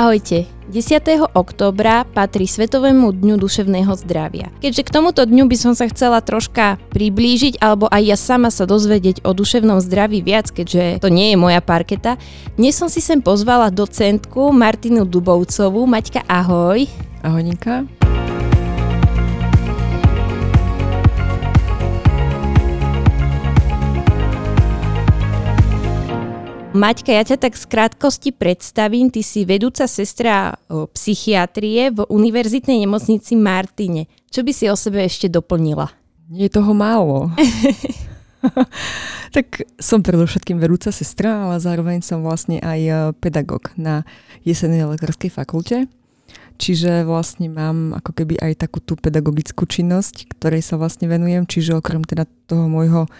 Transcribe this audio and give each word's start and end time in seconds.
Ahojte. 0.00 0.48
10. 0.72 1.28
októbra 1.36 2.08
patrí 2.08 2.48
Svetovému 2.48 3.12
dňu 3.20 3.36
duševného 3.36 3.92
zdravia. 4.00 4.48
Keďže 4.64 4.88
k 4.88 4.94
tomuto 4.96 5.28
dňu 5.28 5.44
by 5.44 5.56
som 5.60 5.72
sa 5.76 5.92
chcela 5.92 6.24
troška 6.24 6.80
priblížiť 6.88 7.60
alebo 7.60 7.84
aj 7.84 8.02
ja 8.08 8.16
sama 8.16 8.48
sa 8.48 8.64
dozvedieť 8.64 9.20
o 9.28 9.36
duševnom 9.36 9.76
zdraví 9.84 10.24
viac, 10.24 10.48
keďže 10.48 11.04
to 11.04 11.12
nie 11.12 11.36
je 11.36 11.36
moja 11.36 11.60
parketa, 11.60 12.16
dnes 12.56 12.80
som 12.80 12.88
si 12.88 13.04
sem 13.04 13.20
pozvala 13.20 13.68
docentku 13.68 14.48
Martinu 14.56 15.04
Dubovcovú. 15.04 15.84
Maťka, 15.84 16.24
ahoj. 16.24 16.88
Ahoj, 17.20 17.44
Maťka, 26.70 27.10
ja 27.10 27.26
ťa 27.26 27.36
tak 27.42 27.58
z 27.58 27.66
krátkosti 27.66 28.30
predstavím. 28.30 29.10
Ty 29.10 29.26
si 29.26 29.42
vedúca 29.42 29.90
sestra 29.90 30.54
psychiatrie 30.70 31.90
v 31.90 32.06
Univerzitnej 32.06 32.86
nemocnici 32.86 33.34
Martine. 33.34 34.06
Čo 34.30 34.46
by 34.46 34.52
si 34.54 34.70
o 34.70 34.78
sebe 34.78 35.02
ešte 35.02 35.26
doplnila? 35.26 35.90
Je 36.30 36.46
toho 36.46 36.70
málo. 36.70 37.34
tak 39.34 39.66
som 39.82 39.98
predovšetkým 39.98 40.62
vedúca 40.62 40.94
sestra, 40.94 41.50
ale 41.50 41.58
zároveň 41.58 42.06
som 42.06 42.22
vlastne 42.22 42.62
aj 42.62 42.80
e, 42.86 42.92
pedagóg 43.18 43.74
na 43.74 44.06
jesenej 44.46 44.94
lekárskej 44.94 45.34
fakulte. 45.34 45.90
Čiže 46.62 47.02
vlastne 47.02 47.50
mám 47.50 47.98
ako 47.98 48.14
keby 48.14 48.38
aj 48.38 48.62
takú 48.62 48.78
tú 48.78 48.94
pedagogickú 48.94 49.66
činnosť, 49.66 50.38
ktorej 50.38 50.62
sa 50.62 50.78
vlastne 50.78 51.10
venujem, 51.10 51.50
čiže 51.50 51.82
okrem 51.82 52.06
teda 52.06 52.30
toho 52.46 52.70
môjho 52.70 53.10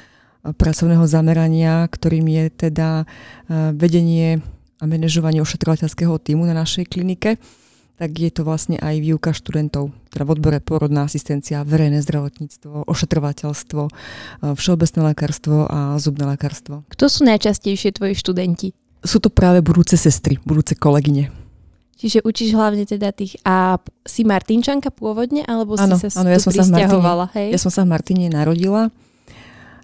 pracovného 0.44 1.04
zamerania, 1.04 1.84
ktorým 1.84 2.24
je 2.24 2.44
teda 2.70 3.04
e, 3.04 3.04
vedenie 3.76 4.40
a 4.80 4.88
manažovanie 4.88 5.44
ošetrovateľského 5.44 6.16
týmu 6.16 6.48
na 6.48 6.56
našej 6.56 6.88
klinike, 6.88 7.36
tak 8.00 8.16
je 8.16 8.32
to 8.32 8.48
vlastne 8.48 8.80
aj 8.80 8.96
výuka 8.96 9.36
študentov, 9.36 9.92
teda 10.08 10.24
v 10.24 10.32
odbore 10.32 10.58
porodná 10.64 11.04
asistencia, 11.04 11.60
verejné 11.68 12.00
zdravotníctvo, 12.00 12.88
ošetrovateľstvo, 12.88 13.82
e, 13.84 13.92
všeobecné 14.56 15.00
lekárstvo 15.12 15.68
a 15.68 16.00
zubné 16.00 16.24
lekárstvo. 16.32 16.88
Kto 16.88 17.12
sú 17.12 17.28
najčastejšie 17.28 17.92
tvoji 18.00 18.16
študenti? 18.16 18.72
Sú 19.04 19.20
to 19.20 19.28
práve 19.28 19.60
budúce 19.60 20.00
sestry, 20.00 20.40
budúce 20.48 20.72
kolegyne. 20.72 21.28
Čiže 22.00 22.24
učíš 22.24 22.56
hlavne 22.56 22.88
teda 22.88 23.12
tých... 23.12 23.36
A 23.44 23.76
si 24.08 24.24
Martinčanka 24.24 24.88
pôvodne, 24.88 25.44
alebo 25.44 25.76
ano, 25.76 26.00
si 26.00 26.08
sa 26.08 26.24
ano, 26.24 26.32
ja 26.32 26.40
som 26.40 26.48
sa 26.48 26.64
v 26.64 26.72
Martine, 26.72 27.28
hej? 27.36 27.48
Ja 27.52 27.60
som 27.60 27.68
sa 27.68 27.84
v 27.84 27.88
Martine 27.92 28.32
narodila 28.32 28.88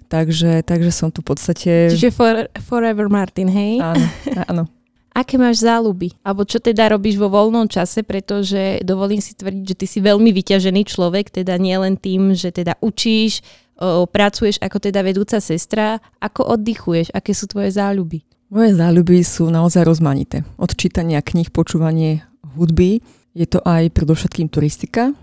Takže, 0.07 0.63
takže 0.63 0.91
som 0.95 1.11
tu 1.11 1.19
v 1.19 1.35
podstate... 1.35 1.91
Čiže 1.91 2.15
for, 2.15 2.47
forever 2.63 3.11
Martin, 3.11 3.51
hej? 3.51 3.83
Áno, 3.83 4.05
áno. 4.47 4.63
Aké 5.17 5.33
máš 5.35 5.65
záľuby? 5.65 6.13
Alebo 6.21 6.45
čo 6.45 6.61
teda 6.61 6.93
robíš 6.93 7.17
vo 7.17 7.25
voľnom 7.25 7.65
čase, 7.65 8.05
pretože 8.05 8.85
dovolím 8.85 9.17
si 9.17 9.33
tvrdiť, 9.33 9.65
že 9.65 9.75
ty 9.75 9.85
si 9.89 9.99
veľmi 9.99 10.29
vyťažený 10.29 10.85
človek, 10.85 11.33
teda 11.33 11.57
nie 11.57 11.73
len 11.73 11.97
tým, 11.97 12.37
že 12.37 12.53
teda 12.53 12.77
učíš, 12.85 13.41
o, 13.81 14.05
pracuješ 14.05 14.61
ako 14.61 14.77
teda 14.77 15.01
vedúca 15.01 15.41
sestra, 15.41 15.97
ako 16.21 16.53
oddychuješ, 16.53 17.09
aké 17.17 17.33
sú 17.33 17.49
tvoje 17.49 17.73
záľuby? 17.73 18.21
Moje 18.53 18.77
záľuby 18.77 19.25
sú 19.25 19.49
naozaj 19.49 19.89
rozmanité. 19.89 20.45
Od 20.61 20.69
čítania 20.77 21.25
kníh, 21.25 21.49
počúvanie 21.49 22.21
hudby, 22.53 23.01
je 23.33 23.47
to 23.49 23.57
aj 23.65 23.89
predovšetkým 23.97 24.53
turistika, 24.53 25.17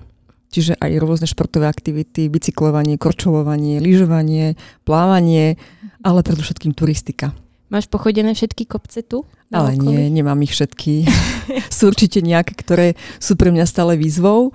Čiže 0.55 0.79
aj 0.79 1.03
rôzne 1.03 1.27
športové 1.27 1.67
aktivity, 1.67 2.31
bicyklovanie, 2.31 2.95
korčolovanie, 2.95 3.83
lyžovanie, 3.83 4.55
plávanie, 4.87 5.59
ale 6.07 6.23
predovšetkým 6.23 6.79
turistika. 6.79 7.35
Máš 7.75 7.91
pochodené 7.91 8.39
všetky 8.39 8.71
kopce 8.71 9.03
tu? 9.03 9.27
Ale 9.51 9.75
okolí? 9.75 9.91
nie, 9.91 10.23
nemám 10.23 10.39
ich 10.47 10.55
všetky. 10.55 11.11
sú 11.75 11.91
určite 11.91 12.23
nejaké, 12.23 12.55
ktoré 12.55 12.95
sú 13.19 13.35
pre 13.35 13.51
mňa 13.51 13.67
stále 13.67 13.99
výzvou, 13.99 14.55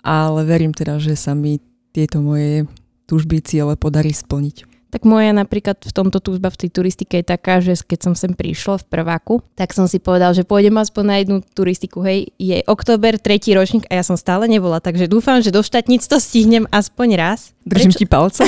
ale 0.00 0.48
verím 0.48 0.72
teda, 0.72 0.96
že 0.96 1.12
sa 1.12 1.36
mi 1.36 1.60
tieto 1.92 2.24
moje 2.24 2.64
túžby, 3.04 3.44
ciele 3.44 3.76
podarí 3.76 4.16
splniť. 4.16 4.73
Tak 4.94 5.02
moja 5.02 5.34
napríklad 5.34 5.82
v 5.82 5.90
tomto 5.90 6.22
túžba 6.22 6.54
v 6.54 6.60
tej 6.62 6.70
turistike 6.70 7.18
je 7.18 7.26
taká, 7.26 7.58
že 7.58 7.74
keď 7.74 7.98
som 7.98 8.14
sem 8.14 8.30
prišla 8.30 8.78
v 8.78 8.86
prváku, 8.86 9.34
tak 9.58 9.74
som 9.74 9.90
si 9.90 9.98
povedal, 9.98 10.30
že 10.38 10.46
pôjdem 10.46 10.78
aspoň 10.78 11.02
na 11.02 11.16
jednu 11.18 11.36
turistiku. 11.42 11.98
Hej, 12.06 12.30
je 12.38 12.62
október, 12.70 13.18
tretí 13.18 13.58
ročník 13.58 13.90
a 13.90 13.98
ja 13.98 14.06
som 14.06 14.14
stále 14.14 14.46
nebola, 14.46 14.78
takže 14.78 15.10
dúfam, 15.10 15.42
že 15.42 15.50
do 15.50 15.66
štátnictva 15.66 16.22
stihnem 16.22 16.70
aspoň 16.70 17.08
raz. 17.18 17.58
Držím 17.66 17.90
Prečo? 17.90 17.98
ti 17.98 18.06
palce. 18.06 18.42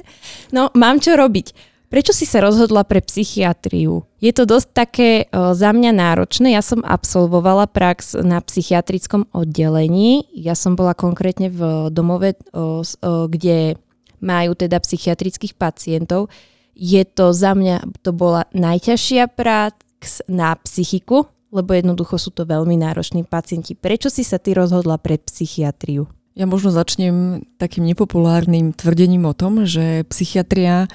no, 0.56 0.72
mám 0.72 0.96
čo 0.96 1.12
robiť. 1.12 1.52
Prečo 1.92 2.16
si 2.16 2.24
sa 2.24 2.40
rozhodla 2.40 2.88
pre 2.88 3.04
psychiatriu? 3.04 4.08
Je 4.16 4.32
to 4.32 4.48
dosť 4.48 4.68
také 4.72 5.10
o, 5.28 5.52
za 5.52 5.76
mňa 5.76 5.92
náročné. 5.92 6.56
Ja 6.56 6.64
som 6.64 6.80
absolvovala 6.80 7.68
prax 7.68 8.16
na 8.16 8.40
psychiatrickom 8.40 9.28
oddelení. 9.36 10.24
Ja 10.32 10.56
som 10.56 10.72
bola 10.72 10.96
konkrétne 10.96 11.52
v 11.52 11.92
domove, 11.92 12.40
o, 12.56 12.80
o, 12.80 13.28
kde 13.28 13.76
majú 14.22 14.54
teda 14.54 14.78
psychiatrických 14.78 15.58
pacientov. 15.58 16.30
Je 16.72 17.02
to 17.04 17.34
za 17.34 17.52
mňa, 17.52 18.00
to 18.00 18.16
bola 18.16 18.48
najťažšia 18.56 19.28
prax 19.34 20.24
na 20.30 20.56
psychiku, 20.62 21.28
lebo 21.52 21.76
jednoducho 21.76 22.16
sú 22.16 22.32
to 22.32 22.48
veľmi 22.48 22.80
nároční 22.80 23.28
pacienti. 23.28 23.76
Prečo 23.76 24.08
si 24.08 24.24
sa 24.24 24.40
ty 24.40 24.56
rozhodla 24.56 24.96
pre 24.96 25.20
psychiatriu? 25.20 26.08
Ja 26.32 26.48
možno 26.48 26.72
začnem 26.72 27.44
takým 27.60 27.84
nepopulárnym 27.84 28.72
tvrdením 28.72 29.28
o 29.28 29.36
tom, 29.36 29.68
že 29.68 30.08
psychiatria 30.08 30.88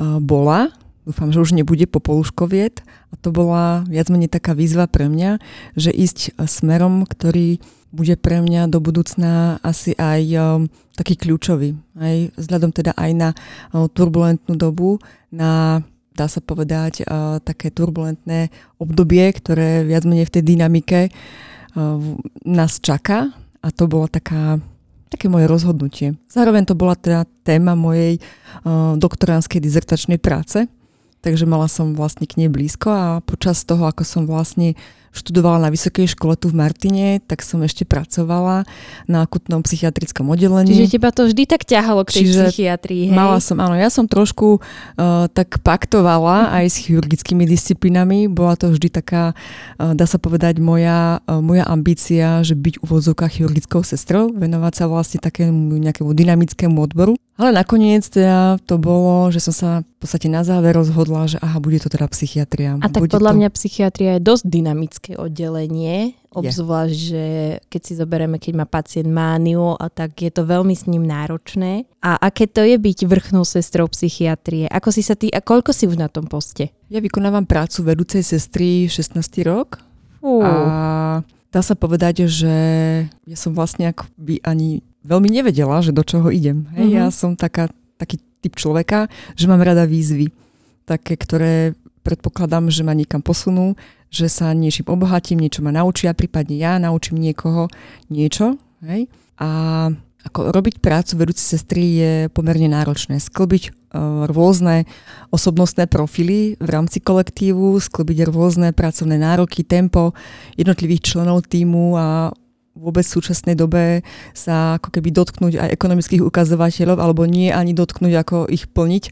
bola, 0.00 0.74
dúfam, 1.06 1.30
že 1.30 1.38
už 1.38 1.54
nebude 1.54 1.86
popoluškoviet, 1.86 2.82
a 2.82 3.14
to 3.22 3.30
bola 3.30 3.86
viac 3.86 4.10
menej 4.10 4.34
taká 4.34 4.50
výzva 4.50 4.90
pre 4.90 5.06
mňa, 5.06 5.38
že 5.78 5.94
ísť 5.94 6.34
smerom, 6.42 7.06
ktorý 7.06 7.62
bude 7.90 8.14
pre 8.14 8.38
mňa 8.38 8.70
do 8.70 8.78
budúcna 8.78 9.58
asi 9.66 9.98
aj 9.98 10.22
um, 10.38 10.70
taký 10.94 11.18
kľúčový. 11.18 11.74
Aj 11.98 12.30
vzhľadom 12.38 12.70
teda 12.70 12.94
aj 12.94 13.10
na 13.14 13.30
uh, 13.34 13.90
turbulentnú 13.90 14.54
dobu, 14.54 15.02
na 15.34 15.82
dá 16.14 16.26
sa 16.26 16.42
povedať, 16.42 17.06
uh, 17.06 17.38
také 17.42 17.70
turbulentné 17.70 18.50
obdobie, 18.78 19.24
ktoré 19.34 19.86
viac 19.86 20.04
menej 20.06 20.28
v 20.28 20.34
tej 20.38 20.42
dynamike 20.54 21.00
uh, 21.08 21.98
nás 22.46 22.78
čaká 22.78 23.32
a 23.60 23.68
to 23.74 23.88
bolo 23.90 24.06
taká, 24.06 24.62
také 25.08 25.26
moje 25.26 25.48
rozhodnutie. 25.48 26.14
Zároveň 26.30 26.68
to 26.68 26.78
bola 26.78 26.94
teda 26.94 27.26
téma 27.42 27.74
mojej 27.74 28.18
uh, 28.62 28.94
doktoránskej 29.00 29.58
dizertačnej 29.58 30.20
práce, 30.20 30.68
takže 31.24 31.48
mala 31.48 31.66
som 31.66 31.96
vlastne 31.96 32.28
k 32.28 32.38
nej 32.38 32.50
blízko 32.52 32.88
a 32.90 33.04
počas 33.24 33.66
toho, 33.66 33.88
ako 33.88 34.02
som 34.06 34.22
vlastne 34.28 34.78
študovala 35.10 35.66
na 35.66 35.70
vysokej 35.74 36.14
škole 36.14 36.38
tu 36.38 36.46
v 36.50 36.58
Martine, 36.62 37.18
tak 37.18 37.42
som 37.42 37.58
ešte 37.66 37.82
pracovala 37.82 38.62
na 39.10 39.26
akutnom 39.26 39.58
psychiatrickom 39.66 40.30
oddelení. 40.30 40.70
Čiže 40.70 40.96
teba 40.96 41.10
to 41.10 41.26
vždy 41.26 41.50
tak 41.50 41.66
ťahalo 41.66 42.06
k 42.06 42.10
tej 42.14 42.24
Čiže 42.30 42.42
psychiatrii, 42.46 43.02
hej? 43.10 43.16
Mala 43.16 43.42
som, 43.42 43.58
áno, 43.58 43.74
ja 43.74 43.90
som 43.90 44.06
trošku 44.06 44.62
uh, 44.62 45.26
tak 45.34 45.58
paktovala 45.66 46.54
aj 46.54 46.64
s 46.70 46.76
chirurgickými 46.86 47.42
disciplinami. 47.42 48.30
Bola 48.30 48.54
to 48.54 48.70
vždy 48.70 48.86
taká, 48.86 49.34
uh, 49.82 49.92
dá 49.98 50.06
sa 50.06 50.22
povedať, 50.22 50.62
moja, 50.62 51.18
uh, 51.26 51.42
moja 51.42 51.66
ambícia, 51.66 52.46
že 52.46 52.54
byť 52.54 52.86
uvozovka 52.86 53.26
chirurgickou 53.26 53.82
sestrou, 53.82 54.30
venovať 54.30 54.72
sa 54.78 54.84
vlastne 54.86 55.18
takému 55.18 55.74
nejakému 55.74 56.14
dynamickému 56.14 56.78
odboru. 56.78 57.18
Ale 57.40 57.56
nakoniec 57.56 58.04
teda 58.04 58.60
to 58.68 58.76
bolo, 58.76 59.32
že 59.32 59.40
som 59.40 59.54
sa 59.56 59.70
v 59.80 59.96
podstate 59.96 60.28
na 60.28 60.44
záver 60.44 60.76
rozhodla, 60.76 61.24
že 61.24 61.40
aha, 61.40 61.56
bude 61.56 61.80
to 61.80 61.88
teda 61.88 62.04
psychiatria. 62.12 62.76
A 62.76 62.92
tak 62.92 63.08
bude 63.08 63.16
podľa 63.16 63.32
to... 63.32 63.36
mňa 63.40 63.48
psychiatria 63.56 64.10
je 64.20 64.28
dosť 64.28 64.44
dynamické 64.44 65.12
oddelenie, 65.16 66.20
obzvlášť, 66.36 66.92
je. 66.92 67.04
že 67.08 67.24
keď 67.72 67.80
si 67.80 67.92
zoberieme, 67.96 68.36
keď 68.36 68.52
má 68.60 68.66
pacient 68.68 69.08
mániu, 69.08 69.72
a 69.72 69.88
tak 69.88 70.20
je 70.20 70.28
to 70.28 70.44
veľmi 70.44 70.76
s 70.76 70.84
ním 70.84 71.08
náročné. 71.08 71.88
A 72.04 72.20
aké 72.20 72.44
to 72.44 72.60
je 72.60 72.76
byť 72.76 73.08
vrchnou 73.08 73.48
sestrou 73.48 73.88
psychiatrie? 73.88 74.68
Ako 74.68 74.92
si 74.92 75.00
sa 75.00 75.16
ty, 75.16 75.32
a 75.32 75.40
koľko 75.40 75.72
si 75.72 75.88
už 75.88 75.96
na 75.96 76.12
tom 76.12 76.28
poste? 76.28 76.76
Ja 76.92 77.00
vykonávam 77.00 77.48
prácu 77.48 77.88
vedúcej 77.88 78.20
sestry 78.20 78.84
16. 78.84 79.16
rok. 79.48 79.80
Uh. 80.20 80.44
A 80.44 80.52
dá 81.48 81.60
sa 81.64 81.72
povedať, 81.72 82.28
že 82.28 82.54
ja 83.24 83.36
som 83.40 83.56
vlastne 83.56 83.88
akoby 83.88 84.44
ani 84.44 84.84
veľmi 85.04 85.28
nevedela, 85.28 85.80
že 85.80 85.96
do 85.96 86.04
čoho 86.04 86.28
idem. 86.28 86.68
Hej, 86.76 86.86
mm-hmm. 86.86 86.98
Ja 87.00 87.06
som 87.12 87.36
taká, 87.36 87.72
taký 87.96 88.20
typ 88.40 88.56
človeka, 88.56 89.08
že 89.36 89.48
mám 89.48 89.60
rada 89.60 89.84
výzvy. 89.84 90.32
Také, 90.88 91.14
ktoré 91.14 91.76
predpokladám, 92.00 92.72
že 92.72 92.82
ma 92.82 92.96
niekam 92.96 93.20
posunú, 93.20 93.76
že 94.10 94.26
sa 94.26 94.50
niečím 94.56 94.88
obohatím, 94.90 95.44
niečo 95.44 95.62
ma 95.62 95.70
naučia, 95.70 96.16
prípadne 96.16 96.56
ja 96.58 96.80
naučím 96.80 97.20
niekoho 97.20 97.70
niečo. 98.10 98.58
Hej? 98.82 99.06
A 99.38 99.48
ako 100.20 100.52
robiť 100.52 100.84
prácu 100.84 101.16
vedúcej 101.16 101.56
sestry 101.56 101.84
je 101.96 102.12
pomerne 102.28 102.68
náročné. 102.68 103.16
Sklbiť 103.16 103.72
uh, 103.72 104.28
rôzne 104.28 104.84
osobnostné 105.32 105.88
profily 105.88 106.60
v 106.60 106.68
rámci 106.68 107.00
kolektívu, 107.00 107.80
sklbiť 107.80 108.28
rôzne 108.28 108.76
pracovné 108.76 109.16
nároky, 109.16 109.64
tempo 109.64 110.12
jednotlivých 110.60 111.16
členov 111.16 111.48
týmu 111.48 111.96
a 111.96 112.36
vôbec 112.80 113.04
v 113.04 113.14
súčasnej 113.20 113.52
dobe 113.52 114.00
sa 114.32 114.80
ako 114.80 114.88
keby 114.88 115.12
dotknúť 115.12 115.60
aj 115.60 115.68
ekonomických 115.76 116.24
ukazovateľov, 116.24 116.96
alebo 116.96 117.28
nie 117.28 117.52
ani 117.52 117.76
dotknúť, 117.76 118.14
ako 118.16 118.36
ich 118.48 118.64
plniť, 118.72 119.04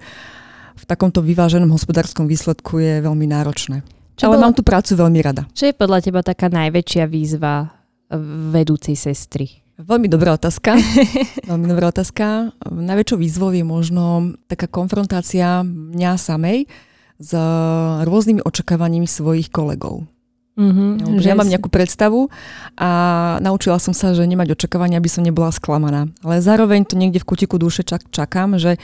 v 0.79 0.85
takomto 0.87 1.21
vyváženom 1.21 1.69
hospodárskom 1.69 2.25
výsledku 2.31 2.81
je 2.81 3.05
veľmi 3.05 3.29
náročné. 3.29 3.85
Čo 4.17 4.31
Ale 4.31 4.39
bola... 4.39 4.45
mám 4.49 4.55
tú 4.57 4.63
prácu 4.65 4.95
veľmi 4.97 5.21
rada. 5.21 5.45
Čo 5.53 5.69
je 5.71 5.75
podľa 5.75 5.99
teba 6.03 6.21
taká 6.25 6.49
najväčšia 6.49 7.05
výzva 7.07 7.71
vedúcej 8.55 8.97
sestry? 8.97 9.63
Veľmi 9.79 10.11
dobrá 10.11 10.35
otázka. 10.35 10.75
Veľmi 11.51 11.71
dobrá 11.71 11.95
otázka. 11.95 12.51
Najväčšou 12.67 13.19
výzvou 13.23 13.55
je 13.55 13.63
možno 13.63 14.35
taká 14.51 14.67
konfrontácia 14.67 15.63
mňa 15.63 16.19
samej 16.19 16.67
s 17.23 17.31
rôznymi 18.03 18.43
očakávaniami 18.43 19.07
svojich 19.07 19.55
kolegov. 19.55 20.03
Mm-hmm, 20.59 21.23
ja 21.23 21.39
mám 21.39 21.47
nejakú 21.47 21.71
predstavu 21.71 22.35
a 22.75 22.91
naučila 23.39 23.79
som 23.79 23.95
sa, 23.95 24.11
že 24.11 24.27
nemať 24.27 24.59
očakávania, 24.59 24.99
aby 24.99 25.07
som 25.07 25.23
nebola 25.23 25.55
sklamaná. 25.55 26.11
Ale 26.27 26.43
zároveň 26.43 26.83
to 26.83 26.99
niekde 26.99 27.23
v 27.23 27.29
kutiku 27.31 27.63
duše 27.63 27.87
čak, 27.87 28.11
čakám, 28.11 28.59
že, 28.59 28.75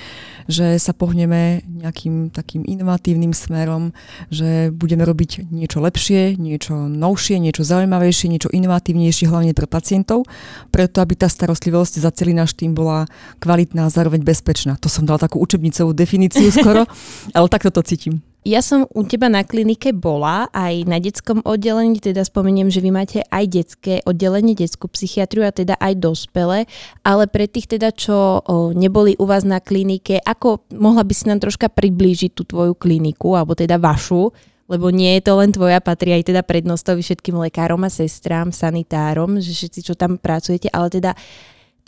že 0.46 0.78
sa 0.78 0.94
pohneme 0.94 1.66
nejakým 1.66 2.30
takým 2.30 2.62
inovatívnym 2.62 3.34
smerom, 3.34 3.90
že 4.30 4.70
budeme 4.70 5.02
robiť 5.02 5.50
niečo 5.50 5.82
lepšie, 5.82 6.38
niečo 6.38 6.86
novšie, 6.86 7.42
niečo 7.42 7.66
zaujímavejšie, 7.66 8.30
niečo 8.30 8.54
inovatívnejšie, 8.54 9.26
hlavne 9.26 9.50
pre 9.50 9.66
pacientov, 9.66 10.30
preto 10.70 11.02
aby 11.02 11.18
tá 11.18 11.26
starostlivosť 11.26 11.98
za 11.98 12.14
celý 12.14 12.38
náš 12.38 12.54
tým 12.54 12.70
bola 12.70 13.10
kvalitná 13.42 13.90
a 13.90 13.94
zároveň 13.94 14.22
bezpečná. 14.22 14.78
To 14.78 14.86
som 14.86 15.02
dala 15.02 15.18
takú 15.18 15.42
učebnicovú 15.42 15.90
definíciu 15.90 16.54
skoro, 16.54 16.86
ale 17.34 17.46
takto 17.50 17.74
to 17.74 17.82
cítim. 17.82 18.22
Ja 18.44 18.60
som 18.60 18.84
u 18.92 19.00
teba 19.08 19.32
na 19.32 19.40
klinike 19.40 19.96
bola 19.96 20.52
aj 20.52 20.84
na 20.84 21.00
detskom 21.00 21.40
oddelení, 21.48 21.96
teda 21.96 22.28
spomeniem, 22.28 22.68
že 22.68 22.84
vy 22.84 22.92
máte 22.92 23.24
aj 23.32 23.44
detské 23.48 23.94
oddelenie, 24.04 24.52
detskú 24.52 24.84
psychiatriu 24.92 25.48
a 25.48 25.52
teda 25.56 25.80
aj 25.80 25.96
dospelé, 25.96 26.68
ale 27.00 27.24
pre 27.24 27.48
tých 27.48 27.72
teda, 27.72 27.88
čo 27.96 28.44
o, 28.44 28.76
neboli 28.76 29.16
u 29.16 29.24
vás 29.24 29.48
na 29.48 29.64
klinike, 29.64 30.20
ako 30.20 30.60
mohla 30.76 31.08
by 31.08 31.14
si 31.16 31.24
nám 31.24 31.40
troška 31.40 31.72
priblížiť 31.72 32.36
tú 32.36 32.44
tvoju 32.44 32.76
kliniku, 32.76 33.32
alebo 33.32 33.56
teda 33.56 33.80
vašu, 33.80 34.28
lebo 34.68 34.92
nie 34.92 35.16
je 35.16 35.24
to 35.24 35.40
len 35.40 35.48
tvoja, 35.48 35.80
patrí 35.80 36.12
aj 36.12 36.28
teda 36.28 36.44
prednostovi 36.44 37.00
všetkým 37.00 37.40
lekárom 37.48 37.80
a 37.80 37.88
sestrám, 37.88 38.52
sanitárom, 38.52 39.40
že 39.40 39.56
všetci, 39.56 39.80
čo 39.88 39.96
tam 39.96 40.20
pracujete, 40.20 40.68
ale 40.68 40.92
teda 40.92 41.16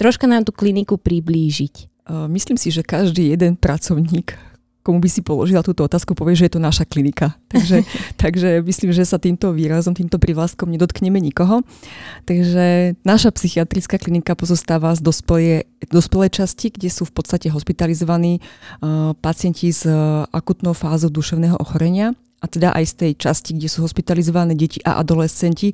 troška 0.01 0.25
nám 0.25 0.49
tú 0.49 0.57
kliniku 0.57 0.97
priblížiť. 0.97 2.09
Myslím 2.33 2.57
si, 2.57 2.73
že 2.73 2.81
každý 2.81 3.37
jeden 3.37 3.61
pracovník 3.61 4.56
komu 4.87 5.03
by 5.03 5.11
si 5.11 5.19
položila 5.27 5.67
túto 5.67 5.83
otázku, 5.83 6.15
povie, 6.15 6.39
že 6.39 6.47
je 6.47 6.55
to 6.55 6.63
naša 6.63 6.87
klinika. 6.87 7.35
Takže, 7.57 7.83
takže 8.21 8.61
myslím, 8.63 8.93
že 8.93 9.03
sa 9.03 9.19
týmto 9.19 9.51
výrazom, 9.51 9.97
týmto 9.97 10.21
privláskom 10.21 10.69
nedotkneme 10.71 11.17
nikoho. 11.19 11.65
Takže 12.29 12.95
naša 13.03 13.33
psychiatrická 13.33 13.97
klinika 13.97 14.37
pozostáva 14.37 14.93
z 14.93 15.01
dospelej, 15.01 15.65
dospelej 15.89 16.37
časti, 16.37 16.69
kde 16.69 16.93
sú 16.93 17.09
v 17.09 17.17
podstate 17.17 17.49
hospitalizovaní 17.49 18.39
uh, 18.39 19.17
pacienti 19.19 19.73
s 19.73 19.89
uh, 19.89 20.29
akutnou 20.31 20.77
fázou 20.77 21.09
duševného 21.09 21.57
ochorenia 21.57 22.13
a 22.45 22.47
teda 22.47 22.77
aj 22.77 22.85
z 22.85 22.95
tej 22.95 23.13
časti, 23.17 23.57
kde 23.57 23.73
sú 23.73 23.83
hospitalizované 23.89 24.53
deti 24.53 24.85
a 24.85 25.01
adolescenti 25.01 25.73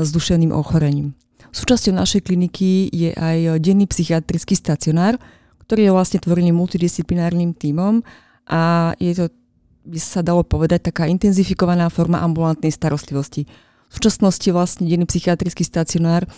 s 0.00 0.08
duševným 0.08 0.50
ochorením. 0.50 1.12
Súčasťou 1.52 1.92
našej 1.92 2.24
kliniky 2.24 2.88
je 2.88 3.12
aj 3.12 3.60
denný 3.60 3.84
psychiatrický 3.84 4.56
stacionár, 4.56 5.20
ktorý 5.68 5.88
je 5.88 5.92
vlastne 5.92 6.18
tvorený 6.24 6.56
multidisciplinárnym 6.56 7.52
tímom 7.52 8.00
a 8.48 8.92
je 8.96 9.12
to, 9.12 9.24
by 9.84 9.98
sa 10.00 10.24
dalo 10.24 10.42
povedať, 10.42 10.90
taká 10.90 11.04
intenzifikovaná 11.06 11.92
forma 11.92 12.24
ambulantnej 12.24 12.72
starostlivosti. 12.72 13.44
V 13.88 13.92
súčasnosti 13.92 14.48
vlastne 14.52 14.88
denný 14.88 15.08
psychiatrický 15.08 15.64
stacionár 15.64 16.28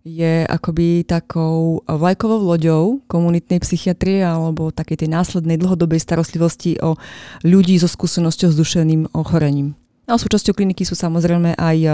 je 0.00 0.48
akoby 0.48 1.04
takou 1.04 1.84
vlajkovou 1.84 2.40
loďou 2.40 3.04
komunitnej 3.04 3.60
psychiatrie 3.60 4.24
alebo 4.24 4.72
takej 4.72 5.04
tej 5.04 5.08
následnej 5.12 5.60
dlhodobej 5.60 6.00
starostlivosti 6.00 6.80
o 6.80 6.96
ľudí 7.44 7.76
so 7.76 7.84
skúsenosťou 7.84 8.48
s 8.48 8.56
duševným 8.56 9.12
ochorením. 9.12 9.76
A 10.08 10.16
súčasťou 10.16 10.56
kliniky 10.56 10.88
sú 10.88 10.96
samozrejme 10.96 11.54
aj 11.54 11.78
e, 11.86 11.90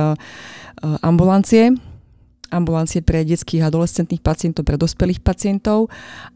ambulancie, 1.02 1.74
ambulancie 2.50 3.02
pre 3.02 3.26
detských 3.26 3.64
a 3.64 3.68
adolescentných 3.68 4.22
pacientov, 4.22 4.62
pre 4.66 4.78
dospelých 4.78 5.20
pacientov 5.22 5.88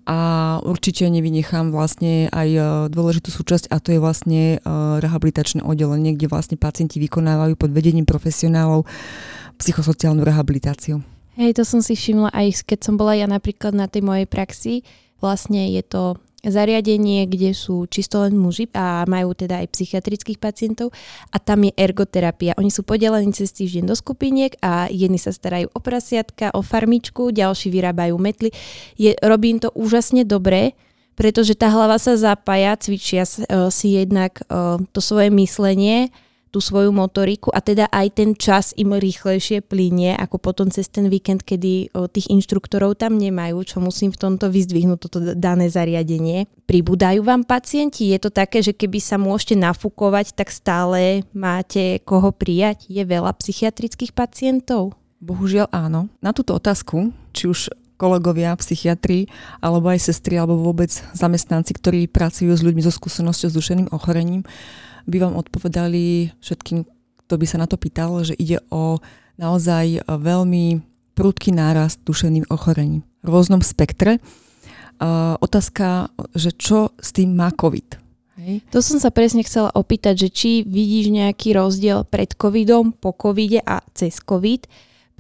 a 0.05 0.59
určite 0.63 1.07
nevynechám 1.07 1.71
vlastne 1.71 2.27
aj 2.31 2.49
e, 2.51 2.61
dôležitú 2.91 3.31
súčasť 3.31 3.71
a 3.71 3.79
to 3.79 3.95
je 3.95 4.01
vlastne 4.03 4.43
e, 4.57 4.69
rehabilitačné 5.01 5.63
oddelenie, 5.63 6.15
kde 6.19 6.31
vlastne 6.31 6.57
pacienti 6.59 6.99
vykonávajú 6.99 7.55
pod 7.55 7.71
vedením 7.71 8.05
profesionálov 8.05 8.87
psychosociálnu 9.61 10.25
rehabilitáciu. 10.25 11.05
Hej, 11.39 11.57
to 11.57 11.65
som 11.65 11.81
si 11.81 11.95
všimla 11.95 12.35
aj 12.35 12.67
keď 12.67 12.79
som 12.85 12.95
bola 12.99 13.17
ja 13.17 13.25
napríklad 13.31 13.73
na 13.73 13.87
tej 13.87 14.05
mojej 14.05 14.27
praxi. 14.27 14.75
Vlastne 15.21 15.69
je 15.69 15.85
to 15.85 16.17
zariadenie, 16.45 17.29
kde 17.29 17.53
sú 17.53 17.85
čisto 17.87 18.25
len 18.25 18.37
muži 18.37 18.69
a 18.73 19.05
majú 19.05 19.37
teda 19.37 19.61
aj 19.61 19.77
psychiatrických 19.77 20.41
pacientov 20.41 20.93
a 21.31 21.37
tam 21.37 21.69
je 21.69 21.73
ergoterapia. 21.77 22.57
Oni 22.57 22.73
sú 22.73 22.85
podelení 22.85 23.33
cez 23.37 23.53
týždeň 23.53 23.85
do 23.89 23.97
skupiniek 23.97 24.57
a 24.65 24.89
jedni 24.89 25.21
sa 25.21 25.33
starajú 25.35 25.69
o 25.73 25.81
prasiatka, 25.81 26.53
o 26.57 26.65
farmičku, 26.65 27.33
ďalší 27.35 27.69
vyrábajú 27.69 28.17
metly. 28.17 28.51
Je, 28.97 29.13
robím 29.21 29.61
to 29.61 29.69
úžasne 29.77 30.25
dobre, 30.25 30.73
pretože 31.21 31.53
tá 31.53 31.69
hlava 31.69 32.01
sa 32.01 32.17
zapája, 32.17 32.81
cvičia 32.81 33.29
uh, 33.29 33.69
si 33.69 34.01
jednak 34.01 34.41
uh, 34.49 34.81
to 34.97 35.05
svoje 35.05 35.29
myslenie, 35.29 36.09
tú 36.51 36.59
svoju 36.59 36.91
motoriku 36.91 37.55
a 37.55 37.63
teda 37.63 37.87
aj 37.89 38.07
ten 38.19 38.31
čas 38.35 38.75
im 38.75 38.91
rýchlejšie 38.91 39.63
plinie 39.63 40.19
ako 40.19 40.43
potom 40.43 40.67
cez 40.69 40.91
ten 40.91 41.07
víkend, 41.07 41.47
kedy 41.47 41.95
o, 41.95 42.11
tých 42.11 42.27
inštruktorov 42.29 42.99
tam 42.99 43.17
nemajú, 43.17 43.63
čo 43.63 43.79
musím 43.79 44.11
v 44.11 44.19
tomto 44.19 44.51
vyzdvihnúť, 44.51 44.99
toto 44.99 45.19
dané 45.39 45.71
zariadenie. 45.71 46.51
Pribúdajú 46.67 47.23
vám 47.23 47.47
pacienti? 47.47 48.11
Je 48.11 48.19
to 48.19 48.35
také, 48.35 48.61
že 48.61 48.75
keby 48.75 48.99
sa 48.99 49.15
môžete 49.17 49.55
nafúkovať, 49.55 50.35
tak 50.35 50.51
stále 50.51 51.23
máte 51.31 52.03
koho 52.03 52.35
prijať? 52.35 52.91
Je 52.91 53.03
veľa 53.07 53.31
psychiatrických 53.39 54.11
pacientov? 54.11 54.99
Bohužiaľ 55.23 55.71
áno. 55.71 56.11
Na 56.19 56.35
túto 56.35 56.57
otázku, 56.59 57.15
či 57.31 57.47
už 57.47 57.71
kolegovia, 58.01 58.57
psychiatri, 58.57 59.29
alebo 59.61 59.93
aj 59.93 60.09
sestry, 60.09 60.41
alebo 60.41 60.57
vôbec 60.57 60.89
zamestnanci, 61.13 61.77
ktorí 61.77 62.09
pracujú 62.09 62.49
s 62.57 62.65
ľuďmi 62.65 62.81
so 62.81 62.89
skúsenosťou 62.89 63.49
s 63.53 63.57
dušeným 63.61 63.89
ochorením, 63.93 64.49
by 65.07 65.17
vám 65.21 65.35
odpovedali 65.37 66.35
všetkým, 66.43 66.85
kto 67.27 67.35
by 67.39 67.47
sa 67.47 67.63
na 67.63 67.67
to 67.71 67.79
pýtal, 67.79 68.21
že 68.27 68.35
ide 68.37 68.61
o 68.69 68.99
naozaj 69.41 70.05
veľmi 70.05 70.83
prudký 71.17 71.53
nárast 71.53 72.01
duševným 72.05 72.49
ochorením 72.49 73.05
v 73.21 73.29
rôznom 73.29 73.61
spektre. 73.61 74.21
Uh, 75.01 75.37
otázka, 75.41 76.13
že 76.37 76.53
čo 76.53 76.93
s 77.01 77.17
tým 77.17 77.33
má 77.33 77.49
COVID? 77.53 77.97
Hej. 78.41 78.65
To 78.73 78.81
som 78.81 78.97
sa 78.97 79.13
presne 79.13 79.45
chcela 79.45 79.69
opýtať, 79.73 80.27
že 80.27 80.29
či 80.33 80.51
vidíš 80.65 81.13
nejaký 81.13 81.57
rozdiel 81.57 82.09
pred 82.09 82.33
covidom, 82.37 82.93
po 82.93 83.13
covide 83.13 83.61
a 83.65 83.85
cez 83.93 84.21
covid 84.21 84.65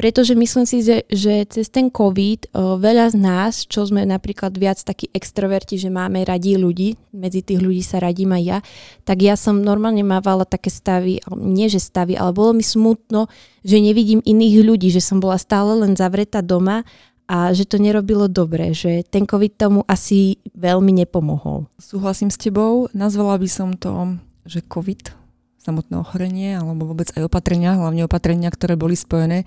pretože 0.00 0.32
myslím 0.32 0.64
si, 0.64 0.80
že, 0.80 1.04
že 1.12 1.44
cez 1.44 1.68
ten 1.68 1.92
COVID 1.92 2.56
veľa 2.56 3.12
z 3.12 3.16
nás, 3.20 3.68
čo 3.68 3.84
sme 3.84 4.08
napríklad 4.08 4.56
viac 4.56 4.80
takí 4.80 5.12
extroverti, 5.12 5.76
že 5.76 5.92
máme 5.92 6.24
radí 6.24 6.56
ľudí, 6.56 6.96
medzi 7.12 7.44
tých 7.44 7.60
ľudí 7.60 7.84
sa 7.84 8.00
radím 8.00 8.32
aj 8.32 8.42
ja, 8.48 8.58
tak 9.04 9.20
ja 9.20 9.36
som 9.36 9.60
normálne 9.60 10.00
mávala 10.00 10.48
také 10.48 10.72
stavy, 10.72 11.20
nie 11.36 11.68
že 11.68 11.84
stavy, 11.84 12.16
ale 12.16 12.32
bolo 12.32 12.56
mi 12.56 12.64
smutno, 12.64 13.28
že 13.60 13.76
nevidím 13.76 14.24
iných 14.24 14.64
ľudí, 14.64 14.88
že 14.88 15.04
som 15.04 15.20
bola 15.20 15.36
stále 15.36 15.76
len 15.84 15.92
zavretá 15.92 16.40
doma 16.40 16.80
a 17.28 17.52
že 17.52 17.68
to 17.68 17.76
nerobilo 17.76 18.24
dobre, 18.24 18.72
že 18.72 19.04
ten 19.04 19.28
COVID 19.28 19.52
tomu 19.60 19.80
asi 19.84 20.40
veľmi 20.56 20.96
nepomohol. 20.96 21.68
Súhlasím 21.76 22.32
s 22.32 22.40
tebou, 22.40 22.88
nazvala 22.96 23.36
by 23.36 23.48
som 23.52 23.76
to, 23.76 24.16
že 24.48 24.64
COVID, 24.64 25.12
samotné 25.60 26.00
ochorenie, 26.00 26.56
alebo 26.56 26.88
vôbec 26.88 27.12
aj 27.12 27.28
opatrenia, 27.28 27.76
hlavne 27.76 28.08
opatrenia, 28.08 28.48
ktoré 28.48 28.80
boli 28.80 28.96
spojené 28.96 29.44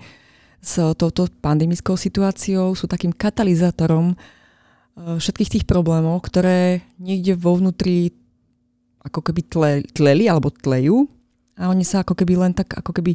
s 0.64 0.80
touto 0.96 1.28
pandemickou 1.44 1.94
situáciou, 1.94 2.72
sú 2.72 2.88
takým 2.88 3.12
katalizátorom 3.12 4.12
e, 4.12 4.16
všetkých 5.20 5.52
tých 5.60 5.64
problémov, 5.68 6.24
ktoré 6.24 6.80
niekde 6.96 7.36
vo 7.36 7.60
vnútri 7.60 8.16
ako 9.04 9.20
keby 9.20 9.40
tle, 9.44 9.72
tleli 9.92 10.24
alebo 10.32 10.48
tlejú 10.48 11.04
a 11.60 11.68
oni 11.68 11.84
sa 11.84 12.00
ako 12.00 12.16
keby 12.16 12.40
len 12.40 12.52
tak 12.56 12.72
ako 12.72 12.96
keby 12.96 13.14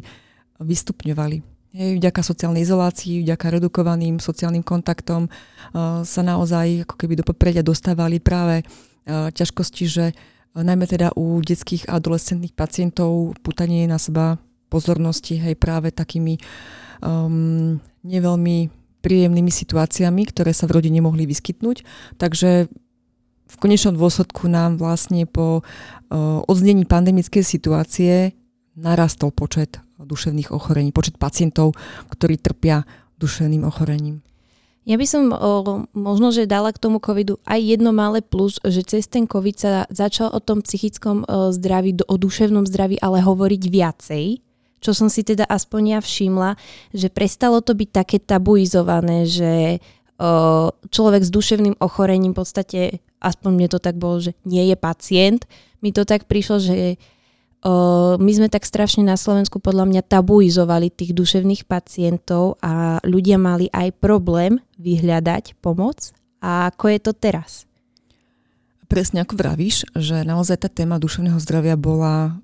vystupňovali. 0.62 1.42
Hej, 1.70 2.02
vďaka 2.02 2.26
sociálnej 2.26 2.66
izolácii, 2.66 3.22
vďaka 3.22 3.46
redukovaným 3.58 4.18
sociálnym 4.18 4.62
kontaktom 4.66 5.30
uh, 5.30 6.02
sa 6.02 6.22
naozaj 6.22 6.82
ako 6.82 6.94
keby 6.98 7.22
do 7.22 7.24
popredia 7.26 7.62
dostávali 7.62 8.18
práve 8.18 8.66
uh, 8.66 9.30
ťažkosti, 9.30 9.84
že 9.86 10.06
uh, 10.10 10.62
najmä 10.66 10.90
teda 10.90 11.14
u 11.14 11.38
detských 11.38 11.86
a 11.86 12.02
adolescentných 12.02 12.58
pacientov 12.58 13.38
putanie 13.46 13.86
na 13.86 14.02
seba 14.02 14.34
pozornosti, 14.66 15.38
hej, 15.38 15.54
práve 15.54 15.94
takými 15.94 16.38
um, 17.00 17.76
neveľmi 18.04 18.70
príjemnými 19.00 19.48
situáciami, 19.48 20.22
ktoré 20.28 20.52
sa 20.52 20.68
v 20.68 20.80
rodine 20.80 21.00
mohli 21.00 21.24
vyskytnúť. 21.24 21.84
Takže 22.20 22.68
v 23.50 23.56
konečnom 23.58 23.96
dôsledku 23.96 24.46
nám 24.46 24.78
vlastne 24.78 25.24
po 25.26 25.60
uh, 25.60 26.40
odznení 26.46 26.86
pandemickej 26.86 27.42
situácie 27.42 28.36
narastol 28.78 29.34
počet 29.34 29.82
duševných 30.00 30.54
ochorení, 30.54 30.94
počet 30.94 31.20
pacientov, 31.20 31.76
ktorí 32.08 32.40
trpia 32.40 32.88
duševným 33.20 33.68
ochorením. 33.68 34.24
Ja 34.88 34.96
by 34.96 35.06
som 35.06 35.28
o, 35.28 35.84
možno, 35.92 36.32
že 36.32 36.48
dala 36.48 36.72
k 36.72 36.80
tomu 36.80 37.04
covidu 37.04 37.36
aj 37.44 37.60
jedno 37.60 37.92
malé 37.92 38.24
plus, 38.24 38.56
že 38.64 38.80
cez 38.80 39.04
ten 39.04 39.28
covid 39.28 39.56
sa 39.60 39.70
začal 39.92 40.32
o 40.32 40.40
tom 40.40 40.64
psychickom 40.64 41.28
o, 41.28 41.52
zdraví, 41.52 42.00
o 42.08 42.16
duševnom 42.16 42.64
zdraví, 42.64 42.96
ale 43.04 43.20
hovoriť 43.20 43.62
viacej, 43.68 44.24
čo 44.80 44.96
som 44.96 45.12
si 45.12 45.20
teda 45.22 45.44
aspoň 45.44 45.96
ja 45.96 46.00
všimla, 46.00 46.56
že 46.96 47.12
prestalo 47.12 47.60
to 47.60 47.76
byť 47.76 47.88
také 47.92 48.16
tabuizované, 48.18 49.28
že 49.28 49.78
človek 50.92 51.22
s 51.24 51.32
duševným 51.32 51.80
ochorením 51.80 52.36
v 52.36 52.40
podstate, 52.44 52.80
aspoň 53.24 53.50
mne 53.56 53.68
to 53.72 53.80
tak 53.80 53.96
bolo, 53.96 54.20
že 54.20 54.36
nie 54.44 54.68
je 54.68 54.76
pacient. 54.76 55.48
Mi 55.80 55.96
to 55.96 56.04
tak 56.04 56.28
prišlo, 56.28 56.60
že 56.60 57.00
my 58.16 58.32
sme 58.32 58.48
tak 58.48 58.64
strašne 58.64 59.04
na 59.04 59.20
Slovensku 59.20 59.60
podľa 59.60 59.84
mňa 59.88 60.02
tabuizovali 60.04 60.92
tých 60.92 61.12
duševných 61.16 61.68
pacientov 61.68 62.56
a 62.60 63.00
ľudia 63.04 63.36
mali 63.36 63.68
aj 63.72 63.96
problém 64.00 64.60
vyhľadať 64.80 65.60
pomoc. 65.60 66.12
A 66.40 66.72
ako 66.72 66.88
je 66.88 66.98
to 67.00 67.12
teraz? 67.12 67.68
Presne 68.88 69.24
ako 69.24 69.36
vravíš, 69.36 69.88
že 69.92 70.24
naozaj 70.24 70.64
tá 70.64 70.68
téma 70.72 70.96
duševného 71.00 71.36
zdravia 71.40 71.76
bola 71.76 72.40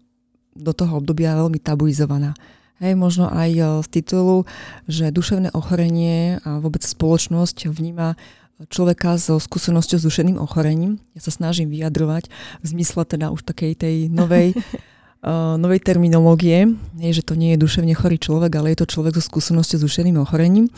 do 0.56 0.72
toho 0.72 0.98
obdobia 0.98 1.36
veľmi 1.36 1.60
tabuizovaná. 1.60 2.32
Hej, 2.76 2.92
možno 2.92 3.32
aj 3.32 3.50
e, 3.56 3.62
z 3.84 3.88
titulu, 3.88 4.44
že 4.84 5.08
duševné 5.08 5.52
ochorenie 5.56 6.44
a 6.44 6.60
vôbec 6.60 6.84
spoločnosť 6.84 7.72
vníma 7.72 8.20
človeka 8.68 9.20
so 9.20 9.36
skúsenosťou 9.36 10.00
s 10.00 10.06
duševným 10.08 10.40
ochorením. 10.40 10.96
Ja 11.12 11.20
sa 11.20 11.32
snažím 11.32 11.68
vyjadrovať 11.68 12.32
v 12.64 12.66
zmysle 12.66 13.04
teda 13.04 13.28
už 13.28 13.44
takej 13.44 13.72
tej 13.76 13.96
novej 14.08 14.56
uh, 14.56 15.56
novej 15.62 15.84
terminológie, 15.84 16.72
je, 16.96 17.10
že 17.12 17.24
to 17.24 17.36
nie 17.36 17.52
je 17.52 17.62
duševne 17.64 17.92
chorý 17.92 18.16
človek, 18.16 18.52
ale 18.56 18.72
je 18.72 18.80
to 18.80 18.88
človek 18.88 19.20
so 19.20 19.24
skúsenosťou 19.24 19.76
s 19.76 19.84
duševným 19.84 20.16
ochorením. 20.24 20.72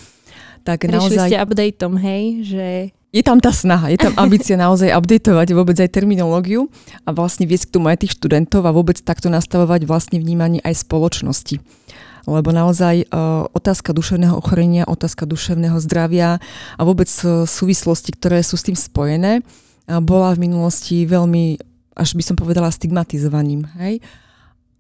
Tak 0.67 0.91
Prišli 0.91 0.99
naozaj... 0.99 1.29
ste 1.31 1.39
updateom, 1.39 1.95
hej, 2.03 2.23
že 2.43 2.67
je 3.09 3.23
tam 3.25 3.41
tá 3.41 3.49
snaha, 3.49 3.89
je 3.89 3.97
tam 3.97 4.13
ambícia 4.21 4.53
naozaj 4.61 4.93
updateovať 4.93 5.49
vôbec 5.57 5.77
aj 5.81 5.89
terminológiu 5.97 6.69
a 7.09 7.17
vlastne 7.17 7.49
viesť 7.49 7.73
k 7.73 7.75
tomu 7.81 7.89
aj 7.89 8.05
tých 8.05 8.21
študentov 8.21 8.69
a 8.69 8.75
vôbec 8.77 9.01
takto 9.01 9.33
nastavovať 9.33 9.89
vlastne 9.89 10.21
vnímanie 10.21 10.61
aj 10.61 10.85
spoločnosti. 10.85 11.57
Lebo 12.29 12.53
naozaj 12.53 13.09
uh, 13.09 13.49
otázka 13.57 13.97
duševného 13.97 14.37
ochorenia, 14.37 14.85
otázka 14.85 15.25
duševného 15.25 15.81
zdravia 15.81 16.37
a 16.77 16.83
vôbec 16.85 17.09
uh, 17.25 17.49
súvislosti, 17.49 18.13
ktoré 18.13 18.45
sú 18.45 18.61
s 18.61 18.69
tým 18.69 18.77
spojené, 18.77 19.41
uh, 19.41 20.05
bola 20.05 20.37
v 20.37 20.45
minulosti 20.45 21.09
veľmi, 21.09 21.57
až 21.97 22.13
by 22.13 22.21
som 22.21 22.37
povedala, 22.37 22.69
stigmatizovaním. 22.69 23.65
Hej? 23.81 24.05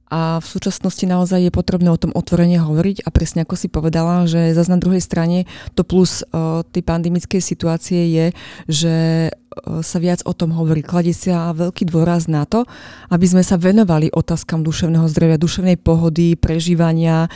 A 0.08 0.40
v 0.40 0.46
súčasnosti 0.48 1.04
naozaj 1.04 1.48
je 1.48 1.52
potrebné 1.52 1.92
o 1.92 2.00
tom 2.00 2.16
otvorene 2.16 2.56
hovoriť 2.56 3.04
a 3.04 3.08
presne 3.12 3.44
ako 3.44 3.54
si 3.60 3.68
povedala, 3.68 4.24
že 4.24 4.56
zase 4.56 4.72
na 4.72 4.80
druhej 4.80 5.04
strane 5.04 5.44
to 5.76 5.84
plus 5.84 6.24
uh, 6.32 6.64
tej 6.64 6.80
pandemickej 6.80 7.40
situácie 7.44 8.00
je, 8.08 8.26
že 8.68 8.96
uh, 9.28 9.84
sa 9.84 9.98
viac 10.00 10.24
o 10.24 10.32
tom 10.32 10.56
hovorí. 10.56 10.80
Kladie 10.80 11.12
sa 11.12 11.52
veľký 11.52 11.92
dôraz 11.92 12.24
na 12.24 12.48
to, 12.48 12.64
aby 13.12 13.26
sme 13.28 13.44
sa 13.44 13.60
venovali 13.60 14.08
otázkam 14.08 14.64
duševného 14.64 15.04
zdravia, 15.12 15.36
duševnej 15.36 15.76
pohody, 15.76 16.40
prežívania 16.40 17.28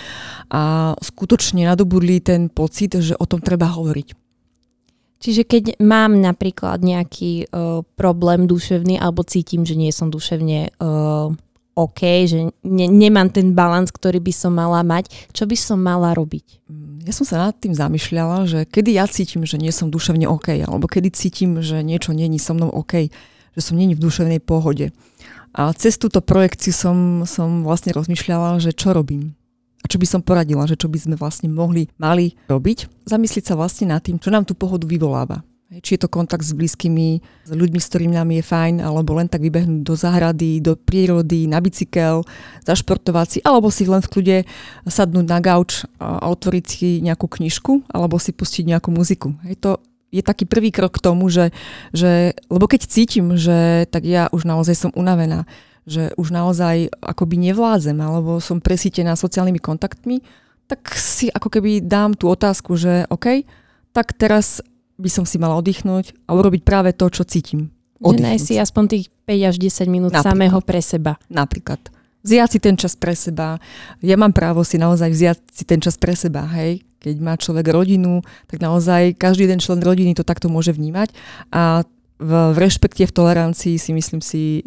a 0.49 0.97
skutočne 0.97 1.69
nadobudli 1.69 2.25
ten 2.25 2.49
pocit, 2.49 2.97
že 2.97 3.12
o 3.21 3.29
tom 3.29 3.45
treba 3.45 3.69
hovoriť. 3.69 4.17
Čiže 5.23 5.47
keď 5.47 5.64
mám 5.79 6.19
napríklad 6.19 6.83
nejaký 6.83 7.47
uh, 7.47 7.87
problém 7.95 8.50
duševný 8.50 8.99
alebo 8.99 9.23
cítim, 9.23 9.62
že 9.62 9.79
nie 9.79 9.95
som 9.95 10.11
duševne 10.11 10.75
uh, 10.83 11.31
OK, 11.73 12.29
že 12.29 12.52
ne, 12.61 12.87
nemám 12.88 13.33
ten 13.33 13.57
balans, 13.57 13.88
ktorý 13.88 14.21
by 14.21 14.33
som 14.33 14.52
mala 14.52 14.85
mať. 14.85 15.09
Čo 15.33 15.49
by 15.49 15.57
som 15.57 15.81
mala 15.81 16.12
robiť? 16.12 16.69
Mm, 16.69 17.09
ja 17.09 17.12
som 17.17 17.25
sa 17.25 17.49
nad 17.49 17.57
tým 17.57 17.73
zamýšľala, 17.73 18.45
že 18.45 18.69
kedy 18.69 19.00
ja 19.00 19.09
cítim, 19.09 19.49
že 19.49 19.57
nie 19.57 19.73
som 19.73 19.88
duševne 19.88 20.29
OK, 20.29 20.52
alebo 20.61 20.85
kedy 20.85 21.09
cítim, 21.17 21.64
že 21.64 21.81
niečo 21.81 22.12
není 22.12 22.37
so 22.37 22.52
mnou 22.52 22.69
OK, 22.69 23.09
že 23.57 23.61
som 23.61 23.81
není 23.81 23.97
v 23.97 24.05
duševnej 24.05 24.45
pohode. 24.45 24.93
A 25.52 25.73
cez 25.76 26.00
túto 26.00 26.25
projekciu 26.25 26.73
som, 26.73 26.97
som 27.29 27.64
vlastne 27.64 27.93
rozmýšľala, 27.93 28.61
že 28.61 28.73
čo 28.73 28.97
robím. 28.97 29.37
A 29.83 29.91
čo 29.91 29.99
by 30.00 30.07
som 30.09 30.25
poradila, 30.25 30.64
že 30.64 30.79
čo 30.79 30.88
by 30.88 30.97
sme 30.97 31.14
vlastne 31.19 31.50
mohli, 31.50 31.91
mali 32.00 32.38
robiť. 32.49 33.09
Zamyslieť 33.09 33.52
sa 33.52 33.59
vlastne 33.59 33.91
nad 33.91 34.00
tým, 34.00 34.17
čo 34.17 34.33
nám 34.33 34.49
tú 34.49 34.57
pohodu 34.57 34.88
vyvoláva. 34.88 35.45
Či 35.81 35.97
je 35.97 36.05
to 36.05 36.12
kontakt 36.12 36.45
s 36.45 36.52
blízkymi, 36.52 37.25
s 37.49 37.50
ľuďmi, 37.55 37.81
s 37.81 37.88
ktorými 37.88 38.12
nám 38.12 38.29
je 38.29 38.45
fajn, 38.45 38.85
alebo 38.85 39.17
len 39.17 39.25
tak 39.25 39.41
vybehnúť 39.41 39.81
do 39.81 39.95
záhrady, 39.97 40.61
do 40.61 40.76
prírody, 40.76 41.49
na 41.49 41.64
bicykel, 41.64 42.29
zašportovať 42.69 43.26
si, 43.29 43.38
alebo 43.41 43.73
si 43.73 43.88
len 43.88 44.05
v 44.05 44.11
kľude 44.12 44.37
sadnúť 44.85 45.25
na 45.25 45.38
gauč 45.41 45.88
a 45.97 46.29
otvoriť 46.29 46.64
si 46.69 47.00
nejakú 47.00 47.25
knižku, 47.25 47.88
alebo 47.88 48.21
si 48.21 48.37
pustiť 48.37 48.69
nejakú 48.76 48.93
muziku. 48.93 49.33
Hej, 49.49 49.57
to 49.64 49.71
je 50.12 50.21
taký 50.21 50.45
prvý 50.45 50.69
krok 50.69 51.00
k 51.00 51.05
tomu, 51.09 51.33
že, 51.33 51.57
že 51.97 52.37
lebo 52.52 52.69
keď 52.69 52.85
cítim, 52.85 53.33
že 53.41 53.88
tak 53.88 54.05
ja 54.05 54.29
už 54.29 54.45
naozaj 54.45 54.76
som 54.76 54.91
unavená, 54.93 55.49
že 55.88 56.12
už 56.21 56.31
naozaj 56.31 56.93
akoby 57.00 57.41
nevládzem, 57.49 57.97
alebo 57.97 58.38
som 58.45 58.61
presítená 58.61 59.17
sociálnymi 59.17 59.59
kontaktmi, 59.59 60.21
tak 60.69 60.93
si 60.95 61.33
ako 61.33 61.49
keby 61.49 61.81
dám 61.81 62.12
tú 62.12 62.29
otázku, 62.29 62.76
že 62.76 63.09
OK, 63.09 63.49
tak 63.93 64.12
teraz 64.17 64.61
by 64.99 65.11
som 65.11 65.25
si 65.25 65.37
mala 65.40 65.56
oddychnúť 65.58 66.14
a 66.28 66.37
urobiť 66.37 66.62
práve 66.62 66.90
to, 66.92 67.08
čo 67.08 67.25
cítim. 67.25 67.72
Že 68.02 68.38
si 68.42 68.54
aspoň 68.58 68.84
tých 68.90 69.04
5 69.30 69.50
až 69.50 69.56
10 69.62 69.87
minút 69.87 70.11
Napríklad. 70.11 70.34
samého 70.34 70.58
pre 70.58 70.80
seba. 70.82 71.12
Napríklad. 71.30 71.78
Vziať 72.22 72.49
si 72.54 72.58
ten 72.62 72.75
čas 72.78 72.94
pre 72.99 73.14
seba. 73.14 73.58
Ja 74.02 74.14
mám 74.18 74.34
právo 74.34 74.62
si 74.62 74.78
naozaj 74.78 75.11
vziať 75.11 75.38
si 75.50 75.64
ten 75.66 75.78
čas 75.82 75.99
pre 75.99 76.14
seba, 76.14 76.46
hej. 76.58 76.82
Keď 77.02 77.18
má 77.18 77.34
človek 77.34 77.66
rodinu, 77.70 78.22
tak 78.46 78.62
naozaj 78.62 79.18
každý 79.18 79.50
jeden 79.50 79.58
člen 79.58 79.82
rodiny 79.82 80.14
to 80.14 80.22
takto 80.22 80.46
môže 80.46 80.70
vnímať. 80.70 81.11
A 81.50 81.82
v, 82.22 82.32
v 82.54 82.56
rešpekte, 82.58 83.11
v 83.11 83.14
tolerancii 83.14 83.75
si 83.75 83.90
myslím 83.90 84.22
si 84.22 84.62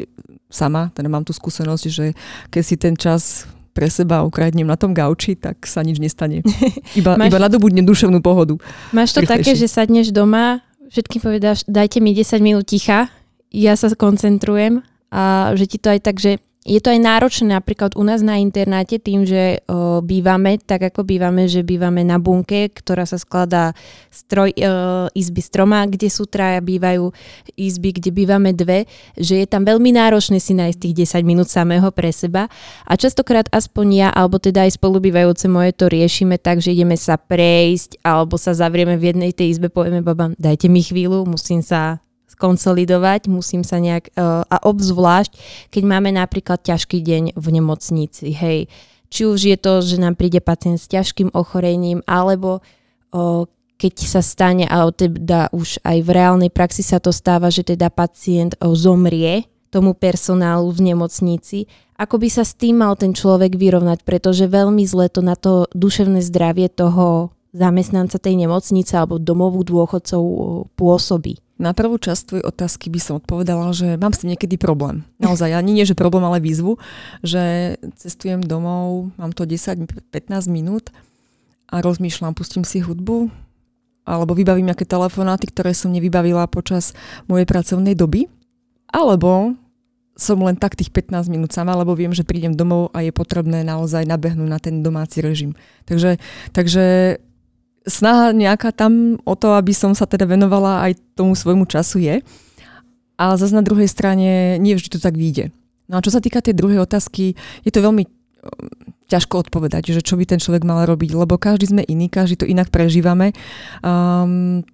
sama, 0.52 0.92
teda 0.92 1.08
mám 1.08 1.24
tú 1.24 1.32
skúsenosť, 1.32 1.84
že 1.88 2.12
keď 2.52 2.62
si 2.62 2.76
ten 2.76 2.94
čas 2.96 3.48
pre 3.76 3.92
seba 3.92 4.24
ukradnem 4.24 4.64
na 4.64 4.80
tom 4.80 4.96
gauči, 4.96 5.36
tak 5.36 5.68
sa 5.68 5.84
nič 5.84 6.00
nestane. 6.00 6.40
Iba, 6.98 7.20
Máš... 7.20 7.28
iba 7.28 7.38
nadobudnem 7.44 7.84
duševnú 7.84 8.24
pohodu. 8.24 8.56
Máš 8.96 9.12
to 9.12 9.20
také, 9.28 9.52
že 9.52 9.68
sadneš 9.68 10.16
doma, 10.16 10.64
všetkým 10.88 11.20
povedáš, 11.20 11.68
dajte 11.68 12.00
mi 12.00 12.16
10 12.16 12.40
minút 12.40 12.64
ticha, 12.64 13.12
ja 13.52 13.76
sa 13.76 13.92
koncentrujem 13.92 14.80
a 15.12 15.52
že 15.52 15.68
ti 15.68 15.76
to 15.76 15.92
aj 15.92 16.00
tak, 16.00 16.16
že 16.16 16.40
je 16.66 16.82
to 16.82 16.90
aj 16.90 16.98
náročné 16.98 17.54
napríklad 17.54 17.94
u 17.94 18.02
nás 18.02 18.26
na 18.26 18.42
internáte 18.42 18.98
tým, 18.98 19.22
že 19.22 19.62
o, 19.70 20.02
bývame 20.02 20.58
tak, 20.58 20.90
ako 20.90 21.06
bývame, 21.06 21.46
že 21.46 21.62
bývame 21.62 22.02
na 22.02 22.18
bunke, 22.18 22.74
ktorá 22.74 23.06
sa 23.06 23.22
skladá 23.22 23.70
z 24.10 24.20
troj, 24.26 24.50
o, 24.50 25.06
izby 25.14 25.40
s 25.46 25.48
troma, 25.54 25.86
kde 25.86 26.10
sú 26.10 26.26
traja, 26.26 26.58
bývajú 26.58 27.14
izby, 27.54 27.94
kde 27.94 28.10
bývame 28.10 28.50
dve, 28.50 28.90
že 29.14 29.38
je 29.38 29.46
tam 29.46 29.62
veľmi 29.62 29.94
náročné 29.94 30.42
si 30.42 30.58
nájsť 30.58 30.78
tých 30.82 31.06
10 31.06 31.22
minút 31.22 31.46
samého 31.46 31.86
pre 31.94 32.10
seba. 32.10 32.50
A 32.82 32.98
častokrát 32.98 33.46
aspoň 33.54 33.86
ja, 33.94 34.08
alebo 34.10 34.42
teda 34.42 34.66
aj 34.66 34.74
spolubývajúce 34.82 35.46
moje 35.46 35.70
to 35.70 35.86
riešime 35.86 36.34
tak, 36.42 36.58
že 36.58 36.74
ideme 36.74 36.98
sa 36.98 37.14
prejsť 37.14 38.02
alebo 38.02 38.34
sa 38.34 38.58
zavrieme 38.58 38.98
v 38.98 39.14
jednej 39.14 39.30
tej 39.30 39.54
izbe, 39.54 39.70
povieme 39.70 40.02
babám, 40.02 40.34
dajte 40.34 40.66
mi 40.66 40.82
chvíľu, 40.82 41.22
musím 41.30 41.62
sa 41.62 42.02
konsolidovať, 42.36 43.28
musím 43.32 43.64
sa 43.64 43.80
nejak, 43.80 44.12
uh, 44.14 44.44
a 44.46 44.56
obzvlášť, 44.62 45.32
keď 45.72 45.82
máme 45.84 46.12
napríklad 46.12 46.62
ťažký 46.62 47.00
deň 47.00 47.22
v 47.36 47.46
nemocnici, 47.48 48.32
hej, 48.32 48.68
či 49.08 49.22
už 49.24 49.40
je 49.48 49.56
to, 49.56 49.80
že 49.80 49.96
nám 49.96 50.14
príde 50.18 50.44
pacient 50.44 50.76
s 50.76 50.90
ťažkým 50.90 51.32
ochorením, 51.32 52.04
alebo 52.04 52.60
uh, 52.60 53.48
keď 53.76 53.92
sa 54.04 54.22
stane, 54.24 54.64
alebo 54.64 54.92
teda 54.92 55.52
už 55.52 55.80
aj 55.84 55.98
v 56.00 56.08
reálnej 56.08 56.50
praxi 56.52 56.80
sa 56.80 57.00
to 57.00 57.12
stáva, 57.12 57.52
že 57.52 57.64
teda 57.64 57.88
pacient 57.92 58.56
uh, 58.60 58.72
zomrie 58.72 59.48
tomu 59.72 59.92
personálu 59.92 60.72
v 60.72 60.92
nemocnici, 60.92 61.68
ako 61.96 62.20
by 62.20 62.28
sa 62.28 62.44
s 62.44 62.52
tým 62.52 62.84
mal 62.84 62.92
ten 62.96 63.16
človek 63.16 63.56
vyrovnať, 63.56 64.04
pretože 64.04 64.44
veľmi 64.48 64.84
zle 64.84 65.08
to 65.08 65.24
na 65.24 65.32
to 65.32 65.64
duševné 65.72 66.20
zdravie 66.20 66.68
toho 66.68 67.32
zamestnanca 67.56 68.20
tej 68.20 68.36
nemocnice 68.36 68.92
alebo 68.92 69.16
domovú 69.16 69.64
dôchodcov 69.64 70.22
pôsobí. 70.76 71.40
Na 71.56 71.72
prvú 71.72 71.96
časť 71.96 72.22
tvojej 72.28 72.44
otázky 72.44 72.92
by 72.92 73.00
som 73.00 73.14
odpovedala, 73.16 73.72
že 73.72 73.96
mám 73.96 74.12
s 74.12 74.20
tým 74.20 74.36
niekedy 74.36 74.60
problém. 74.60 75.08
Naozaj, 75.16 75.56
ani 75.56 75.72
nie, 75.72 75.88
že 75.88 75.96
problém, 75.96 76.20
ale 76.20 76.36
výzvu, 76.36 76.76
že 77.24 77.76
cestujem 77.96 78.44
domov, 78.44 79.08
mám 79.16 79.32
to 79.32 79.48
10-15 79.48 79.88
minút 80.52 80.92
a 81.72 81.80
rozmýšľam, 81.80 82.36
pustím 82.36 82.60
si 82.60 82.84
hudbu, 82.84 83.32
alebo 84.04 84.36
vybavím 84.36 84.68
nejaké 84.68 84.84
telefonáty, 84.84 85.48
ktoré 85.48 85.72
som 85.72 85.90
nevybavila 85.90 86.44
počas 86.46 86.92
mojej 87.24 87.48
pracovnej 87.48 87.96
doby, 87.96 88.28
alebo 88.92 89.56
som 90.16 90.40
len 90.40 90.56
tak 90.56 90.76
tých 90.76 90.88
15 90.88 91.28
minút 91.28 91.52
sama, 91.52 91.76
lebo 91.76 91.92
viem, 91.92 92.12
že 92.12 92.24
prídem 92.24 92.56
domov 92.56 92.88
a 92.96 93.04
je 93.04 93.12
potrebné 93.12 93.64
naozaj 93.64 94.08
nabehnúť 94.08 94.48
na 94.48 94.56
ten 94.56 94.80
domáci 94.80 95.20
režim. 95.20 95.52
Takže, 95.84 96.16
takže 96.56 97.16
snaha 97.86 98.34
nejaká 98.34 98.74
tam 98.74 99.16
o 99.22 99.34
to, 99.38 99.54
aby 99.54 99.70
som 99.70 99.94
sa 99.94 100.04
teda 100.04 100.26
venovala 100.26 100.90
aj 100.90 100.98
tomu 101.14 101.38
svojmu 101.38 101.64
času 101.70 102.02
je. 102.02 102.16
Ale 103.16 103.34
zase 103.40 103.56
na 103.56 103.64
druhej 103.64 103.88
strane 103.88 104.60
nie 104.60 104.76
vždy 104.76 104.98
to 104.98 105.00
tak 105.00 105.16
vyjde. 105.16 105.54
No 105.88 105.96
a 105.96 106.04
čo 106.04 106.12
sa 106.12 106.20
týka 106.20 106.42
tej 106.42 106.58
druhej 106.58 106.82
otázky, 106.82 107.38
je 107.64 107.70
to 107.72 107.80
veľmi 107.80 108.04
ťažko 109.06 109.46
odpovedať, 109.46 109.94
že 109.94 110.02
čo 110.02 110.18
by 110.18 110.26
ten 110.26 110.42
človek 110.42 110.66
mal 110.66 110.82
robiť, 110.82 111.14
lebo 111.14 111.38
každý 111.38 111.70
sme 111.70 111.82
iný, 111.86 112.10
každý 112.10 112.42
to 112.42 112.46
inak 112.46 112.74
prežívame. 112.74 113.30
Um, 113.80 114.66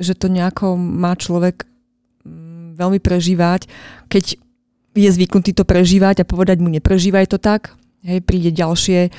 že 0.00 0.16
to 0.16 0.30
nejako 0.30 0.78
má 0.78 1.12
človek 1.18 1.66
um, 2.24 2.72
veľmi 2.78 3.02
prežívať, 3.02 3.66
keď 4.06 4.38
je 4.94 5.10
zvyknutý 5.10 5.54
to 5.54 5.66
prežívať 5.66 6.22
a 6.22 6.28
povedať 6.28 6.58
mu 6.62 6.70
neprežívaj 6.70 7.30
to 7.30 7.38
tak, 7.38 7.74
hej, 8.02 8.22
príde 8.22 8.50
ďalšie, 8.54 9.10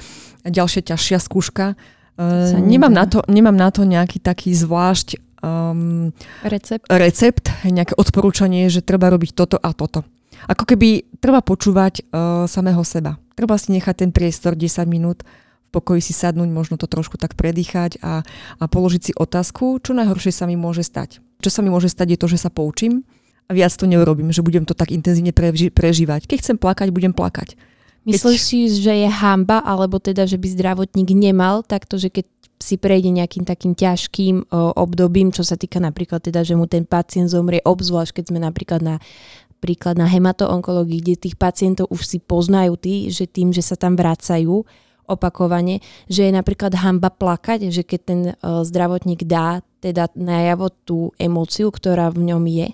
ďalšia 0.47 0.81
ťažšia 0.83 1.17
skúška. 1.19 1.75
Uh, 2.21 2.53
nemám, 2.61 2.93
na 2.93 3.09
to, 3.09 3.25
nemám 3.25 3.57
na 3.57 3.73
to 3.73 3.81
nejaký 3.81 4.21
taký 4.21 4.53
zvlášť 4.53 5.17
um, 5.41 6.13
recept, 6.45 6.85
recept 6.85 7.49
nejaké 7.65 7.97
odporúčanie, 7.97 8.69
že 8.69 8.85
treba 8.85 9.09
robiť 9.09 9.33
toto 9.33 9.57
a 9.57 9.73
toto. 9.73 10.05
Ako 10.45 10.69
keby 10.69 11.17
treba 11.17 11.41
počúvať 11.41 12.05
uh, 12.05 12.45
samého 12.45 12.81
seba. 12.85 13.17
Treba 13.33 13.57
si 13.57 13.73
nechať 13.73 14.05
ten 14.05 14.11
priestor 14.13 14.53
10 14.53 14.85
minút 14.85 15.25
v 15.25 15.79
pokoji 15.79 16.03
si 16.03 16.13
sadnúť, 16.13 16.51
možno 16.51 16.75
to 16.75 16.85
trošku 16.85 17.15
tak 17.15 17.33
predýchať 17.39 17.97
a, 18.03 18.27
a 18.59 18.63
položiť 18.67 19.01
si 19.01 19.11
otázku, 19.15 19.79
čo 19.79 19.95
najhoršie 19.95 20.35
sa 20.35 20.45
mi 20.45 20.59
môže 20.59 20.83
stať. 20.83 21.23
Čo 21.41 21.49
sa 21.49 21.59
mi 21.63 21.71
môže 21.71 21.89
stať 21.89 22.13
je 22.13 22.19
to, 22.19 22.27
že 22.27 22.43
sa 22.43 22.49
poučím 22.51 23.07
a 23.47 23.55
viac 23.55 23.71
to 23.73 23.87
neurobím, 23.87 24.35
že 24.35 24.43
budem 24.43 24.67
to 24.67 24.75
tak 24.75 24.91
intenzívne 24.91 25.31
preži- 25.31 25.71
prežívať. 25.71 26.27
Keď 26.27 26.37
chcem 26.43 26.57
plakať, 26.59 26.91
budem 26.91 27.15
plakať. 27.15 27.55
Myslíš 28.05 28.41
keď... 28.41 28.47
si, 28.49 28.57
že 28.81 28.93
je 29.05 29.09
hamba, 29.09 29.61
alebo 29.61 30.01
teda, 30.01 30.25
že 30.25 30.41
by 30.41 30.47
zdravotník 30.49 31.13
nemal 31.13 31.61
takto, 31.61 32.01
že 32.01 32.09
keď 32.09 32.25
si 32.61 32.77
prejde 32.77 33.09
nejakým 33.09 33.41
takým 33.41 33.73
ťažkým 33.73 34.49
o, 34.49 34.73
obdobím, 34.77 35.33
čo 35.33 35.41
sa 35.41 35.57
týka 35.57 35.81
napríklad 35.81 36.21
teda, 36.21 36.45
že 36.45 36.53
mu 36.53 36.69
ten 36.69 36.85
pacient 36.85 37.33
zomrie, 37.33 37.61
obzvlášť 37.65 38.21
keď 38.21 38.25
sme 38.29 38.39
napríklad 38.41 38.81
na 38.85 38.95
príklad 39.61 39.93
na 39.93 40.09
hematoonkológii, 40.09 40.99
kde 41.05 41.15
tých 41.29 41.37
pacientov 41.37 41.85
už 41.93 42.01
si 42.01 42.17
poznajú 42.17 42.81
tí, 42.81 43.13
že 43.13 43.29
tým, 43.29 43.53
že 43.53 43.61
sa 43.61 43.77
tam 43.77 43.93
vracajú 43.93 44.65
opakovane, 45.05 45.85
že 46.09 46.25
je 46.25 46.31
napríklad 46.33 46.73
hamba 46.81 47.13
plakať, 47.13 47.69
že 47.69 47.85
keď 47.85 47.99
ten 48.01 48.21
uh, 48.33 48.65
zdravotník 48.65 49.21
dá 49.21 49.61
teda 49.77 50.09
najavo 50.17 50.73
tú 50.81 50.97
emóciu, 51.21 51.69
ktorá 51.69 52.09
v 52.09 52.33
ňom 52.33 52.43
je? 52.49 52.67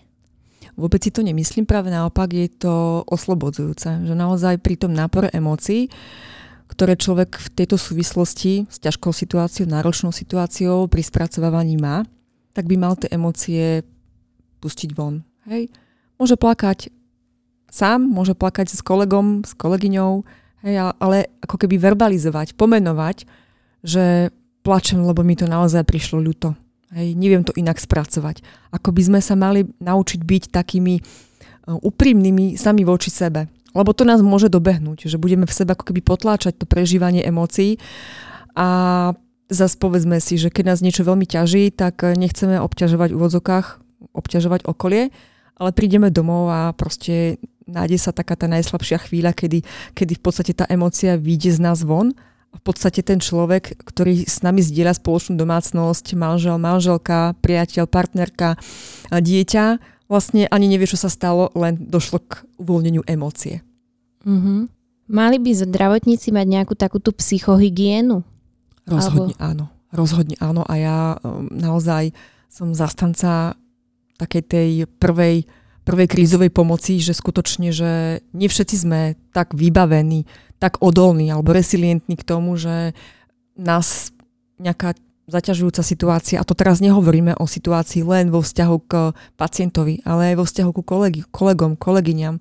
Vôbec 0.77 1.01
si 1.01 1.09
to 1.09 1.25
nemyslím, 1.25 1.65
práve 1.65 1.89
naopak 1.89 2.29
je 2.29 2.47
to 2.53 3.01
oslobodzujúce, 3.09 4.05
že 4.05 4.13
naozaj 4.13 4.61
pri 4.61 4.77
tom 4.77 4.93
nápore 4.93 5.33
emócií, 5.33 5.89
ktoré 6.69 6.93
človek 6.93 7.41
v 7.41 7.47
tejto 7.57 7.81
súvislosti 7.81 8.69
s 8.69 8.77
ťažkou 8.77 9.09
situáciou, 9.09 9.65
náročnou 9.65 10.13
situáciou 10.13 10.85
pri 10.85 11.01
spracovávaní 11.01 11.81
má, 11.81 12.05
tak 12.53 12.69
by 12.69 12.77
mal 12.77 12.93
tie 12.93 13.09
emócie 13.09 13.81
pustiť 14.61 14.93
von. 14.93 15.25
Hej? 15.49 15.73
Môže 16.21 16.37
plakať 16.37 16.93
sám, 17.73 18.05
môže 18.05 18.37
plakať 18.37 18.69
s 18.69 18.85
kolegom, 18.85 19.41
s 19.45 19.57
kolegyňou, 19.57 20.21
hej, 20.61 20.75
ale 20.97 21.33
ako 21.41 21.57
keby 21.57 21.81
verbalizovať, 21.81 22.53
pomenovať, 22.53 23.25
že 23.81 24.29
plačem, 24.61 25.01
lebo 25.01 25.25
mi 25.25 25.33
to 25.33 25.49
naozaj 25.49 25.81
prišlo 25.87 26.21
ľuto. 26.21 26.53
Hej, 26.95 27.19
neviem 27.19 27.43
to 27.43 27.51
inak 27.59 27.83
spracovať. 27.83 28.39
Ako 28.71 28.95
by 28.95 29.01
sme 29.03 29.19
sa 29.19 29.35
mali 29.35 29.67
naučiť 29.83 30.23
byť 30.23 30.43
takými 30.55 30.95
e, 30.95 31.01
úprimnými 31.67 32.55
sami 32.55 32.87
voči 32.87 33.11
sebe. 33.11 33.51
Lebo 33.75 33.91
to 33.91 34.07
nás 34.07 34.23
môže 34.23 34.47
dobehnúť, 34.47 35.11
že 35.11 35.19
budeme 35.19 35.43
v 35.43 35.53
sebe 35.53 35.75
ako 35.75 35.91
keby 35.91 35.99
potláčať 35.99 36.55
to 36.55 36.65
prežívanie 36.65 37.21
emócií 37.27 37.77
a 38.55 39.11
zase 39.51 39.75
povedzme 39.77 40.17
si, 40.23 40.39
že 40.39 40.49
keď 40.49 40.73
nás 40.73 40.79
niečo 40.79 41.03
veľmi 41.03 41.27
ťaží, 41.27 41.75
tak 41.75 42.01
nechceme 42.01 42.57
obťažovať 42.63 43.09
v 43.11 43.17
úvodzokách, 43.19 43.67
obťažovať 44.15 44.65
okolie, 44.65 45.13
ale 45.59 45.69
prídeme 45.75 46.09
domov 46.09 46.49
a 46.49 46.71
proste 46.73 47.37
nájde 47.67 47.99
sa 47.99 48.15
taká 48.15 48.39
tá 48.39 48.47
najslabšia 48.47 49.03
chvíľa, 49.03 49.35
kedy, 49.35 49.61
kedy 49.93 50.13
v 50.17 50.23
podstate 50.23 50.55
tá 50.55 50.65
emócia 50.71 51.19
vyjde 51.19 51.53
z 51.53 51.59
nás 51.61 51.83
von 51.83 52.15
v 52.57 52.61
podstate 52.65 53.05
ten 53.05 53.21
človek, 53.21 53.77
ktorý 53.85 54.25
s 54.25 54.41
nami 54.41 54.65
zdieľa 54.65 54.97
spoločnú 54.97 55.37
domácnosť, 55.37 56.17
manžel, 56.17 56.57
manželka, 56.57 57.37
priateľ, 57.39 57.85
partnerka, 57.85 58.57
dieťa, 59.13 59.65
vlastne 60.09 60.49
ani 60.49 60.65
nevie, 60.67 60.89
čo 60.89 60.97
sa 60.97 61.07
stalo, 61.07 61.53
len 61.53 61.77
došlo 61.77 62.19
k 62.25 62.43
uvoľneniu 62.57 63.05
emócie. 63.05 63.61
Mm-hmm. 64.25 64.59
Mali 65.07 65.37
by 65.39 65.51
zdravotníci 65.55 66.35
mať 66.35 66.47
nejakú 66.47 66.75
takú 66.75 66.99
tú 66.99 67.15
psychohygienu? 67.15 68.27
Rozhodne 68.83 69.35
Alebo... 69.39 69.43
áno. 69.43 69.65
Rozhodne 69.87 70.35
áno 70.43 70.67
a 70.67 70.73
ja 70.75 70.97
um, 71.23 71.47
naozaj 71.47 72.11
som 72.51 72.75
zastanca 72.75 73.55
takej 74.19 74.43
tej 74.43 74.69
prvej, 74.99 75.47
prvej 75.87 76.07
krízovej 76.11 76.51
pomoci, 76.51 76.99
že 76.99 77.15
skutočne, 77.15 77.71
že 77.71 78.19
nie 78.35 78.51
všetci 78.51 78.75
sme 78.75 79.15
tak 79.31 79.55
vybavení, 79.55 80.27
tak 80.57 80.81
odolní 80.81 81.29
alebo 81.29 81.53
resilientní 81.53 82.17
k 82.17 82.27
tomu, 82.27 82.57
že 82.57 82.93
nás 83.57 84.13
nejaká 84.57 84.97
zaťažujúca 85.27 85.83
situácia, 85.83 86.39
a 86.39 86.47
to 86.47 86.55
teraz 86.55 86.79
nehovoríme 86.79 87.35
o 87.35 87.45
situácii 87.45 88.01
len 88.07 88.31
vo 88.31 88.39
vzťahu 88.39 88.77
k 88.87 89.11
pacientovi, 89.35 89.99
ale 90.07 90.33
aj 90.33 90.35
vo 90.39 90.45
vzťahu 90.47 90.69
ku 90.71 90.83
kolegi, 90.87 91.27
kolegom, 91.35 91.75
kolegyňam, 91.75 92.39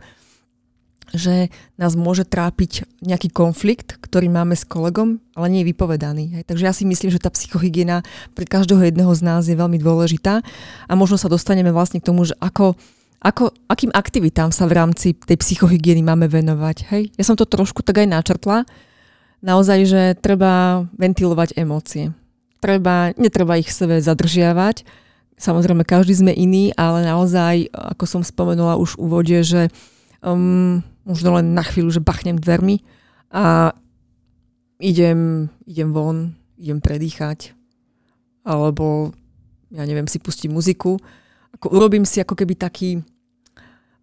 že 1.15 1.51
nás 1.79 1.95
môže 1.95 2.27
trápiť 2.27 2.87
nejaký 3.03 3.31
konflikt, 3.31 3.99
ktorý 4.03 4.27
máme 4.27 4.59
s 4.59 4.67
kolegom, 4.67 5.23
ale 5.39 5.47
nie 5.51 5.61
je 5.63 5.71
vypovedaný. 5.71 6.25
Hej. 6.39 6.43
Takže 6.51 6.67
ja 6.67 6.75
si 6.75 6.83
myslím, 6.87 7.11
že 7.15 7.23
tá 7.23 7.31
psychohygiena 7.31 8.03
pre 8.35 8.47
každého 8.47 8.83
jedného 8.83 9.11
z 9.15 9.23
nás 9.23 9.47
je 9.47 9.55
veľmi 9.55 9.79
dôležitá 9.79 10.43
a 10.87 10.93
možno 10.99 11.15
sa 11.19 11.31
dostaneme 11.31 11.71
vlastne 11.71 12.03
k 12.03 12.07
tomu, 12.11 12.27
že 12.27 12.35
ako, 12.43 12.75
ako, 13.21 13.53
akým 13.67 13.91
aktivitám 13.93 14.53
sa 14.53 14.69
v 14.69 14.77
rámci 14.77 15.17
tej 15.17 15.41
psychohygieny 15.41 16.05
máme 16.05 16.29
venovať. 16.29 16.77
Hej. 16.93 17.03
Ja 17.17 17.25
som 17.25 17.35
to 17.35 17.49
trošku 17.49 17.81
tak 17.81 18.05
aj 18.05 18.09
načrtla. 18.13 18.69
Naozaj, 19.41 19.79
že 19.89 20.03
treba 20.21 20.85
ventilovať 20.97 21.57
emócie. 21.57 22.13
Treba, 22.61 23.13
netreba 23.17 23.61
ich 23.61 23.73
sebe 23.73 24.01
zadržiavať. 24.01 24.85
Samozrejme, 25.37 25.85
každý 25.85 26.17
sme 26.17 26.33
iný, 26.33 26.73
ale 26.77 27.05
naozaj, 27.05 27.69
ako 27.73 28.05
som 28.09 28.23
spomenula 28.25 28.81
už 28.81 28.97
v 28.97 29.01
úvode, 29.05 29.37
že 29.45 29.69
um, 30.25 30.81
možno 31.05 31.37
len 31.37 31.53
na 31.53 31.61
chvíľu, 31.61 31.93
že 31.93 32.01
bachnem 32.01 32.41
dvermi 32.41 32.81
a 33.29 33.77
idem, 34.81 35.53
idem 35.69 35.93
von, 35.93 36.33
idem 36.57 36.81
predýchať, 36.81 37.53
alebo 38.49 39.13
ja 39.69 39.85
neviem, 39.85 40.09
si 40.09 40.17
pustiť 40.17 40.49
muziku. 40.49 40.97
Ako 41.57 41.73
urobím 41.73 42.05
si 42.05 42.21
ako 42.21 42.37
keby 42.37 42.55
taký, 42.57 43.01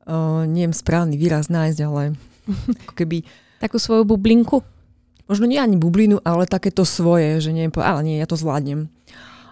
uh, 0.10 0.44
neviem 0.50 0.74
správny 0.74 1.16
výraz 1.16 1.48
nájsť, 1.54 1.80
ale 1.86 2.18
ako 2.90 2.94
keby... 2.98 3.24
Takú 3.64 3.80
svoju 3.80 4.04
bublinku? 4.04 4.60
Možno 5.30 5.48
nie 5.48 5.56
ani 5.56 5.80
bublinu, 5.80 6.20
ale 6.28 6.50
takéto 6.50 6.84
svoje, 6.84 7.40
že 7.40 7.56
neviem, 7.56 7.72
ale 7.80 8.02
nie, 8.04 8.20
ja 8.20 8.28
to 8.28 8.36
zvládnem 8.36 8.92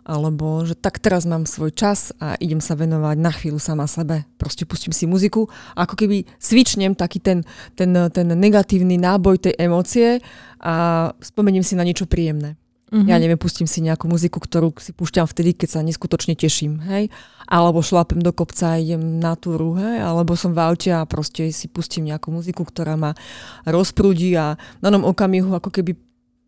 alebo 0.02 0.66
že 0.66 0.74
tak 0.74 0.98
teraz 0.98 1.30
mám 1.30 1.46
svoj 1.46 1.70
čas 1.74 2.10
a 2.18 2.34
idem 2.42 2.58
sa 2.58 2.74
venovať 2.74 3.18
na 3.22 3.32
chvíľu 3.32 3.62
sama 3.62 3.86
sebe. 3.86 4.26
Proste 4.42 4.66
pustím 4.66 4.94
si 4.94 5.06
muziku 5.06 5.46
a 5.78 5.86
ako 5.86 5.94
keby 5.94 6.26
svičnem 6.42 6.98
taký 6.98 7.22
ten, 7.22 7.46
ten, 7.78 7.94
ten 8.10 8.28
negatívny 8.34 8.98
náboj 8.98 9.46
tej 9.46 9.54
emócie 9.62 10.18
a 10.58 11.08
spomeniem 11.22 11.62
si 11.62 11.78
na 11.78 11.86
niečo 11.86 12.10
príjemné. 12.10 12.58
Mm-hmm. 12.92 13.08
Ja 13.08 13.24
neviem, 13.24 13.40
pustím 13.40 13.72
si 13.72 13.80
nejakú 13.80 14.12
muziku, 14.12 14.44
ktorú 14.44 14.76
si 14.76 14.92
púšťam 14.92 15.24
vtedy, 15.24 15.56
keď 15.56 15.80
sa 15.80 15.80
neskutočne 15.80 16.36
teším, 16.36 16.84
hej. 16.92 17.08
Alebo 17.48 17.80
šlapem 17.80 18.20
do 18.20 18.36
kopca 18.36 18.76
a 18.76 18.80
idem 18.84 19.16
na 19.16 19.40
túru, 19.40 19.80
hej. 19.80 20.04
Alebo 20.04 20.36
som 20.36 20.52
v 20.52 20.60
aute 20.60 20.92
a 20.92 21.08
proste 21.08 21.48
si 21.56 21.72
pustím 21.72 22.12
nejakú 22.12 22.36
muziku, 22.36 22.68
ktorá 22.68 23.00
ma 23.00 23.16
rozprúdi 23.64 24.36
a 24.36 24.60
na 24.84 24.92
nom 24.92 25.08
okamihu 25.08 25.56
ako 25.56 25.72
keby 25.72 25.96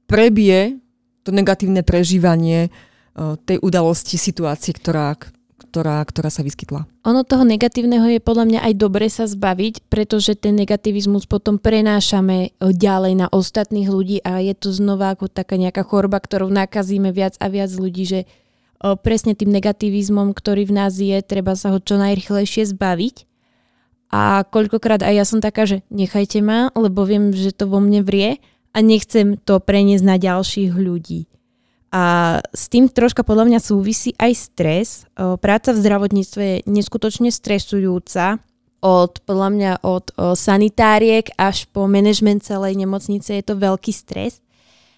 prebije 0.03 0.83
to 1.23 1.31
negatívne 1.31 1.79
prežívanie 1.79 2.67
tej 3.47 3.63
udalosti, 3.63 4.19
situácii, 4.19 4.75
ktorá, 4.83 5.15
ktorá, 5.67 6.03
ktorá 6.03 6.27
sa 6.27 6.43
vyskytla. 6.43 6.85
Ono 7.07 7.21
toho 7.23 7.47
negatívneho 7.47 8.05
je 8.11 8.19
podľa 8.19 8.45
mňa 8.47 8.59
aj 8.67 8.73
dobre 8.75 9.07
sa 9.07 9.25
zbaviť, 9.25 9.87
pretože 9.87 10.35
ten 10.35 10.53
negativizmus 10.53 11.25
potom 11.25 11.57
prenášame 11.57 12.55
ďalej 12.59 13.13
na 13.17 13.27
ostatných 13.31 13.87
ľudí 13.87 14.19
a 14.21 14.43
je 14.43 14.53
to 14.53 14.75
znova 14.75 15.15
ako 15.15 15.31
taká 15.31 15.55
nejaká 15.57 15.87
choroba, 15.87 16.19
ktorou 16.19 16.51
nakazíme 16.51 17.15
viac 17.15 17.39
a 17.39 17.47
viac 17.47 17.71
ľudí, 17.73 18.03
že 18.03 18.19
presne 19.03 19.31
tým 19.31 19.47
negativizmom, 19.47 20.35
ktorý 20.35 20.67
v 20.67 20.75
nás 20.75 20.99
je, 20.99 21.15
treba 21.23 21.55
sa 21.55 21.71
ho 21.71 21.79
čo 21.79 21.95
najrychlejšie 21.95 22.67
zbaviť. 22.75 23.23
A 24.13 24.45
koľkokrát 24.45 25.01
aj 25.01 25.13
ja 25.15 25.25
som 25.25 25.41
taká, 25.41 25.65
že 25.65 25.81
nechajte 25.89 26.43
ma, 26.43 26.69
lebo 26.77 27.01
viem, 27.07 27.33
že 27.33 27.55
to 27.55 27.65
vo 27.65 27.81
mne 27.81 28.05
vrie 28.05 28.37
a 28.75 28.77
nechcem 28.83 29.41
to 29.41 29.57
preniesť 29.57 30.05
na 30.05 30.21
ďalších 30.21 30.75
ľudí. 30.75 31.25
A 31.93 32.41
s 32.49 32.73
tým 32.73 32.89
troška 32.89 33.21
podľa 33.21 33.53
mňa 33.53 33.59
súvisí 33.61 34.17
aj 34.17 34.31
stres. 34.33 35.05
Práca 35.13 35.77
v 35.77 35.81
zdravotníctve 35.85 36.41
je 36.41 36.57
neskutočne 36.65 37.29
stresujúca. 37.29 38.41
Od, 38.81 39.13
podľa 39.23 39.49
mňa 39.53 39.71
od 39.85 40.09
sanitáriek 40.33 41.37
až 41.37 41.69
po 41.69 41.85
manažment 41.85 42.41
celej 42.41 42.81
nemocnice 42.81 43.37
je 43.37 43.43
to 43.45 43.55
veľký 43.55 43.93
stres. 43.93 44.41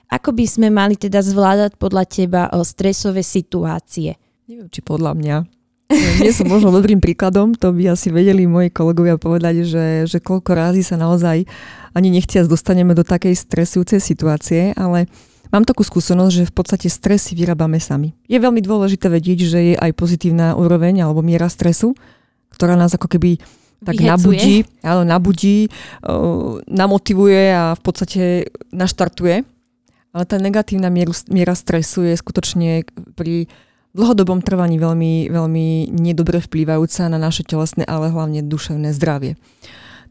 Ako 0.08 0.32
by 0.32 0.46
sme 0.48 0.72
mali 0.72 0.96
teda 0.96 1.20
zvládať 1.20 1.76
podľa 1.76 2.08
teba 2.08 2.48
stresové 2.64 3.28
situácie? 3.28 4.16
Neviem, 4.48 4.72
či 4.72 4.80
podľa 4.80 5.14
mňa. 5.20 5.36
Nie 6.24 6.34
som 6.34 6.50
možno 6.50 6.74
dobrým 6.74 6.98
príkladom, 6.98 7.54
to 7.54 7.70
by 7.70 7.94
asi 7.94 8.10
vedeli 8.10 8.50
moji 8.50 8.74
kolegovia 8.74 9.22
povedať, 9.22 9.68
že, 9.68 9.86
že 10.10 10.18
koľko 10.18 10.58
rázy 10.58 10.82
sa 10.82 10.98
naozaj 10.98 11.46
ani 11.94 12.10
nechtiac 12.10 12.50
dostaneme 12.50 12.98
do 12.98 13.06
takej 13.06 13.38
stresujúcej 13.38 14.02
situácie, 14.02 14.74
ale 14.74 15.06
mám 15.50 15.68
takú 15.68 15.86
skúsenosť, 15.86 16.34
že 16.34 16.50
v 16.50 16.54
podstate 16.54 16.88
stres 16.88 17.26
si 17.30 17.34
vyrábame 17.34 17.82
sami. 17.82 18.14
Je 18.26 18.38
veľmi 18.38 18.62
dôležité 18.62 19.10
vedieť, 19.10 19.40
že 19.46 19.60
je 19.62 19.76
aj 19.76 19.92
pozitívna 19.98 20.54
úroveň 20.56 21.06
alebo 21.06 21.26
miera 21.26 21.50
stresu, 21.50 21.94
ktorá 22.54 22.80
nás 22.80 22.94
ako 22.96 23.12
keby 23.12 23.38
tak 23.84 24.00
Vyhecuje. 24.00 24.10
nabudí, 24.10 24.56
áno, 24.82 25.04
nabudí, 25.04 25.58
uh, 25.68 26.58
namotivuje 26.66 27.54
a 27.54 27.76
v 27.76 27.82
podstate 27.84 28.22
naštartuje. 28.74 29.46
Ale 30.16 30.24
tá 30.24 30.40
negatívna 30.40 30.88
mieru, 30.88 31.12
miera 31.28 31.54
stresu 31.54 32.08
je 32.08 32.16
skutočne 32.16 32.88
pri 33.20 33.52
dlhodobom 33.92 34.40
trvaní 34.40 34.80
veľmi, 34.80 35.28
veľmi 35.28 35.92
nedobre 35.92 36.40
vplývajúca 36.40 37.12
na 37.12 37.20
naše 37.20 37.44
telesné, 37.44 37.84
ale 37.84 38.16
hlavne 38.16 38.44
duševné 38.48 38.96
zdravie. 38.96 39.36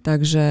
Takže 0.04 0.44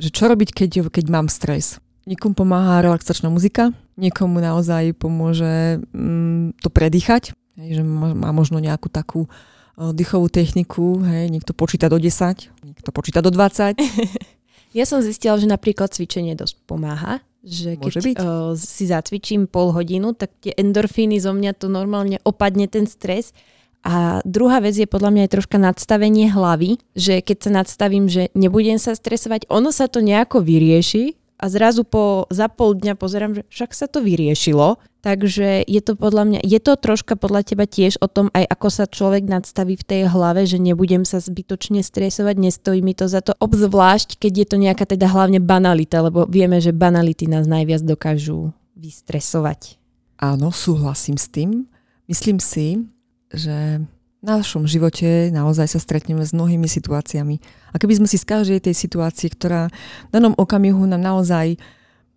že 0.00 0.08
čo 0.08 0.32
robiť, 0.32 0.56
keď, 0.56 0.70
keď 0.88 1.04
mám 1.12 1.28
stres? 1.28 1.76
Niekomu 2.08 2.32
pomáha 2.32 2.80
relaxačná 2.80 3.28
muzika, 3.28 3.76
niekomu 4.00 4.40
naozaj 4.40 4.96
pomôže 4.96 5.84
mm, 5.92 6.56
to 6.64 6.68
predýchať, 6.72 7.36
hej, 7.60 7.80
že 7.80 7.82
má, 7.84 8.32
možno 8.32 8.56
nejakú 8.58 8.88
takú 8.88 9.28
uh, 9.28 9.92
dýchovú 9.92 10.32
techniku, 10.32 11.04
hej, 11.04 11.28
niekto 11.28 11.52
počíta 11.52 11.92
do 11.92 12.00
10, 12.00 12.48
niekto 12.64 12.90
počíta 12.90 13.20
do 13.20 13.28
20. 13.28 13.76
ja 14.78 14.84
som 14.88 15.04
zistila, 15.04 15.36
že 15.36 15.44
napríklad 15.44 15.92
cvičenie 15.92 16.32
dosť 16.32 16.56
pomáha, 16.64 17.20
že 17.44 17.76
keď 17.76 17.92
byť. 18.00 18.16
Uh, 18.20 18.56
si 18.56 18.88
zacvičím 18.88 19.44
pol 19.44 19.76
hodinu, 19.76 20.16
tak 20.16 20.32
tie 20.40 20.56
endorfíny 20.56 21.20
zo 21.20 21.36
mňa 21.36 21.52
to 21.60 21.68
normálne 21.68 22.16
opadne 22.24 22.64
ten 22.66 22.88
stres. 22.88 23.36
A 23.80 24.20
druhá 24.28 24.60
vec 24.60 24.76
je 24.76 24.84
podľa 24.84 25.08
mňa 25.08 25.22
aj 25.24 25.32
troška 25.32 25.56
nadstavenie 25.56 26.28
hlavy, 26.28 26.76
že 26.92 27.24
keď 27.24 27.36
sa 27.40 27.50
nadstavím, 27.64 28.12
že 28.12 28.28
nebudem 28.36 28.76
sa 28.76 28.92
stresovať, 28.92 29.48
ono 29.48 29.72
sa 29.72 29.88
to 29.88 30.04
nejako 30.04 30.44
vyrieši, 30.44 31.16
a 31.40 31.46
zrazu 31.48 31.88
po, 31.88 32.28
za 32.28 32.52
pol 32.52 32.76
dňa 32.76 32.94
pozerám, 33.00 33.32
že 33.32 33.42
však 33.48 33.72
sa 33.72 33.88
to 33.88 34.04
vyriešilo. 34.04 34.76
Takže 35.00 35.64
je 35.64 35.80
to 35.80 35.96
podľa 35.96 36.28
mňa, 36.28 36.40
je 36.44 36.60
to 36.60 36.76
troška 36.76 37.16
podľa 37.16 37.40
teba 37.48 37.64
tiež 37.64 37.96
o 38.04 38.08
tom 38.12 38.28
aj 38.36 38.44
ako 38.52 38.68
sa 38.68 38.84
človek 38.84 39.24
nadstaví 39.24 39.80
v 39.80 39.88
tej 39.88 40.02
hlave, 40.12 40.44
že 40.44 40.60
nebudem 40.60 41.08
sa 41.08 41.24
zbytočne 41.24 41.80
stresovať, 41.80 42.36
nestojí 42.36 42.84
mi 42.84 42.92
to 42.92 43.08
za 43.08 43.24
to, 43.24 43.32
obzvlášť 43.40 44.20
keď 44.20 44.32
je 44.44 44.46
to 44.52 44.56
nejaká 44.60 44.84
teda 44.84 45.08
hlavne 45.08 45.40
banalita, 45.40 46.04
lebo 46.04 46.28
vieme, 46.28 46.60
že 46.60 46.76
banality 46.76 47.24
nás 47.32 47.48
najviac 47.48 47.80
dokážu 47.80 48.52
vystresovať. 48.76 49.80
Áno, 50.20 50.52
súhlasím 50.52 51.16
s 51.16 51.32
tým. 51.32 51.64
Myslím 52.04 52.36
si, 52.36 52.84
že 53.32 53.80
v 54.20 54.24
našom 54.24 54.68
živote 54.68 55.32
naozaj 55.32 55.64
sa 55.64 55.80
stretneme 55.80 56.20
s 56.20 56.36
mnohými 56.36 56.68
situáciami. 56.68 57.40
A 57.70 57.76
keby 57.78 58.02
sme 58.02 58.08
si 58.10 58.18
z 58.18 58.26
každej 58.26 58.58
tej 58.66 58.74
situácie, 58.74 59.30
ktorá 59.30 59.70
v 60.08 60.12
danom 60.12 60.34
okamihu 60.34 60.84
nám 60.86 61.02
naozaj 61.02 61.58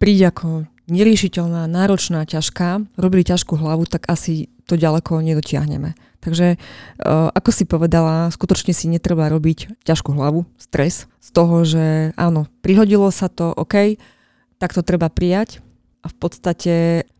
príde 0.01 0.27
ako 0.27 0.67
neriešiteľná, 0.91 1.69
náročná, 1.69 2.27
ťažká, 2.27 2.83
robili 2.99 3.23
ťažkú 3.23 3.55
hlavu, 3.55 3.87
tak 3.87 4.09
asi 4.11 4.51
to 4.67 4.75
ďaleko 4.75 5.23
nedotiahneme. 5.23 5.95
Takže 6.23 6.55
uh, 6.55 7.31
ako 7.35 7.49
si 7.51 7.63
povedala, 7.67 8.31
skutočne 8.31 8.71
si 8.71 8.87
netreba 8.87 9.27
robiť 9.27 9.83
ťažkú 9.83 10.15
hlavu, 10.15 10.47
stres 10.55 11.07
z 11.19 11.29
toho, 11.35 11.67
že 11.67 12.15
áno, 12.15 12.47
prihodilo 12.63 13.11
sa 13.11 13.27
to, 13.27 13.51
OK, 13.51 13.99
tak 14.59 14.71
to 14.71 14.79
treba 14.79 15.11
prijať 15.11 15.59
a 16.03 16.07
v 16.07 16.15
podstate 16.15 16.73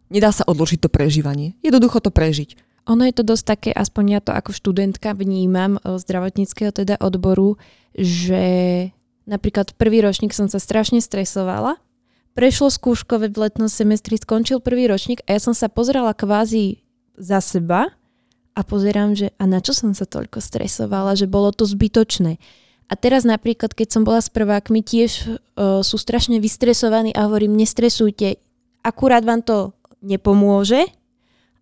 nedá 0.07 0.31
sa 0.31 0.47
odložiť 0.47 0.87
to 0.87 0.89
prežívanie. 0.91 1.59
Jednoducho 1.59 1.99
to 1.99 2.15
prežiť. 2.15 2.55
Ono 2.91 3.03
je 3.07 3.15
to 3.15 3.23
dosť 3.23 3.45
také, 3.47 3.69
aspoň 3.71 4.05
ja 4.11 4.19
to 4.19 4.35
ako 4.35 4.51
študentka 4.51 5.15
vnímam 5.15 5.79
eh, 5.79 5.95
zdravotníckého 5.95 6.75
teda 6.75 6.99
odboru, 6.99 7.55
že 7.95 8.89
napríklad 9.23 9.71
prvý 9.79 10.03
ročník 10.03 10.35
som 10.35 10.51
sa 10.51 10.59
strašne 10.59 10.99
stresovala, 10.99 11.79
prešlo 12.35 12.67
skúškové 12.67 13.31
v 13.31 13.47
letnom 13.47 13.69
semestri, 13.71 14.19
skončil 14.19 14.59
prvý 14.59 14.89
ročník 14.89 15.23
a 15.29 15.37
ja 15.37 15.39
som 15.39 15.55
sa 15.55 15.71
pozerala 15.71 16.11
kvázi 16.11 16.81
za 17.15 17.39
seba 17.39 17.93
a 18.53 18.61
pozerám, 18.61 19.13
že 19.17 19.33
a 19.37 19.45
na 19.45 19.61
čo 19.61 19.71
som 19.73 19.93
sa 19.93 20.05
toľko 20.05 20.41
stresovala, 20.41 21.17
že 21.17 21.29
bolo 21.29 21.53
to 21.53 21.65
zbytočné. 21.65 22.37
A 22.91 22.93
teraz 22.93 23.25
napríklad, 23.25 23.73
keď 23.73 23.87
som 23.89 24.03
bola 24.05 24.21
s 24.21 24.29
prvákmi, 24.29 24.85
tiež 24.85 25.11
uh, 25.25 25.81
sú 25.81 25.97
strašne 25.97 26.37
vystresovaní 26.37 27.09
a 27.15 27.25
hovorím, 27.25 27.57
nestresujte, 27.57 28.37
akurát 28.85 29.25
vám 29.25 29.41
to 29.41 29.73
nepomôže, 30.03 30.85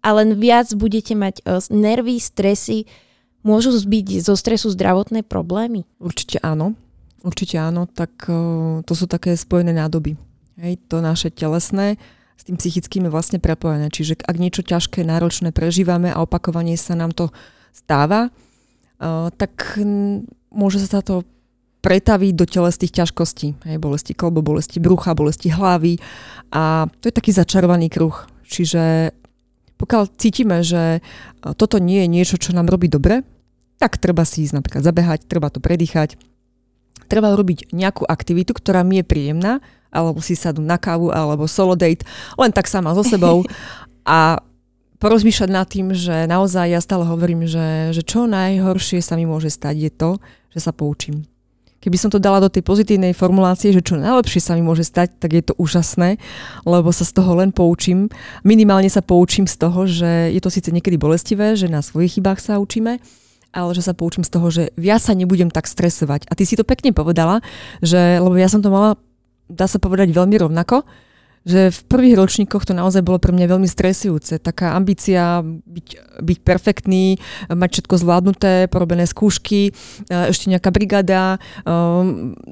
a 0.01 0.09
len 0.17 0.37
viac 0.37 0.73
budete 0.73 1.13
mať 1.13 1.45
uh, 1.45 1.61
nervy, 1.69 2.17
stresy, 2.17 2.89
môžu 3.45 3.73
zbyť 3.73 4.25
zo 4.25 4.33
stresu 4.33 4.73
zdravotné 4.73 5.25
problémy? 5.25 5.85
Určite 6.01 6.41
áno. 6.41 6.73
Určite 7.21 7.61
áno, 7.61 7.85
tak 7.85 8.25
uh, 8.25 8.81
to 8.81 8.93
sú 8.97 9.05
také 9.05 9.37
spojené 9.37 9.77
nádoby. 9.77 10.17
Hej, 10.57 10.81
to 10.89 11.01
naše 11.01 11.29
telesné 11.29 12.01
s 12.37 12.43
tým 12.49 12.57
psychickým 12.57 13.05
je 13.05 13.13
vlastne 13.13 13.37
prepojené. 13.37 13.93
Čiže 13.93 14.25
ak 14.25 14.41
niečo 14.41 14.65
ťažké, 14.65 15.05
náročné 15.05 15.53
prežívame 15.53 16.09
a 16.09 16.25
opakovanie 16.25 16.73
sa 16.73 16.97
nám 16.97 17.13
to 17.13 17.29
stáva, 17.69 18.33
uh, 18.33 19.29
tak 19.37 19.77
môže 20.49 20.81
sa 20.81 21.05
to 21.05 21.21
pretaviť 21.81 22.33
do 22.37 22.45
telesných 22.45 22.93
ťažkostí. 22.93 23.57
Hej, 23.65 23.77
bolesti 23.81 24.13
kolbo, 24.13 24.45
bolesti 24.45 24.77
brucha, 24.77 25.17
bolesti 25.17 25.49
hlavy 25.49 25.97
a 26.53 26.85
to 27.01 27.09
je 27.09 27.13
taký 27.13 27.33
začarovaný 27.33 27.89
kruh. 27.89 28.13
Čiže 28.45 29.13
pokiaľ 29.81 30.13
cítime, 30.13 30.61
že 30.61 31.01
toto 31.57 31.81
nie 31.81 32.05
je 32.05 32.07
niečo, 32.13 32.35
čo 32.37 32.53
nám 32.53 32.69
robí 32.69 32.85
dobre, 32.85 33.25
tak 33.81 33.97
treba 33.97 34.21
si 34.21 34.45
ísť 34.45 34.61
napríklad 34.61 34.85
zabehať, 34.85 35.25
treba 35.25 35.49
to 35.49 35.57
predýchať, 35.57 36.21
treba 37.09 37.33
robiť 37.33 37.73
nejakú 37.73 38.05
aktivitu, 38.05 38.53
ktorá 38.53 38.85
mi 38.85 39.01
je 39.01 39.09
príjemná, 39.09 39.57
alebo 39.89 40.21
si 40.21 40.37
sadnúť 40.37 40.67
na 40.69 40.77
kávu, 40.77 41.09
alebo 41.09 41.49
solo 41.49 41.73
date, 41.73 42.05
len 42.37 42.53
tak 42.53 42.69
sama 42.69 42.93
so 42.93 43.01
sebou 43.01 43.41
a 44.05 44.37
porozmýšľať 45.01 45.49
nad 45.49 45.65
tým, 45.65 45.97
že 45.97 46.29
naozaj 46.29 46.77
ja 46.77 46.79
stále 46.79 47.09
hovorím, 47.09 47.49
že, 47.49 47.89
že 47.89 48.05
čo 48.05 48.29
najhoršie 48.29 49.01
sa 49.01 49.17
mi 49.17 49.25
môže 49.25 49.49
stať 49.49 49.75
je 49.81 49.91
to, 49.91 50.09
že 50.53 50.61
sa 50.61 50.71
poučím. 50.71 51.25
Keby 51.81 51.97
som 51.97 52.13
to 52.13 52.21
dala 52.21 52.37
do 52.37 52.45
tej 52.45 52.61
pozitívnej 52.61 53.17
formulácie, 53.17 53.73
že 53.73 53.81
čo 53.81 53.97
najlepšie 53.97 54.37
sa 54.37 54.53
mi 54.53 54.61
môže 54.61 54.85
stať, 54.85 55.17
tak 55.17 55.33
je 55.33 55.41
to 55.41 55.57
úžasné, 55.57 56.21
lebo 56.61 56.93
sa 56.93 57.01
z 57.01 57.17
toho 57.17 57.33
len 57.41 57.49
poučím. 57.49 58.05
Minimálne 58.45 58.85
sa 58.85 59.01
poučím 59.01 59.49
z 59.49 59.57
toho, 59.57 59.89
že 59.89 60.29
je 60.29 60.37
to 60.37 60.53
síce 60.53 60.69
niekedy 60.69 61.01
bolestivé, 61.01 61.57
že 61.57 61.65
na 61.65 61.81
svojich 61.81 62.21
chybách 62.21 62.37
sa 62.37 62.61
učíme, 62.61 63.01
ale 63.49 63.69
že 63.73 63.81
sa 63.81 63.97
poučím 63.97 64.21
z 64.21 64.29
toho, 64.29 64.47
že 64.53 64.69
viac 64.77 65.01
sa 65.01 65.17
nebudem 65.17 65.49
tak 65.49 65.65
stresovať. 65.65 66.29
A 66.29 66.37
ty 66.37 66.45
si 66.45 66.53
to 66.53 66.61
pekne 66.61 66.93
povedala, 66.93 67.41
že, 67.81 68.21
lebo 68.21 68.37
ja 68.37 68.45
som 68.45 68.61
to 68.61 68.69
mala, 68.69 69.01
dá 69.49 69.65
sa 69.65 69.81
povedať, 69.81 70.13
veľmi 70.13 70.37
rovnako, 70.37 70.85
že 71.41 71.73
v 71.73 71.79
prvých 71.89 72.15
ročníkoch 72.21 72.69
to 72.69 72.77
naozaj 72.77 73.01
bolo 73.01 73.17
pre 73.17 73.33
mňa 73.33 73.49
veľmi 73.49 73.65
stresujúce. 73.65 74.37
Taká 74.37 74.77
ambícia 74.77 75.41
byť, 75.41 76.21
byť 76.21 76.37
perfektný, 76.45 77.17
mať 77.49 77.69
všetko 77.81 77.95
zvládnuté, 77.97 78.53
porobené 78.69 79.09
skúšky, 79.09 79.69
e, 79.69 79.71
ešte 80.05 80.53
nejaká 80.53 80.69
brigada, 80.69 81.41
e, 81.65 81.73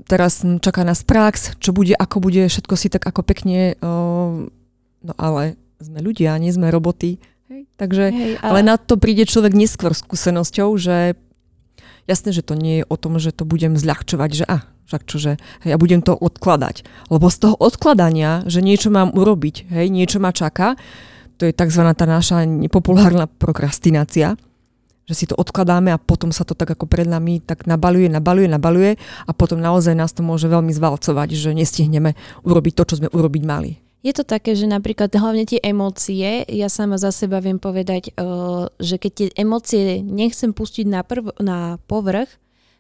teraz 0.10 0.42
čaká 0.42 0.82
nás 0.82 1.06
prax, 1.06 1.62
čo 1.62 1.70
bude, 1.70 1.94
ako 1.94 2.18
bude, 2.18 2.50
všetko 2.50 2.74
si 2.74 2.90
tak 2.90 3.06
ako 3.06 3.22
pekne, 3.22 3.78
e, 3.78 3.86
no 5.06 5.14
ale 5.22 5.54
sme 5.78 6.02
ľudia, 6.02 6.34
nie 6.42 6.50
sme 6.50 6.74
roboty. 6.74 7.22
Hej, 7.46 7.70
takže, 7.78 8.06
Hej, 8.10 8.34
ale... 8.42 8.66
ale 8.66 8.74
na 8.74 8.76
to 8.82 8.98
príde 8.98 9.30
človek 9.30 9.54
neskôr 9.54 9.94
skúsenosťou, 9.94 10.74
že 10.82 11.14
jasné, 12.10 12.34
že 12.34 12.42
to 12.42 12.58
nie 12.58 12.82
je 12.82 12.90
o 12.90 12.96
tom, 12.98 13.22
že 13.22 13.30
to 13.30 13.46
budem 13.46 13.78
zľahčovať, 13.78 14.30
že 14.34 14.46
a, 14.50 14.66
však 14.90 15.06
čože, 15.06 15.38
hej, 15.62 15.78
budem 15.78 16.02
to 16.02 16.18
odkladať. 16.18 16.82
Lebo 17.14 17.30
z 17.30 17.38
toho 17.46 17.56
odkladania, 17.62 18.42
že 18.50 18.66
niečo 18.66 18.90
mám 18.90 19.14
urobiť, 19.14 19.70
hej, 19.70 19.94
niečo 19.94 20.18
ma 20.18 20.34
čaká, 20.34 20.74
to 21.38 21.46
je 21.46 21.54
tzv. 21.54 21.86
tá 21.94 22.06
naša 22.10 22.44
nepopulárna 22.50 23.30
prokrastinácia, 23.30 24.34
že 25.06 25.14
si 25.14 25.26
to 25.30 25.38
odkladáme 25.38 25.94
a 25.94 26.02
potom 26.02 26.34
sa 26.34 26.42
to 26.46 26.58
tak 26.58 26.74
ako 26.74 26.90
pred 26.90 27.06
nami 27.06 27.42
tak 27.42 27.70
nabaluje, 27.70 28.10
nabaluje, 28.10 28.50
nabaluje 28.50 28.92
a 29.26 29.32
potom 29.34 29.62
naozaj 29.62 29.94
nás 29.94 30.14
to 30.14 30.26
môže 30.26 30.46
veľmi 30.46 30.74
zvalcovať, 30.74 31.30
že 31.34 31.54
nestihneme 31.54 32.14
urobiť 32.46 32.74
to, 32.78 32.84
čo 32.90 32.98
sme 33.02 33.10
urobiť 33.14 33.44
mali. 33.46 33.78
Je 34.00 34.16
to 34.16 34.24
také, 34.24 34.56
že 34.56 34.64
napríklad 34.64 35.12
hlavne 35.12 35.44
tie 35.44 35.60
emócie, 35.60 36.48
ja 36.48 36.72
sama 36.72 36.96
za 36.96 37.12
seba 37.12 37.44
viem 37.44 37.60
povedať, 37.60 38.16
uh, 38.16 38.72
že 38.80 38.96
keď 38.96 39.12
tie 39.12 39.28
emócie 39.36 40.00
nechcem 40.00 40.56
pustiť 40.56 40.88
na, 40.88 41.04
prv, 41.04 41.36
na 41.44 41.76
povrch, 41.84 42.32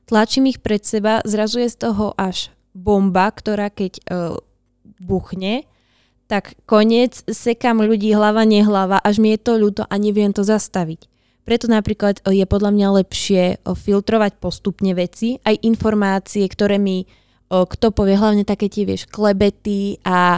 tlačím 0.09 0.49
ich 0.49 0.59
pred 0.59 0.81
seba, 0.81 1.21
zrazu 1.21 1.61
je 1.61 1.69
z 1.69 1.77
toho 1.85 2.17
až 2.17 2.49
bomba, 2.73 3.29
ktorá 3.29 3.69
keď 3.69 4.01
uh, 4.09 4.41
buchne, 4.97 5.69
tak 6.29 6.57
koniec, 6.69 7.25
sekam 7.25 7.81
ľudí 7.81 8.13
hlava, 8.13 8.45
nehlava, 8.45 9.01
až 9.01 9.17
mi 9.17 9.33
je 9.33 9.39
to 9.41 9.57
ľúto 9.57 9.85
a 9.85 9.95
neviem 9.97 10.29
to 10.29 10.45
zastaviť. 10.45 11.09
Preto 11.41 11.65
napríklad 11.65 12.21
e, 12.21 12.37
je 12.37 12.45
podľa 12.45 12.69
mňa 12.69 12.87
lepšie 13.01 13.43
e, 13.49 13.55
filtrovať 13.73 14.37
postupne 14.37 14.93
veci, 14.93 15.41
aj 15.41 15.65
informácie, 15.65 16.45
ktoré 16.45 16.77
mi 16.77 17.09
kto 17.49 17.89
povie, 17.89 18.13
hlavne 18.13 18.45
také 18.45 18.69
tie, 18.69 18.85
vieš, 18.85 19.09
klebety 19.09 19.97
a 20.05 20.37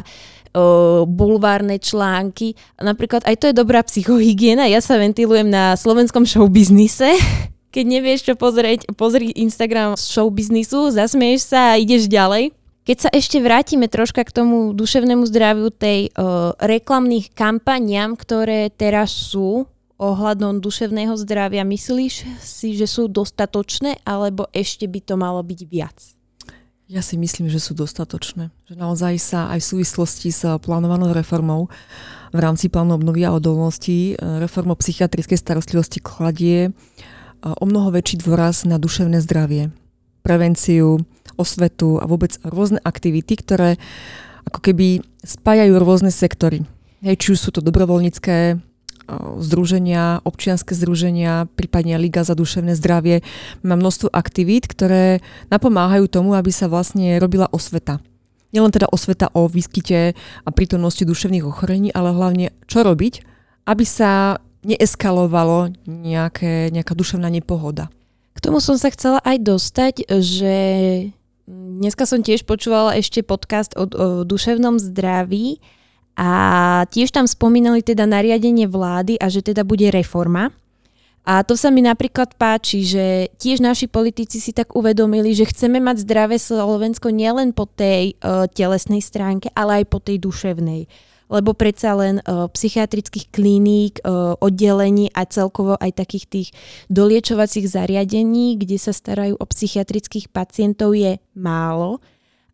o, 0.56 1.04
bulvárne 1.04 1.76
články. 1.76 2.56
Napríklad 2.80 3.28
aj 3.28 3.36
to 3.36 3.46
je 3.52 3.60
dobrá 3.60 3.84
psychohygiena. 3.84 4.72
Ja 4.72 4.80
sa 4.80 4.96
ventilujem 4.96 5.52
na 5.52 5.76
slovenskom 5.76 6.24
showbiznise, 6.24 7.12
Keď 7.72 7.86
nevieš 7.88 8.28
čo 8.28 8.34
pozrieť, 8.36 8.92
pozri 9.00 9.32
Instagram 9.32 9.96
z 9.96 10.04
show 10.12 10.28
biznisu, 10.28 10.92
zasmieš 10.92 11.56
sa 11.56 11.76
a 11.76 11.80
ideš 11.80 12.12
ďalej. 12.12 12.52
Keď 12.84 12.98
sa 12.98 13.10
ešte 13.16 13.40
vrátime 13.40 13.88
troška 13.88 14.28
k 14.28 14.36
tomu 14.36 14.76
duševnému 14.76 15.24
zdraviu 15.30 15.72
tej 15.72 16.12
uh, 16.12 16.52
reklamných 16.60 17.32
kampaniam, 17.32 18.20
ktoré 18.20 18.68
teraz 18.74 19.16
sú 19.16 19.70
ohľadom 20.02 20.60
duševného 20.60 21.14
zdravia, 21.14 21.62
myslíš 21.62 22.42
si, 22.42 22.74
že 22.74 22.90
sú 22.90 23.06
dostatočné, 23.06 24.02
alebo 24.02 24.50
ešte 24.50 24.90
by 24.90 25.00
to 25.06 25.16
malo 25.16 25.40
byť 25.46 25.60
viac? 25.70 25.98
Ja 26.92 27.00
si 27.00 27.16
myslím, 27.16 27.48
že 27.48 27.64
sú 27.64 27.72
dostatočné. 27.72 28.52
Že 28.68 28.76
naozaj 28.76 29.16
sa 29.22 29.48
aj 29.54 29.64
v 29.64 29.70
súvislosti 29.78 30.28
s 30.28 30.44
plánovanou 30.60 31.16
reformou 31.16 31.72
v 32.36 32.40
rámci 32.44 32.68
plánu 32.68 33.00
obnovy 33.00 33.24
a 33.24 33.32
odolnosti, 33.32 34.12
e, 34.12 34.16
reformou 34.20 34.76
psychiatrickej 34.76 35.40
starostlivosti 35.40 36.04
kladie 36.04 36.68
e, 36.68 36.72
o 37.41 37.65
mnoho 37.65 37.89
väčší 37.93 38.21
dôraz 38.21 38.63
na 38.69 38.77
duševné 38.77 39.21
zdravie, 39.21 39.73
prevenciu, 40.21 41.01
osvetu 41.38 41.97
a 41.97 42.06
vôbec 42.06 42.38
rôzne 42.45 42.77
aktivity, 42.86 43.38
ktoré 43.38 43.82
ako 44.45 44.60
keby 44.62 45.01
spájajú 45.25 45.73
rôzne 45.77 46.13
sektory. 46.13 46.65
Hej, 47.01 47.17
či 47.17 47.27
už 47.34 47.39
sú 47.41 47.49
to 47.49 47.65
dobrovoľnícke 47.65 48.62
združenia, 49.41 50.23
občianske 50.23 50.71
združenia, 50.77 51.49
prípadne 51.58 51.99
Liga 51.99 52.23
za 52.23 52.38
duševné 52.38 52.77
zdravie. 52.77 53.25
Má 53.65 53.75
množstvo 53.75 54.13
aktivít, 54.13 54.69
ktoré 54.69 55.19
napomáhajú 55.51 56.08
tomu, 56.08 56.38
aby 56.38 56.54
sa 56.54 56.71
vlastne 56.71 57.17
robila 57.19 57.49
osveta. 57.51 57.99
Nielen 58.51 58.71
teda 58.71 58.88
osveta 58.91 59.32
o 59.32 59.47
výskyte 59.47 60.13
a 60.15 60.49
prítomnosti 60.51 61.08
duševných 61.08 61.47
ochorení, 61.47 61.89
ale 61.91 62.12
hlavne 62.12 62.51
čo 62.67 62.84
robiť, 62.84 63.23
aby 63.67 63.86
sa 63.88 64.39
neeskalovalo 64.62 65.74
nejaké, 65.86 66.69
nejaká 66.69 66.93
duševná 66.93 67.30
nepohoda. 67.30 67.89
K 68.32 68.39
tomu 68.39 68.63
som 68.63 68.78
sa 68.80 68.89
chcela 68.93 69.19
aj 69.21 69.38
dostať, 69.43 69.93
že 70.21 70.56
Dneska 71.52 72.08
som 72.08 72.24
tiež 72.24 72.47
počúvala 72.47 72.95
ešte 72.95 73.26
podcast 73.26 73.76
o, 73.76 73.84
o 73.84 74.24
duševnom 74.24 74.80
zdraví 74.80 75.60
a 76.15 76.32
tiež 76.88 77.12
tam 77.12 77.28
spomínali 77.28 77.84
teda 77.84 78.08
nariadenie 78.08 78.71
vlády 78.71 79.19
a 79.19 79.28
že 79.28 79.43
teda 79.43 79.67
bude 79.67 79.91
reforma. 79.91 80.54
A 81.21 81.45
to 81.45 81.54
sa 81.54 81.69
mi 81.69 81.86
napríklad 81.86 82.34
páči, 82.39 82.82
že 82.88 83.30
tiež 83.38 83.62
naši 83.62 83.86
politici 83.86 84.41
si 84.41 84.56
tak 84.56 84.74
uvedomili, 84.74 85.36
že 85.38 85.50
chceme 85.50 85.78
mať 85.78 86.08
zdravé 86.08 86.39
Slovensko 86.41 87.13
nielen 87.13 87.54
po 87.54 87.69
tej 87.69 88.17
uh, 88.24 88.50
telesnej 88.50 89.04
stránke, 89.04 89.52
ale 89.54 89.84
aj 89.84 89.86
po 89.91 90.02
tej 90.02 90.17
duševnej 90.17 90.89
lebo 91.32 91.56
predsa 91.56 91.96
len 91.96 92.20
uh, 92.22 92.52
psychiatrických 92.52 93.32
kliník, 93.32 94.04
uh, 94.04 94.36
oddelení 94.44 95.08
a 95.15 95.24
celkovo 95.24 95.80
aj 95.80 95.96
takých 95.96 96.26
tých 96.28 96.50
doliečovacích 96.91 97.72
zariadení, 97.72 98.60
kde 98.60 98.76
sa 98.76 98.91
starajú 98.91 99.39
o 99.39 99.46
psychiatrických 99.48 100.28
pacientov 100.28 100.91
je 100.91 101.17
málo, 101.32 102.04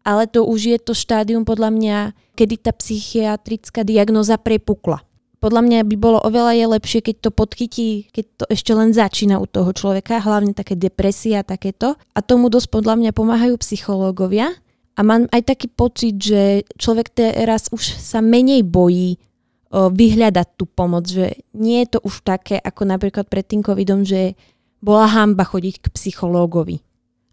ale 0.06 0.30
to 0.30 0.46
už 0.46 0.72
je 0.72 0.78
to 0.80 0.94
štádium 0.94 1.44
podľa 1.44 1.74
mňa, 1.74 1.98
kedy 2.38 2.56
tá 2.62 2.72
psychiatrická 2.72 3.82
diagnoza 3.82 4.38
prepukla. 4.38 5.04
Podľa 5.38 5.62
mňa 5.70 5.80
by 5.86 5.96
bolo 6.02 6.18
oveľa 6.26 6.58
je 6.58 6.66
lepšie, 6.66 7.00
keď 7.06 7.16
to 7.22 7.30
podchytí, 7.30 8.10
keď 8.10 8.26
to 8.42 8.46
ešte 8.50 8.74
len 8.74 8.90
začína 8.90 9.38
u 9.38 9.46
toho 9.46 9.70
človeka, 9.70 10.18
hlavne 10.18 10.58
také 10.58 10.74
depresia 10.74 11.46
a 11.46 11.48
takéto. 11.48 11.94
A 12.18 12.20
tomu 12.26 12.50
dosť 12.50 12.74
podľa 12.74 12.98
mňa 12.98 13.12
pomáhajú 13.14 13.54
psychológovia, 13.62 14.58
a 14.98 15.06
mám 15.06 15.30
aj 15.30 15.46
taký 15.46 15.70
pocit, 15.70 16.18
že 16.18 16.66
človek 16.74 17.14
teraz 17.14 17.70
už 17.70 17.86
sa 18.02 18.18
menej 18.18 18.66
bojí 18.66 19.22
vyhľadať 19.70 20.48
tú 20.58 20.66
pomoc, 20.66 21.06
že 21.06 21.38
nie 21.54 21.86
je 21.86 21.96
to 21.96 22.00
už 22.02 22.26
také 22.26 22.58
ako 22.58 22.90
napríklad 22.90 23.30
pred 23.30 23.46
tým 23.46 23.62
covidom, 23.62 24.02
že 24.02 24.34
bola 24.82 25.06
hamba 25.06 25.46
chodiť 25.46 25.86
k 25.86 25.92
psychológovi 25.94 26.82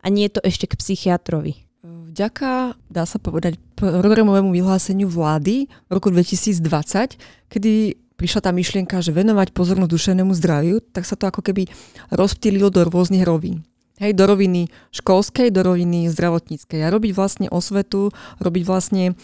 a 0.05 0.13
nie 0.13 0.29
je 0.29 0.37
to 0.37 0.43
ešte 0.45 0.69
k 0.69 0.77
psychiatrovi. 0.77 1.65
Vďaka, 1.85 2.77
dá 2.91 3.05
sa 3.09 3.17
povedať, 3.19 3.57
programovému 3.75 4.55
vyhláseniu 4.55 5.09
vlády 5.09 5.67
v 5.67 5.91
roku 5.91 6.13
2020, 6.13 7.19
kedy 7.51 7.73
prišla 8.15 8.41
tá 8.47 8.51
myšlienka, 8.55 9.03
že 9.03 9.11
venovať 9.11 9.51
pozornosť 9.51 9.91
duševnému 9.91 10.33
zdraviu, 10.39 10.79
tak 10.79 11.03
sa 11.03 11.19
to 11.19 11.27
ako 11.27 11.43
keby 11.43 11.67
rozptýlilo 12.15 12.71
do 12.71 12.87
rôznych 12.87 13.27
rovín. 13.27 13.67
Hej, 14.03 14.19
do 14.19 14.27
roviny 14.27 14.67
školskej, 14.91 15.55
do 15.55 15.63
roviny 15.63 16.11
zdravotníckej. 16.11 16.83
A 16.83 16.91
robiť 16.91 17.15
vlastne 17.15 17.47
osvetu, 17.47 18.11
robiť 18.43 18.63
vlastne 18.67 19.15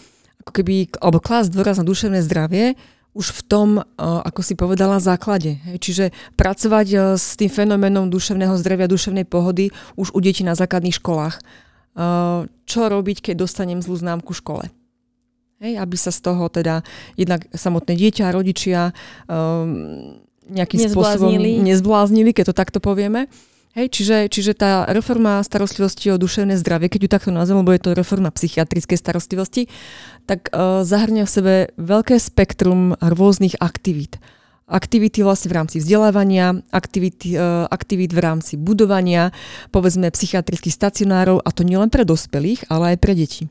ako 0.41 0.51
keby, 0.55 0.95
alebo 1.03 1.19
klásť 1.19 1.51
dôraz 1.51 1.75
na 1.77 1.85
duševné 1.85 2.23
zdravie, 2.23 2.79
už 3.11 3.35
v 3.35 3.41
tom, 3.43 3.69
ako 3.99 4.39
si 4.39 4.55
povedala, 4.55 5.03
základe. 5.03 5.59
Čiže 5.59 6.15
pracovať 6.39 6.87
e, 6.87 6.97
s 7.19 7.35
tým 7.35 7.51
fenoménom 7.51 8.07
duševného 8.07 8.55
zdravia, 8.55 8.87
duševnej 8.87 9.27
pohody 9.27 9.75
už 9.99 10.15
u 10.15 10.19
detí 10.23 10.47
na 10.47 10.55
základných 10.55 10.95
školách. 10.95 11.35
E, 11.35 11.41
čo 12.47 12.79
robiť, 12.87 13.17
keď 13.19 13.35
dostanem 13.43 13.83
zlú 13.83 13.99
známku 13.99 14.31
v 14.31 14.39
škole? 14.39 14.65
Hej, 15.59 15.75
aby 15.77 15.95
sa 15.99 16.15
z 16.15 16.23
toho 16.23 16.47
teda 16.47 16.87
jednak 17.19 17.45
samotné 17.51 17.93
dieťa, 17.93 18.33
rodičia 18.33 18.97
um, 19.29 20.17
nejakým 20.49 20.89
nezbláznili. 20.89 21.37
spôsobom 21.37 21.67
nezbláznili, 21.69 22.31
keď 22.33 22.49
to 22.49 22.55
takto 22.57 22.79
povieme. 22.81 23.29
Hej, 23.71 23.87
čiže, 23.87 24.27
čiže 24.27 24.51
tá 24.51 24.83
reforma 24.83 25.39
starostlivosti 25.39 26.11
o 26.11 26.19
duševné 26.19 26.59
zdravie, 26.59 26.91
keď 26.91 26.99
ju 27.07 27.09
takto 27.09 27.31
nazvem, 27.31 27.63
lebo 27.63 27.71
je 27.71 27.79
to 27.79 27.95
reforma 27.95 28.27
psychiatrickej 28.27 28.99
starostlivosti, 28.99 29.71
tak 30.27 30.51
uh, 30.51 30.83
zahrňa 30.83 31.23
v 31.23 31.31
sebe 31.31 31.53
veľké 31.79 32.19
spektrum 32.19 32.99
rôznych 32.99 33.55
aktivít. 33.63 34.19
Aktivity 34.67 35.23
vlastne 35.23 35.55
v 35.55 35.63
rámci 35.63 35.79
vzdelávania, 35.79 36.59
aktivity, 36.67 37.39
uh, 37.39 37.63
aktivít 37.71 38.11
v 38.11 38.19
rámci 38.19 38.59
budovania, 38.59 39.31
povedzme 39.71 40.11
psychiatrických 40.11 40.75
stacionárov, 40.75 41.39
a 41.39 41.49
to 41.55 41.63
nielen 41.63 41.87
pre 41.87 42.03
dospelých, 42.03 42.67
ale 42.67 42.95
aj 42.95 42.97
pre 42.99 43.15
deti. 43.15 43.47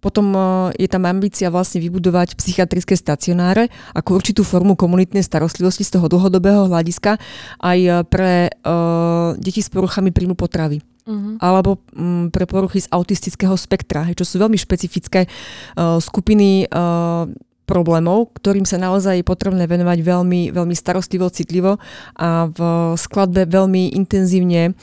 Potom 0.00 0.32
e, 0.32 0.40
je 0.80 0.88
tam 0.88 1.04
ambícia 1.04 1.52
vlastne 1.52 1.78
vybudovať 1.84 2.34
psychiatrické 2.40 2.96
stacionáre 2.96 3.68
ako 3.92 4.16
určitú 4.16 4.42
formu 4.42 4.74
komunitnej 4.74 5.20
starostlivosti 5.20 5.84
z 5.84 6.00
toho 6.00 6.08
dlhodobého 6.08 6.66
hľadiska 6.66 7.20
aj 7.60 7.78
e, 7.78 7.90
pre 8.08 8.48
uh, 8.64 9.36
deti 9.36 9.60
s 9.60 9.68
poruchami 9.68 10.10
príjmu 10.10 10.34
potravy. 10.34 10.80
Uh-huh. 11.10 11.40
alebo 11.40 11.80
um, 11.96 12.28
pre 12.28 12.44
poruchy 12.44 12.84
z 12.84 12.88
autistického 12.92 13.56
spektra, 13.56 14.04
čo 14.12 14.22
sú 14.22 14.36
veľmi 14.36 14.54
špecifické 14.54 15.26
uh, 15.26 15.96
skupiny 15.96 16.68
uh, 16.68 17.24
problémov, 17.64 18.36
ktorým 18.36 18.68
sa 18.68 18.76
naozaj 18.76 19.22
je 19.22 19.26
potrebné 19.26 19.64
venovať 19.64 20.02
veľmi, 20.02 20.50
veľmi 20.50 20.74
starostlivo, 20.76 21.32
citlivo 21.32 21.78
a 22.18 22.50
v 22.50 22.60
skladbe 23.00 23.48
veľmi 23.48 23.96
intenzívne 23.96 24.76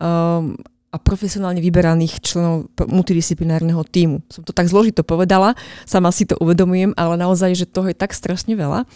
um, 0.00 0.54
a 0.88 0.96
profesionálne 0.96 1.60
vyberaných 1.60 2.24
členov 2.24 2.72
multidisciplinárneho 2.80 3.84
týmu. 3.84 4.24
Som 4.32 4.42
to 4.44 4.56
tak 4.56 4.72
zložito 4.72 5.04
povedala, 5.04 5.52
sama 5.84 6.08
si 6.08 6.24
to 6.24 6.32
uvedomujem, 6.40 6.96
ale 6.96 7.20
naozaj, 7.20 7.52
že 7.52 7.68
toho 7.68 7.92
je 7.92 7.96
tak 7.96 8.16
strašne 8.16 8.56
veľa. 8.56 8.88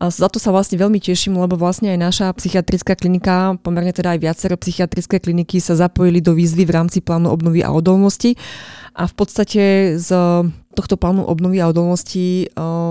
A 0.00 0.08
za 0.08 0.32
to 0.32 0.40
sa 0.40 0.48
vlastne 0.48 0.80
veľmi 0.80 0.96
teším, 0.96 1.36
lebo 1.36 1.60
vlastne 1.60 1.92
aj 1.92 1.98
naša 2.00 2.26
psychiatrická 2.36 2.96
klinika, 2.96 3.56
pomerne 3.60 3.92
teda 3.92 4.16
aj 4.16 4.20
viacero 4.20 4.56
psychiatrické 4.56 5.20
kliniky 5.20 5.60
sa 5.60 5.76
zapojili 5.76 6.24
do 6.24 6.32
výzvy 6.32 6.64
v 6.64 6.72
rámci 6.72 6.98
plánu 7.04 7.28
obnovy 7.28 7.60
a 7.60 7.68
odolnosti. 7.72 8.36
A 8.96 9.04
v 9.04 9.14
podstate 9.16 9.62
z 10.00 10.08
tohto 10.72 10.96
plánu 10.96 11.24
obnovy 11.28 11.60
a 11.60 11.68
odolnosti 11.68 12.48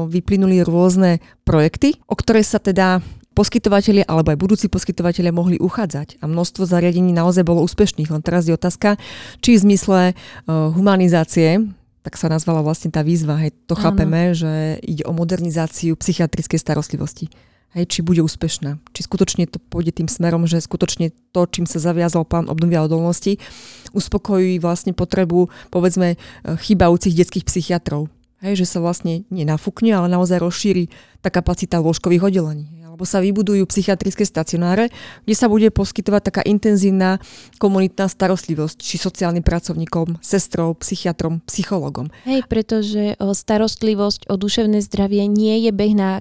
vyplynuli 0.10 0.62
rôzne 0.62 1.18
projekty, 1.46 1.98
o 2.06 2.14
ktoré 2.14 2.46
sa 2.46 2.62
teda 2.62 3.02
poskytovateľia 3.38 4.06
alebo 4.10 4.34
aj 4.34 4.40
budúci 4.42 4.66
poskytovateľia 4.68 5.34
mohli 5.34 5.58
uchádzať. 5.62 6.20
A 6.20 6.26
množstvo 6.28 6.66
zariadení 6.66 7.14
naozaj 7.14 7.46
bolo 7.46 7.64
úspešných. 7.64 8.10
Len 8.10 8.22
teraz 8.26 8.50
je 8.50 8.54
otázka, 8.56 9.00
či 9.40 9.56
v 9.56 9.64
zmysle 9.70 10.00
uh, 10.12 10.74
humanizácie, 10.74 11.64
tak 12.04 12.16
sa 12.16 12.32
nazvala 12.32 12.64
vlastne 12.64 12.90
tá 12.90 13.04
výzva, 13.04 13.36
hej, 13.44 13.52
to 13.68 13.76
Áno. 13.76 13.84
chápeme, 13.84 14.32
že 14.32 14.80
ide 14.82 15.04
o 15.04 15.12
modernizáciu 15.12 16.00
psychiatrickej 16.00 16.60
starostlivosti. 16.60 17.28
Hej, 17.78 17.86
či 17.86 18.00
bude 18.02 18.26
úspešná. 18.26 18.82
Či 18.98 19.06
skutočne 19.06 19.46
to 19.46 19.62
pôjde 19.62 20.02
tým 20.02 20.10
smerom, 20.10 20.50
že 20.50 20.58
skutočne 20.58 21.14
to, 21.30 21.46
čím 21.46 21.70
sa 21.70 21.78
zaviazal 21.78 22.26
plán 22.26 22.50
obnovia 22.50 22.82
odolnosti, 22.82 23.38
uspokojí 23.94 24.58
vlastne 24.58 24.98
potrebu, 24.98 25.54
povedzme, 25.70 26.18
chýbajúcich 26.50 27.14
detských 27.14 27.46
psychiatrov. 27.46 28.10
Hej, 28.42 28.66
že 28.66 28.74
sa 28.74 28.80
vlastne 28.82 29.28
nenafúkne, 29.30 29.94
ale 29.94 30.10
naozaj 30.10 30.42
rozšíri 30.42 30.90
tá 31.22 31.30
kapacita 31.30 31.78
lôžkových 31.78 32.32
oddelení 32.32 32.79
alebo 33.00 33.08
sa 33.08 33.24
vybudujú 33.24 33.64
psychiatrické 33.72 34.28
stacionáre, 34.28 34.92
kde 35.24 35.32
sa 35.32 35.48
bude 35.48 35.72
poskytovať 35.72 36.20
taká 36.20 36.42
intenzívna 36.44 37.16
komunitná 37.56 38.12
starostlivosť, 38.12 38.76
či 38.76 39.00
sociálnym 39.00 39.40
pracovníkom, 39.40 40.20
sestrou, 40.20 40.76
psychiatrom, 40.76 41.40
psychologom. 41.48 42.12
Hej, 42.28 42.44
pretože 42.52 43.16
starostlivosť 43.16 44.28
o 44.28 44.36
duševné 44.36 44.84
zdravie 44.84 45.32
nie 45.32 45.64
je 45.64 45.72
beh 45.72 45.96
na 45.96 46.20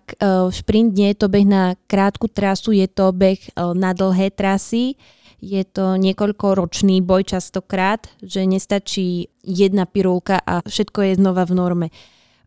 šprint, 0.55 0.95
nie 0.95 1.11
je 1.11 1.19
to 1.19 1.27
beh 1.27 1.51
na 1.51 1.75
krátku 1.91 2.31
trasu, 2.31 2.71
je 2.71 2.87
to 2.87 3.11
beh 3.11 3.43
na 3.59 3.91
dlhé 3.91 4.31
trasy. 4.31 4.95
Je 5.43 5.67
to 5.67 5.99
niekoľkoročný 5.99 7.03
boj 7.03 7.27
častokrát, 7.27 8.07
že 8.23 8.47
nestačí 8.47 9.35
jedna 9.43 9.83
pirulka 9.83 10.39
a 10.47 10.63
všetko 10.63 11.11
je 11.11 11.13
znova 11.19 11.43
v 11.43 11.59
norme. 11.59 11.89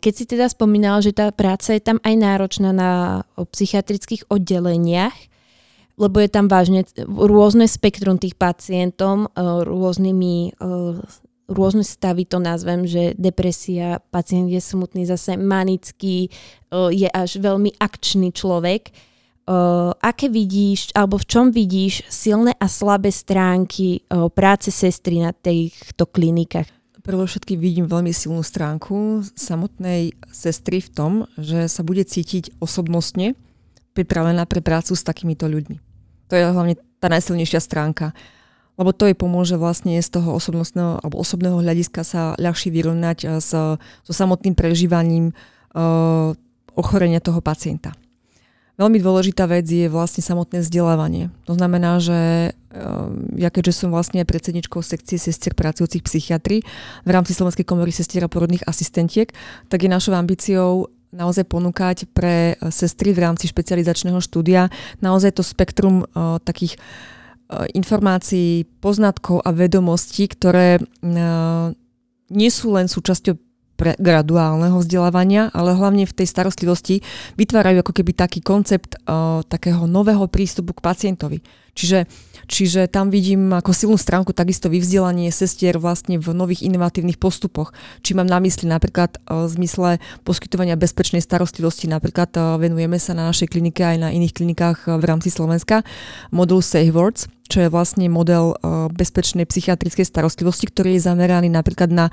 Keď 0.01 0.13
si 0.17 0.25
teda 0.25 0.49
spomínal, 0.49 0.97
že 1.05 1.13
tá 1.13 1.29
práca 1.29 1.77
je 1.77 1.81
tam 1.85 2.01
aj 2.01 2.15
náročná 2.17 2.73
na 2.73 3.21
psychiatrických 3.37 4.25
oddeleniach, 4.33 5.13
lebo 6.01 6.17
je 6.17 6.29
tam 6.33 6.49
vážne 6.49 6.81
rôzne 7.05 7.69
spektrum 7.69 8.17
tých 8.17 8.33
pacientom, 8.33 9.29
rôznymi 9.37 10.57
rôzne 11.51 11.83
stavy 11.85 12.25
to 12.25 12.41
nazvem, 12.41 12.87
že 12.89 13.13
depresia, 13.19 14.01
pacient 14.09 14.49
je 14.49 14.57
smutný, 14.57 15.05
zase 15.05 15.37
manický, 15.37 16.33
je 16.73 17.05
až 17.05 17.37
veľmi 17.37 17.77
akčný 17.77 18.33
človek. 18.33 18.89
Aké 20.01 20.31
vidíš, 20.31 20.95
alebo 20.97 21.19
v 21.19 21.27
čom 21.27 21.51
vidíš 21.53 22.07
silné 22.09 22.55
a 22.57 22.65
slabé 22.65 23.11
stránky 23.13 24.01
práce 24.33 24.71
sestry 24.71 25.21
na 25.21 25.35
týchto 25.35 26.07
klinikách? 26.09 26.80
Prvo 27.01 27.25
všetky 27.25 27.57
vidím 27.57 27.89
veľmi 27.89 28.13
silnú 28.13 28.45
stránku 28.45 29.25
samotnej 29.33 30.13
sestry 30.29 30.85
v 30.85 30.89
tom, 30.93 31.11
že 31.33 31.65
sa 31.65 31.81
bude 31.81 32.05
cítiť 32.05 32.61
osobnostne 32.61 33.33
pripravená 33.97 34.45
pre 34.45 34.61
prácu 34.61 34.93
s 34.93 35.01
takýmito 35.01 35.49
ľuďmi. 35.49 35.81
To 36.29 36.33
je 36.37 36.43
hlavne 36.45 36.75
tá 37.01 37.09
najsilnejšia 37.09 37.59
stránka. 37.59 38.13
Lebo 38.79 38.95
to 38.95 39.09
jej 39.09 39.17
pomôže 39.17 39.59
vlastne 39.59 39.99
z 39.99 40.09
toho 40.09 40.37
osobnostného 40.37 41.01
alebo 41.03 41.19
osobného 41.19 41.59
hľadiska 41.59 42.01
sa 42.05 42.21
ľahšie 42.39 42.71
vyrovnať 42.71 43.17
eh, 43.25 43.29
so, 43.43 43.81
so 44.05 44.13
samotným 44.15 44.55
prežívaním 44.55 45.35
uh, 45.75 46.33
ochorenia 46.73 47.19
toho 47.19 47.43
pacienta. 47.43 47.91
Veľmi 48.79 48.97
dôležitá 48.97 49.45
vec 49.45 49.67
je 49.67 49.91
vlastne 49.91 50.23
samotné 50.23 50.63
vzdelávanie. 50.63 51.29
To 51.45 51.53
znamená, 51.53 51.99
že 52.01 52.51
ja 53.35 53.49
keďže 53.51 53.83
som 53.83 53.89
vlastne 53.91 54.23
predsedničkou 54.23 54.79
sekcie 54.79 55.19
sestier 55.19 55.51
pracujúcich 55.51 56.07
psychiatri 56.07 56.63
v 57.03 57.09
rámci 57.11 57.35
Slovenskej 57.35 57.67
komory 57.67 57.91
sestier 57.91 58.23
a 58.23 58.31
porodných 58.31 58.63
asistentiek, 58.63 59.27
tak 59.67 59.83
je 59.83 59.89
našou 59.91 60.15
ambíciou 60.15 60.87
naozaj 61.11 61.43
ponúkať 61.51 62.07
pre 62.15 62.55
sestry 62.71 63.11
v 63.11 63.27
rámci 63.27 63.51
špecializačného 63.51 64.23
štúdia 64.23 64.71
naozaj 65.03 65.35
to 65.35 65.43
spektrum 65.43 66.07
uh, 66.07 66.39
takých 66.39 66.79
uh, 67.51 67.67
informácií, 67.75 68.63
poznatkov 68.79 69.43
a 69.43 69.51
vedomostí, 69.51 70.31
ktoré 70.31 70.79
uh, 70.79 71.75
nie 72.31 72.49
sú 72.49 72.71
len 72.71 72.87
súčasťou 72.87 73.35
pre 73.75 73.97
graduálneho 73.97 74.77
vzdelávania, 74.77 75.49
ale 75.57 75.73
hlavne 75.73 76.05
v 76.05 76.13
tej 76.13 76.29
starostlivosti 76.29 77.01
vytvárajú 77.33 77.81
ako 77.81 77.93
keby 77.97 78.13
taký 78.13 78.39
koncept 78.45 78.93
uh, 79.09 79.41
takého 79.41 79.89
nového 79.89 80.29
prístupu 80.29 80.77
k 80.77 80.85
pacientovi. 80.85 81.41
Čiže, 81.73 82.05
čiže 82.47 82.87
tam 82.87 83.09
vidím 83.09 83.51
ako 83.51 83.73
silnú 83.73 83.97
stránku 83.97 84.31
takisto 84.31 84.71
vyvzdelanie 84.71 85.29
sestier 85.29 85.77
vlastne 85.77 86.21
v 86.21 86.27
nových 86.31 86.65
inovatívnych 86.65 87.19
postupoch. 87.19 87.73
Či 88.01 88.15
mám 88.15 88.29
na 88.29 88.39
mysli 88.41 88.69
napríklad 88.69 89.19
uh, 89.27 89.45
v 89.45 89.61
zmysle 89.61 89.89
poskytovania 90.23 90.79
bezpečnej 90.79 91.19
starostlivosti, 91.19 91.91
napríklad 91.91 92.31
uh, 92.37 92.55
venujeme 92.61 92.97
sa 92.97 93.11
na 93.17 93.29
našej 93.29 93.51
klinike 93.51 93.83
aj 93.83 93.97
na 94.01 94.09
iných 94.13 94.33
klinikách 94.37 94.87
uh, 94.87 94.97
v 94.97 95.03
rámci 95.05 95.29
Slovenska 95.33 95.83
modul 96.31 96.63
Safe 96.63 96.93
Words, 96.93 97.27
čo 97.51 97.67
je 97.67 97.67
vlastne 97.67 98.07
model 98.07 98.55
bezpečnej 98.95 99.43
psychiatrickej 99.43 100.07
starostlivosti, 100.07 100.71
ktorý 100.71 100.95
je 100.95 101.03
zameraný 101.03 101.51
napríklad 101.51 101.91
na 101.91 102.07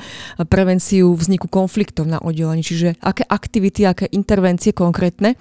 prevenciu 0.51 1.15
vzniku 1.15 1.47
konfliktov 1.47 2.11
na 2.11 2.19
oddelení. 2.19 2.67
Čiže 2.67 2.99
aké 2.99 3.23
aktivity, 3.23 3.87
aké 3.87 4.11
intervencie 4.11 4.75
konkrétne 4.75 5.39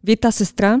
vie 0.00 0.16
tá 0.16 0.32
sestra 0.32 0.80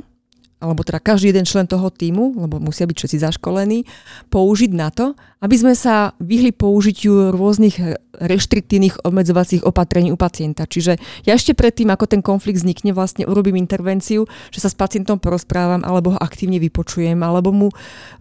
alebo 0.62 0.80
teda 0.80 1.02
každý 1.02 1.34
jeden 1.34 1.44
člen 1.44 1.68
toho 1.68 1.92
týmu, 1.92 2.40
lebo 2.40 2.56
musia 2.56 2.88
byť 2.88 2.96
všetci 2.96 3.18
zaškolení, 3.20 3.84
použiť 4.32 4.70
na 4.72 4.88
to, 4.88 5.12
aby 5.44 5.54
sme 5.60 5.74
sa 5.76 6.16
vyhli 6.22 6.56
použitiu 6.56 7.36
rôznych 7.36 7.76
reštriktívnych 8.16 9.04
obmedzovacích 9.04 9.66
opatrení 9.66 10.08
u 10.08 10.16
pacienta. 10.16 10.64
Čiže 10.64 10.96
ja 11.28 11.36
ešte 11.36 11.52
predtým, 11.52 11.92
ako 11.92 12.08
ten 12.08 12.22
konflikt 12.24 12.64
vznikne, 12.64 12.96
vlastne 12.96 13.28
urobím 13.28 13.60
intervenciu, 13.60 14.24
že 14.54 14.62
sa 14.64 14.72
s 14.72 14.78
pacientom 14.78 15.20
porozprávam, 15.20 15.84
alebo 15.84 16.16
ho 16.16 16.18
aktívne 16.22 16.56
vypočujem, 16.62 17.18
alebo 17.20 17.52
mu 17.52 17.68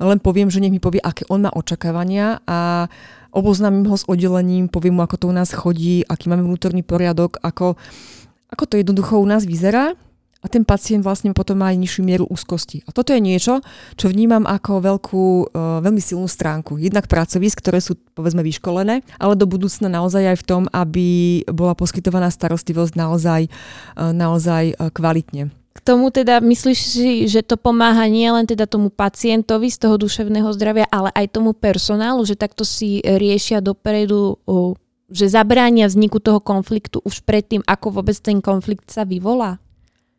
len 0.02 0.19
poviem, 0.19 0.52
že 0.52 0.60
nech 0.60 0.74
mi 0.74 0.84
povie, 0.84 1.00
aké 1.00 1.24
on 1.32 1.48
má 1.48 1.52
očakávania 1.54 2.43
a 2.43 2.91
oboznámim 3.34 3.88
ho 3.89 3.98
s 3.98 4.06
oddelením, 4.06 4.69
poviem 4.69 5.00
mu, 5.00 5.02
ako 5.02 5.15
to 5.17 5.26
u 5.30 5.34
nás 5.34 5.50
chodí, 5.56 6.06
aký 6.06 6.30
máme 6.30 6.46
vnútorný 6.46 6.86
poriadok, 6.86 7.41
ako, 7.41 7.80
ako 8.52 8.63
to 8.67 8.78
jednoducho 8.78 9.17
u 9.17 9.26
nás 9.26 9.48
vyzerá 9.48 9.98
a 10.44 10.52
ten 10.52 10.68
pacient 10.68 11.00
vlastne 11.08 11.32
potom 11.32 11.64
má 11.64 11.72
aj 11.72 11.80
nižšiu 11.80 12.02
mieru 12.04 12.28
úzkosti. 12.28 12.84
A 12.84 12.92
toto 12.92 13.16
je 13.16 13.24
niečo, 13.24 13.64
čo 13.96 14.12
vnímam 14.12 14.44
ako 14.44 14.84
veľkú, 14.84 15.26
uh, 15.48 15.80
veľmi 15.80 16.04
silnú 16.04 16.28
stránku. 16.28 16.76
Jednak 16.76 17.08
pracovisk, 17.08 17.64
ktoré 17.64 17.80
sú 17.80 17.96
povedzme 18.12 18.44
vyškolené, 18.44 19.08
ale 19.16 19.34
do 19.40 19.48
budúcna 19.48 19.88
naozaj 19.88 20.36
aj 20.36 20.38
v 20.44 20.48
tom, 20.48 20.64
aby 20.76 21.08
bola 21.48 21.72
poskytovaná 21.80 22.28
starostlivosť 22.28 22.94
naozaj, 23.00 23.42
uh, 23.48 24.12
naozaj 24.12 24.76
uh, 24.76 24.92
kvalitne. 24.92 25.56
K 25.74 25.80
tomu 25.82 26.14
teda 26.14 26.38
myslíš 26.38 26.80
si, 26.80 27.10
že 27.26 27.42
to 27.42 27.58
pomáha 27.58 28.06
nie 28.06 28.30
len 28.30 28.46
teda 28.46 28.70
tomu 28.70 28.94
pacientovi 28.94 29.74
z 29.74 29.82
toho 29.82 29.98
duševného 29.98 30.54
zdravia, 30.54 30.86
ale 30.94 31.10
aj 31.18 31.34
tomu 31.34 31.58
personálu, 31.58 32.22
že 32.30 32.38
takto 32.38 32.62
si 32.62 33.02
riešia 33.02 33.58
dopredu, 33.58 34.38
že 35.10 35.34
zabránia 35.34 35.90
vzniku 35.90 36.22
toho 36.22 36.38
konfliktu 36.38 37.02
už 37.02 37.26
predtým, 37.26 37.66
ako 37.66 37.90
vôbec 37.90 38.14
ten 38.22 38.38
konflikt 38.38 38.94
sa 38.94 39.02
vyvolá? 39.02 39.58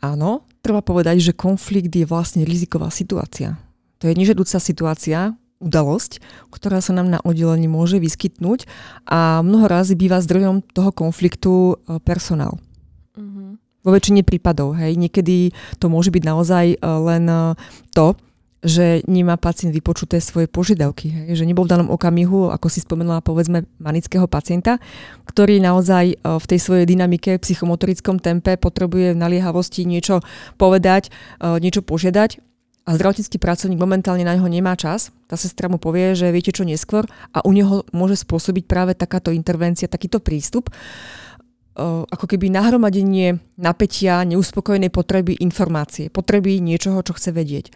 Áno, 0.05 0.45
treba 0.61 0.85
povedať, 0.85 1.25
že 1.25 1.33
konflikt 1.33 1.89
je 1.89 2.05
vlastne 2.05 2.45
riziková 2.45 2.93
situácia. 2.93 3.57
To 4.05 4.13
je 4.13 4.13
nežadúca 4.13 4.61
situácia, 4.61 5.33
udalosť, 5.65 6.21
ktorá 6.53 6.85
sa 6.85 6.93
nám 6.93 7.09
na 7.09 7.19
oddelení 7.25 7.65
môže 7.65 7.97
vyskytnúť 7.97 8.69
a 9.09 9.41
mnoho 9.41 9.65
razy 9.65 9.97
býva 9.97 10.21
zdrojom 10.21 10.61
toho 10.61 10.93
konfliktu 10.93 11.81
e, 11.81 11.97
personál. 12.05 12.61
Uh-huh. 13.17 13.57
Vo 13.81 13.91
väčšine 13.97 14.29
prípadov, 14.29 14.77
hej, 14.77 14.93
niekedy 15.01 15.57
to 15.81 15.89
môže 15.89 16.13
byť 16.13 16.21
naozaj 16.21 16.65
e, 16.75 16.79
len 16.85 17.25
e, 17.25 17.57
to, 17.97 18.13
že 18.65 19.05
nemá 19.05 19.37
pacient 19.37 19.77
vypočuté 19.77 20.25
svoje 20.25 20.49
požiadavky. 20.49 21.37
Že 21.37 21.45
nebol 21.45 21.69
v 21.69 21.77
danom 21.77 21.93
okamihu, 21.93 22.49
ako 22.49 22.73
si 22.73 22.81
spomenula, 22.81 23.21
povedzme, 23.21 23.69
manického 23.77 24.25
pacienta, 24.25 24.81
ktorý 25.29 25.61
naozaj 25.61 26.05
e, 26.13 26.17
v 26.17 26.45
tej 26.49 26.59
svojej 26.59 26.89
dynamike, 26.89 27.37
psychomotorickom 27.37 28.25
tempe 28.25 28.57
potrebuje 28.57 29.13
v 29.13 29.21
naliehavosti 29.21 29.85
niečo 29.85 30.25
povedať, 30.57 31.13
e, 31.45 31.61
niečo 31.61 31.85
požiadať 31.85 32.41
a 32.85 32.91
zdravotnícky 32.97 33.37
pracovník 33.41 33.81
momentálne 33.81 34.25
na 34.25 34.37
neho 34.37 34.49
nemá 34.49 34.77
čas. 34.77 35.09
Tá 35.29 35.37
sestra 35.37 35.73
mu 35.73 35.81
povie, 35.81 36.13
že 36.13 36.33
viete 36.33 36.53
čo 36.53 36.69
neskôr 36.69 37.09
a 37.33 37.45
u 37.45 37.53
neho 37.53 37.85
môže 37.93 38.25
spôsobiť 38.25 38.65
práve 38.65 38.93
takáto 38.97 39.33
intervencia, 39.33 39.93
takýto 39.93 40.21
prístup 40.21 40.69
e, 40.69 40.73
ako 41.85 42.25
keby 42.25 42.49
nahromadenie 42.49 43.45
napätia, 43.61 44.25
neuspokojenej 44.25 44.89
potreby 44.89 45.37
informácie, 45.37 46.09
potreby 46.09 46.65
niečoho, 46.65 47.05
čo 47.05 47.17
chce 47.17 47.33
vedieť. 47.33 47.69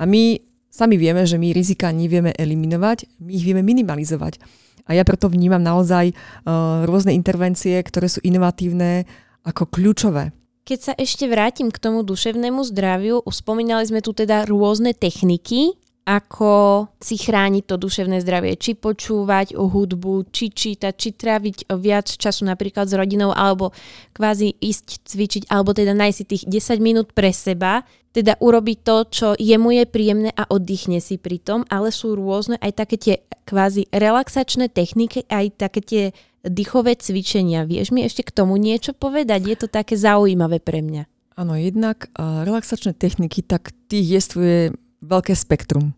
A 0.00 0.08
my 0.08 0.40
sami 0.72 0.96
vieme, 0.96 1.28
že 1.28 1.36
my 1.36 1.52
rizika 1.52 1.92
nevieme 1.92 2.32
eliminovať, 2.32 3.20
my 3.20 3.30
ich 3.36 3.44
vieme 3.44 3.60
minimalizovať. 3.60 4.40
A 4.88 4.96
ja 4.96 5.04
preto 5.04 5.28
vnímam 5.28 5.60
naozaj 5.60 6.16
uh, 6.16 6.88
rôzne 6.88 7.12
intervencie, 7.12 7.76
ktoré 7.84 8.08
sú 8.08 8.24
inovatívne 8.24 9.04
ako 9.44 9.68
kľúčové. 9.68 10.32
Keď 10.64 10.78
sa 10.78 10.92
ešte 10.96 11.26
vrátim 11.28 11.68
k 11.68 11.82
tomu 11.82 12.00
duševnému 12.06 12.62
zdraviu, 12.64 13.20
spomínali 13.28 13.84
sme 13.84 14.00
tu 14.00 14.16
teda 14.16 14.46
rôzne 14.46 14.96
techniky, 14.96 15.76
ako 16.10 16.86
si 16.98 17.20
chrániť 17.20 17.64
to 17.70 17.76
duševné 17.78 18.18
zdravie. 18.24 18.58
Či 18.58 18.74
počúvať 18.74 19.54
o 19.54 19.70
hudbu, 19.70 20.32
či 20.32 20.50
čítať, 20.50 20.92
či 20.96 21.14
tráviť 21.14 21.70
viac 21.78 22.10
času 22.10 22.48
napríklad 22.48 22.90
s 22.90 22.96
rodinou, 22.96 23.30
alebo 23.30 23.70
kvázi 24.16 24.58
ísť 24.58 25.06
cvičiť, 25.06 25.42
alebo 25.52 25.70
teda 25.70 25.94
nájsť 25.94 26.20
tých 26.26 26.44
10 26.50 26.82
minút 26.82 27.14
pre 27.14 27.30
seba, 27.30 27.86
teda 28.10 28.34
urobiť 28.42 28.78
to, 28.82 28.96
čo 29.06 29.28
jemu 29.38 29.82
je 29.82 29.84
príjemné 29.86 30.30
a 30.34 30.46
oddychne 30.50 30.98
si 30.98 31.14
pri 31.14 31.38
tom, 31.38 31.62
ale 31.70 31.94
sú 31.94 32.18
rôzne 32.18 32.58
aj 32.58 32.72
také 32.74 32.96
tie 32.98 33.14
kvázi 33.46 33.86
relaxačné 33.94 34.70
techniky, 34.70 35.26
aj 35.30 35.46
také 35.58 35.80
tie 35.82 36.04
dýchové 36.42 36.98
cvičenia. 36.98 37.68
Vieš 37.68 37.94
mi 37.94 38.02
ešte 38.02 38.26
k 38.26 38.34
tomu 38.34 38.58
niečo 38.58 38.96
povedať? 38.96 39.40
Je 39.46 39.56
to 39.56 39.66
také 39.70 39.94
zaujímavé 39.94 40.58
pre 40.58 40.82
mňa. 40.82 41.06
Áno, 41.38 41.54
jednak 41.56 42.10
uh, 42.18 42.42
relaxačné 42.42 42.92
techniky, 42.92 43.40
tak 43.46 43.72
tých 43.88 44.06
je 44.06 44.20
svoje 44.20 44.58
veľké 45.00 45.32
spektrum. 45.32 45.94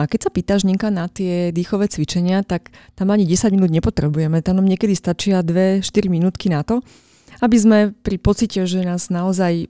A 0.00 0.08
keď 0.08 0.28
sa 0.28 0.30
pýtaš, 0.32 0.64
Ninka, 0.64 0.88
na 0.88 1.04
tie 1.04 1.52
dýchové 1.52 1.84
cvičenia, 1.90 2.40
tak 2.40 2.72
tam 2.96 3.12
ani 3.12 3.28
10 3.28 3.52
minút 3.52 3.68
nepotrebujeme. 3.68 4.40
Tam 4.40 4.56
nám 4.56 4.64
niekedy 4.64 4.96
stačia 4.96 5.44
2-4 5.44 5.84
minútky 6.08 6.48
na 6.48 6.64
to, 6.64 6.80
aby 7.44 7.56
sme 7.60 7.78
pri 8.00 8.16
pocite, 8.16 8.64
že 8.64 8.80
nás 8.80 9.12
naozaj 9.12 9.68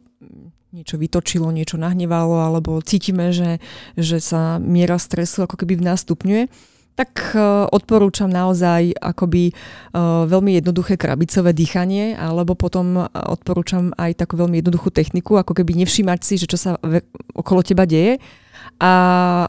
niečo 0.73 0.97
vytočilo, 0.97 1.53
niečo 1.53 1.77
nahnevalo, 1.77 2.41
alebo 2.49 2.81
cítime, 2.81 3.29
že, 3.29 3.61
že 3.95 4.25
sa 4.25 4.57
miera 4.57 4.97
stresu 4.97 5.45
ako 5.45 5.61
keby 5.61 5.77
v 5.77 5.85
nás 5.85 6.01
stupňuje, 6.01 6.49
tak 6.97 7.37
uh, 7.37 7.69
odporúčam 7.69 8.29
naozaj 8.29 8.97
akoby 8.97 9.53
uh, 9.53 10.25
veľmi 10.25 10.57
jednoduché 10.61 10.97
krabicové 10.97 11.53
dýchanie, 11.53 12.17
alebo 12.17 12.57
potom 12.57 13.05
odporúčam 13.13 13.93
aj 14.01 14.25
takú 14.25 14.41
veľmi 14.41 14.65
jednoduchú 14.65 14.89
techniku, 14.89 15.37
ako 15.37 15.61
keby 15.61 15.77
nevšímať 15.85 16.21
si, 16.25 16.41
že 16.41 16.49
čo 16.49 16.57
sa 16.57 16.81
okolo 17.37 17.61
teba 17.61 17.85
deje 17.85 18.17
a 18.81 18.93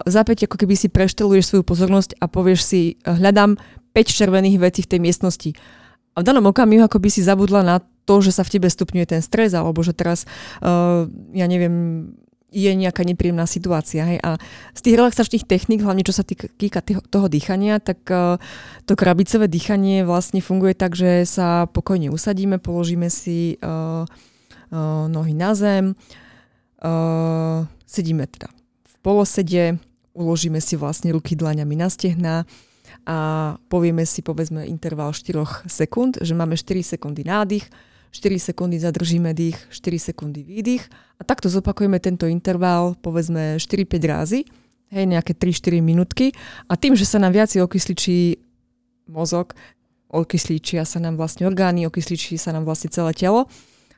zapäť 0.06 0.46
ako 0.46 0.62
keby 0.62 0.76
si 0.76 0.88
prešteluješ 0.92 1.50
svoju 1.50 1.64
pozornosť 1.64 2.20
a 2.20 2.26
povieš 2.28 2.62
si, 2.62 2.82
hľadám 3.02 3.58
5 3.96 4.18
červených 4.18 4.58
vecí 4.60 4.82
v 4.84 4.92
tej 4.94 5.00
miestnosti. 5.00 5.50
A 6.14 6.22
v 6.22 6.28
danom 6.28 6.46
okamihu 6.50 6.86
ako 6.86 7.02
by 7.02 7.10
si 7.10 7.26
zabudla 7.26 7.66
na 7.66 7.82
to, 8.04 8.20
že 8.20 8.36
sa 8.36 8.44
v 8.44 8.60
tebe 8.60 8.68
stupňuje 8.68 9.06
ten 9.08 9.22
stres, 9.24 9.56
alebo 9.56 9.80
že 9.82 9.96
teraz, 9.96 10.28
uh, 10.64 11.08
ja 11.32 11.46
neviem, 11.48 12.08
je 12.54 12.70
nejaká 12.70 13.02
nepríjemná 13.02 13.50
situácia. 13.50 14.06
Hej. 14.06 14.22
A 14.22 14.38
z 14.78 14.82
tých 14.86 14.96
relaxačných 15.02 15.50
techník, 15.50 15.82
hlavne 15.82 16.06
čo 16.06 16.14
sa 16.14 16.22
týka 16.24 16.86
toho 16.86 17.28
dýchania, 17.28 17.82
tak 17.82 18.06
uh, 18.14 18.38
to 18.86 18.94
krabicové 18.94 19.50
dýchanie 19.50 20.06
vlastne 20.06 20.40
funguje 20.40 20.78
tak, 20.78 20.94
že 20.94 21.26
sa 21.26 21.66
pokojne 21.66 22.14
usadíme, 22.14 22.62
položíme 22.62 23.10
si 23.10 23.58
uh, 23.60 24.06
uh, 24.06 25.06
nohy 25.10 25.34
na 25.34 25.58
zem, 25.58 25.98
uh, 26.86 27.66
sedíme 27.90 28.30
teda 28.30 28.54
v 28.86 28.96
polosede, 29.02 29.82
uložíme 30.14 30.62
si 30.62 30.78
vlastne 30.78 31.10
ruky 31.10 31.34
dlaňami 31.34 31.76
na 31.76 31.90
stehna 31.90 32.36
a 33.04 33.18
povieme 33.68 34.06
si 34.06 34.22
povedzme 34.22 34.64
interval 34.70 35.12
4 35.12 35.66
sekúnd, 35.66 36.22
že 36.22 36.38
máme 36.38 36.54
4 36.56 36.96
sekundy 36.96 37.26
nádych, 37.26 37.68
4 38.14 38.54
sekundy 38.54 38.78
zadržíme 38.78 39.34
dých, 39.34 39.58
4 39.74 40.14
sekundy 40.14 40.46
výdych 40.46 40.86
a 41.18 41.26
takto 41.26 41.50
zopakujeme 41.50 41.98
tento 41.98 42.30
interval 42.30 42.94
povedzme 43.02 43.58
4-5 43.58 43.90
razy, 44.06 44.40
hej, 44.94 45.06
nejaké 45.10 45.34
3-4 45.34 45.82
minútky 45.82 46.30
a 46.70 46.78
tým, 46.78 46.94
že 46.94 47.10
sa 47.10 47.18
nám 47.18 47.34
viac 47.34 47.50
okysličí 47.50 48.38
mozog, 49.10 49.58
okysličia 50.14 50.86
sa 50.86 51.02
nám 51.02 51.18
vlastne 51.18 51.50
orgány, 51.50 51.90
okysličí 51.90 52.38
sa 52.38 52.54
nám 52.54 52.70
vlastne 52.70 52.94
celé 52.94 53.18
telo, 53.18 53.50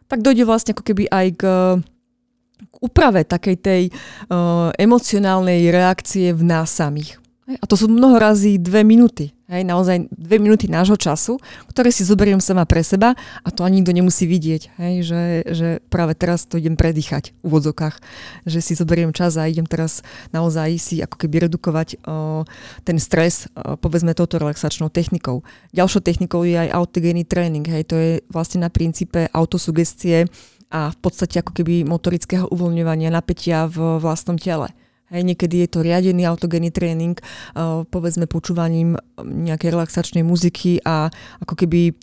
tak 0.07 0.24
dojde 0.24 0.47
vlastne 0.47 0.72
ako 0.72 0.84
keby 0.88 1.11
aj 1.11 1.28
k, 1.36 1.43
k 2.72 2.76
úprave 2.80 3.28
takej 3.28 3.55
tej 3.59 3.84
uh, 3.91 4.72
emocionálnej 4.80 5.68
reakcie 5.76 6.32
v 6.32 6.43
nás 6.47 6.72
samých. 6.72 7.24
A 7.45 7.65
to 7.69 7.77
sú 7.77 7.85
mnoho 7.85 8.17
razy 8.17 8.57
dve 8.57 8.81
minúty. 8.81 9.35
Hej, 9.45 9.61
naozaj 9.69 10.09
dve 10.09 10.41
minúty 10.41 10.65
nášho 10.65 10.97
času, 10.97 11.37
ktoré 11.69 11.93
si 11.93 12.01
zoberiem 12.01 12.41
sama 12.41 12.65
pre 12.65 12.81
seba 12.81 13.13
a 13.45 13.53
to 13.53 13.61
ani 13.61 13.77
nikto 13.77 13.93
nemusí 13.93 14.25
vidieť, 14.25 14.73
hej, 14.81 14.95
že, 15.05 15.23
že 15.45 15.67
práve 15.93 16.17
teraz 16.17 16.49
to 16.49 16.57
idem 16.57 16.73
predýchať 16.73 17.37
v 17.37 17.53
úvodzokách, 17.53 18.01
že 18.49 18.65
si 18.65 18.73
zoberiem 18.73 19.13
čas 19.13 19.37
a 19.37 19.45
idem 19.45 19.69
teraz 19.69 20.01
naozaj 20.33 20.81
si 20.81 20.95
ako 21.05 21.21
keby 21.21 21.45
redukovať 21.45 22.01
o, 22.01 22.41
ten 22.81 22.97
stres, 22.97 23.45
o, 23.53 23.77
povedzme 23.77 24.17
touto 24.17 24.41
relaxačnou 24.41 24.89
technikou. 24.89 25.45
Ďalšou 25.77 26.01
technikou 26.01 26.41
je 26.41 26.65
aj 26.65 26.73
autogénny 26.73 27.21
tréning, 27.21 27.69
hej, 27.69 27.85
to 27.85 27.95
je 28.01 28.11
vlastne 28.33 28.65
na 28.65 28.73
princípe 28.73 29.29
autosugestie 29.29 30.25
a 30.73 30.89
v 30.89 30.97
podstate 30.97 31.45
ako 31.45 31.53
keby 31.53 31.85
motorického 31.85 32.49
uvoľňovania 32.49 33.13
napätia 33.13 33.69
v 33.69 34.01
vlastnom 34.01 34.41
tele. 34.41 34.73
Hej, 35.14 35.22
niekedy 35.22 35.62
je 35.66 35.70
to 35.70 35.86
riadený 35.86 36.26
autogénny 36.26 36.74
tréning, 36.74 37.14
uh, 37.22 37.86
povedzme 37.86 38.26
počúvaním 38.26 38.97
nejakej 39.22 39.70
relaxačnej 39.70 40.26
muziky 40.26 40.82
a 40.82 41.14
ako 41.45 41.53
keby 41.53 41.93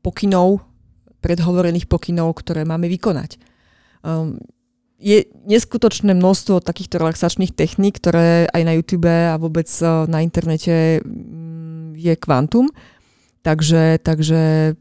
pokynov, 0.00 0.64
predhovorených 1.20 1.84
pokynov, 1.84 2.32
ktoré 2.40 2.64
máme 2.64 2.88
vykonať. 2.88 3.36
Um, 4.00 4.40
je 4.96 5.28
neskutočné 5.44 6.16
množstvo 6.16 6.64
takýchto 6.64 6.96
relaxačných 6.96 7.52
techník, 7.52 8.00
ktoré 8.00 8.48
aj 8.48 8.62
na 8.64 8.72
YouTube 8.72 9.08
a 9.10 9.36
vôbec 9.36 9.68
uh, 9.84 10.08
na 10.08 10.24
internete 10.24 11.04
um, 11.04 11.92
je 11.92 12.16
kvantum. 12.16 12.72
Takže, 13.44 14.00
takže 14.00 14.72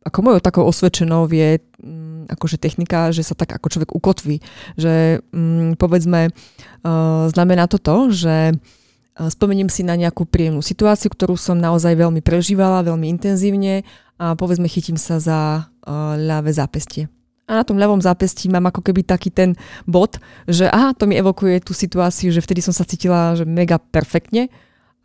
ako 0.00 0.18
mojou 0.24 0.40
takou 0.40 0.64
osvedčenou 0.64 1.28
je 1.28 1.60
akože 2.26 2.60
technika, 2.60 3.14
že 3.14 3.22
sa 3.22 3.38
tak 3.38 3.54
ako 3.54 3.66
človek 3.72 3.90
ukotví. 3.94 4.42
Že 4.74 5.24
um, 5.32 5.74
povedzme, 5.78 6.30
uh, 6.30 7.26
znamená 7.30 7.70
to 7.70 7.78
to, 7.78 8.10
že 8.12 8.36
uh, 8.54 9.28
spomeniem 9.30 9.70
si 9.70 9.86
na 9.86 9.94
nejakú 9.94 10.26
príjemnú 10.26 10.60
situáciu, 10.60 11.10
ktorú 11.10 11.38
som 11.38 11.56
naozaj 11.56 11.94
veľmi 11.94 12.20
prežívala, 12.20 12.86
veľmi 12.86 13.06
intenzívne 13.08 13.86
a 14.16 14.34
povedzme 14.34 14.66
chytím 14.66 14.98
sa 15.00 15.22
za 15.22 15.40
uh, 15.64 16.14
ľavé 16.18 16.52
zápestie. 16.52 17.08
A 17.46 17.62
na 17.62 17.64
tom 17.64 17.78
ľavom 17.78 18.02
zápestí 18.02 18.50
mám 18.50 18.66
ako 18.66 18.82
keby 18.82 19.06
taký 19.06 19.30
ten 19.30 19.54
bod, 19.86 20.18
že 20.50 20.66
aha, 20.66 20.98
to 20.98 21.06
mi 21.06 21.14
evokuje 21.14 21.62
tú 21.62 21.70
situáciu, 21.70 22.34
že 22.34 22.42
vtedy 22.42 22.58
som 22.58 22.74
sa 22.74 22.82
cítila 22.82 23.38
že 23.38 23.46
mega 23.46 23.78
perfektne 23.78 24.50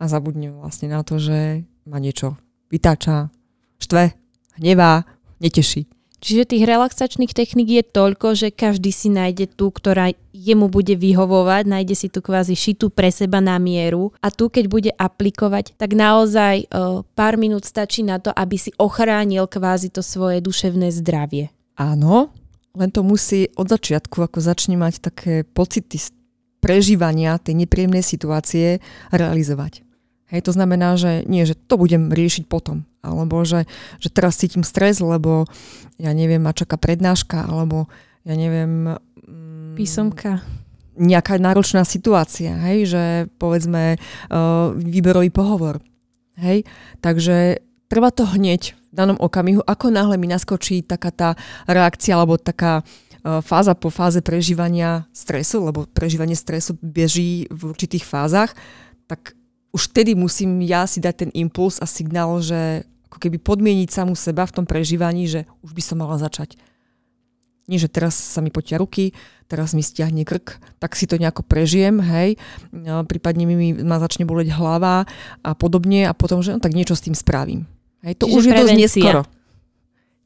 a 0.02 0.10
zabudnem 0.10 0.50
vlastne 0.58 0.90
na 0.90 1.06
to, 1.06 1.22
že 1.22 1.62
ma 1.86 2.02
niečo 2.02 2.34
vytáča, 2.66 3.30
štve, 3.78 4.18
hnevá, 4.58 5.06
neteší. 5.38 5.86
Čiže 6.22 6.54
tých 6.54 6.64
relaxačných 6.70 7.34
technik 7.34 7.68
je 7.68 7.82
toľko, 7.82 8.38
že 8.38 8.54
každý 8.54 8.94
si 8.94 9.10
nájde 9.10 9.50
tú, 9.50 9.74
ktorá 9.74 10.14
jemu 10.30 10.70
bude 10.70 10.94
vyhovovať, 10.94 11.66
nájde 11.66 11.94
si 11.98 12.06
tú 12.06 12.22
kvázi 12.22 12.54
šitú 12.54 12.94
pre 12.94 13.10
seba 13.10 13.42
na 13.42 13.58
mieru 13.58 14.14
a 14.22 14.30
tu, 14.30 14.46
keď 14.46 14.64
bude 14.70 14.90
aplikovať, 14.94 15.74
tak 15.74 15.98
naozaj 15.98 16.70
uh, 16.70 17.02
pár 17.18 17.34
minút 17.34 17.66
stačí 17.66 18.06
na 18.06 18.22
to, 18.22 18.30
aby 18.30 18.54
si 18.54 18.70
ochránil 18.78 19.50
kvázi 19.50 19.90
to 19.90 19.98
svoje 19.98 20.38
duševné 20.38 20.94
zdravie. 20.94 21.50
Áno, 21.74 22.30
len 22.78 22.94
to 22.94 23.02
musí 23.02 23.50
od 23.58 23.66
začiatku, 23.66 24.22
ako 24.22 24.38
začne 24.38 24.78
mať 24.78 25.02
také 25.02 25.42
pocity 25.42 25.98
prežívania 26.62 27.42
tej 27.42 27.66
nepríjemnej 27.66 28.06
situácie 28.06 28.78
realizovať. 29.10 29.82
Hej, 30.32 30.48
to 30.48 30.56
znamená, 30.56 30.96
že 30.96 31.28
nie, 31.28 31.44
že 31.44 31.52
to 31.52 31.76
budem 31.76 32.08
riešiť 32.08 32.48
potom, 32.48 32.88
alebo 33.04 33.44
že, 33.44 33.68
že 34.00 34.08
teraz 34.08 34.40
cítim 34.40 34.64
stres, 34.64 34.96
lebo 35.04 35.44
ja 36.00 36.16
neviem, 36.16 36.40
ma 36.40 36.56
čaká 36.56 36.80
prednáška, 36.80 37.44
alebo 37.44 37.84
ja 38.24 38.32
neviem... 38.32 38.96
Mm, 39.28 39.76
Písomka. 39.76 40.40
Nejaká 40.96 41.36
náročná 41.36 41.84
situácia, 41.84 42.56
hej, 42.64 42.88
že 42.88 43.04
povedzme 43.36 43.96
uh, 43.96 44.72
výberový 44.72 45.28
pohovor. 45.28 45.84
Hej, 46.40 46.64
takže 47.04 47.60
treba 47.92 48.08
to 48.08 48.24
hneď 48.24 48.72
v 48.72 48.94
danom 48.96 49.20
okamihu, 49.20 49.60
ako 49.68 49.92
náhle 49.92 50.16
mi 50.16 50.32
naskočí 50.32 50.80
taká 50.80 51.12
tá 51.12 51.28
reakcia 51.68 52.16
alebo 52.16 52.40
taká 52.40 52.80
uh, 52.80 53.44
fáza 53.44 53.76
po 53.76 53.92
fáze 53.92 54.24
prežívania 54.24 55.04
stresu, 55.12 55.60
lebo 55.60 55.84
prežívanie 55.92 56.36
stresu 56.36 56.72
beží 56.80 57.52
v 57.52 57.68
určitých 57.68 58.08
fázach, 58.08 58.56
tak 59.08 59.36
už 59.72 59.88
vtedy 59.88 60.12
musím 60.12 60.60
ja 60.60 60.84
si 60.84 61.00
dať 61.00 61.14
ten 61.26 61.30
impuls 61.32 61.80
a 61.80 61.88
signál, 61.88 62.38
že 62.44 62.84
ako 63.08 63.18
keby 63.28 63.40
podmieniť 63.40 63.88
samú 63.88 64.12
seba 64.12 64.44
v 64.44 64.54
tom 64.60 64.64
prežívaní, 64.68 65.28
že 65.28 65.48
už 65.64 65.72
by 65.72 65.82
som 65.84 66.00
mala 66.00 66.20
začať. 66.20 66.60
Nie, 67.68 67.78
že 67.80 67.88
teraz 67.88 68.16
sa 68.16 68.44
mi 68.44 68.52
potia 68.52 68.76
ruky, 68.76 69.16
teraz 69.48 69.72
mi 69.72 69.80
stiahne 69.80 70.26
krk, 70.26 70.60
tak 70.82 70.92
si 70.98 71.06
to 71.06 71.16
nejako 71.16 71.46
prežijem, 71.46 72.02
hej, 72.02 72.36
prípadne 73.06 73.46
mi 73.48 73.72
ma 73.80 74.02
začne 74.02 74.26
boleť 74.26 74.50
hlava 74.52 75.06
a 75.40 75.50
podobne 75.54 76.08
a 76.08 76.12
potom, 76.12 76.42
že 76.42 76.56
no, 76.56 76.60
tak 76.60 76.74
niečo 76.74 76.98
s 76.98 77.06
tým 77.06 77.14
spravím. 77.14 77.64
Hej, 78.02 78.18
to 78.18 78.26
Čiže 78.28 78.36
už 78.36 78.42
je 78.44 78.52
dosť 78.52 78.76
neskoro. 78.76 79.22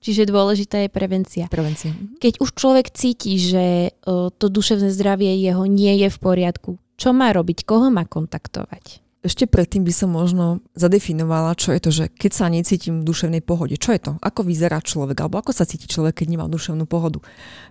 Čiže 0.01 0.23
dôležitá 0.31 0.77
je 0.87 0.91
prevencia. 0.91 1.45
Prevencia. 1.51 1.93
Mhm. 1.93 2.19
Keď 2.19 2.35
už 2.41 2.51
človek 2.57 2.91
cíti, 2.95 3.37
že 3.37 3.95
to 4.39 4.47
duševné 4.47 4.89
zdravie 4.91 5.37
jeho 5.39 5.67
nie 5.69 6.03
je 6.03 6.09
v 6.11 6.19
poriadku, 6.19 6.71
čo 6.97 7.13
má 7.13 7.31
robiť, 7.37 7.69
koho 7.69 7.93
má 7.93 8.09
kontaktovať? 8.09 9.06
Ešte 9.27 9.51
predtým 9.51 9.83
by 9.83 9.91
som 9.91 10.15
možno 10.15 10.63
zadefinovala, 10.79 11.59
čo 11.59 11.75
je 11.75 11.81
to, 11.83 11.91
že 11.91 12.05
keď 12.15 12.31
sa 12.31 12.47
necítim 12.47 13.03
v 13.03 13.07
duševnej 13.11 13.43
pohode. 13.43 13.75
Čo 13.75 13.91
je 13.91 14.01
to? 14.01 14.13
Ako 14.23 14.47
vyzerá 14.47 14.79
človek? 14.79 15.19
Alebo 15.19 15.43
ako 15.43 15.51
sa 15.51 15.67
cíti 15.67 15.91
človek, 15.91 16.23
keď 16.23 16.39
nemá 16.39 16.47
duševnú 16.47 16.87
pohodu? 16.87 17.19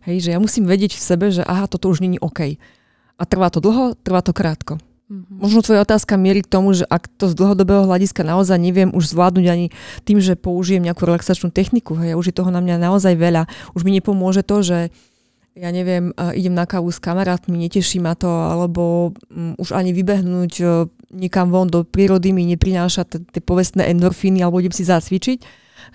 Hej, 0.03 0.27
že 0.27 0.29
ja 0.35 0.39
musím 0.43 0.67
vedieť 0.67 0.99
v 0.99 1.05
sebe, 1.07 1.31
že 1.31 1.47
aha, 1.47 1.71
toto 1.71 1.87
už 1.87 2.03
není 2.03 2.19
OK. 2.19 2.59
A 3.15 3.23
trvá 3.23 3.47
to 3.47 3.63
dlho, 3.63 3.95
trvá 3.95 4.19
to 4.19 4.35
krátko. 4.35 4.83
Mm-hmm. 5.05 5.37
Možno 5.37 5.61
tvoja 5.61 5.85
otázka 5.85 6.17
mierí 6.17 6.41
k 6.41 6.49
tomu, 6.49 6.75
že 6.75 6.83
ak 6.89 7.07
to 7.15 7.29
z 7.29 7.37
dlhodobého 7.37 7.87
hľadiska 7.87 8.25
naozaj 8.25 8.57
neviem 8.57 8.89
už 8.91 9.15
zvládnuť 9.15 9.45
ani 9.47 9.71
tým, 10.01 10.17
že 10.19 10.35
použijem 10.35 10.81
nejakú 10.81 11.05
relaxačnú 11.07 11.53
techniku, 11.53 11.93
hej, 12.01 12.17
už 12.17 12.33
je 12.33 12.35
toho 12.35 12.49
na 12.49 12.57
mňa 12.57 12.81
naozaj 12.89 13.13
veľa. 13.13 13.45
Už 13.77 13.85
mi 13.85 13.93
nepomôže 13.93 14.41
to, 14.41 14.65
že 14.65 14.89
ja 15.55 15.71
neviem, 15.71 16.11
idem 16.35 16.51
na 16.51 16.67
kávu 16.67 16.91
s 16.91 16.99
kamarátmi, 16.99 17.55
neteší 17.55 18.03
ma 18.03 18.11
to, 18.11 18.27
alebo 18.27 19.15
um, 19.31 19.55
už 19.55 19.71
ani 19.71 19.95
vybehnúť 19.95 20.53
uh, 20.59 20.91
niekam 21.15 21.47
von 21.47 21.71
do 21.71 21.87
prírody 21.87 22.35
mi 22.35 22.43
neprináša 22.43 23.07
tie 23.07 23.39
povestné 23.39 23.87
endorfíny, 23.87 24.43
alebo 24.43 24.59
idem 24.59 24.75
si 24.75 24.83
zacvičiť, 24.83 25.39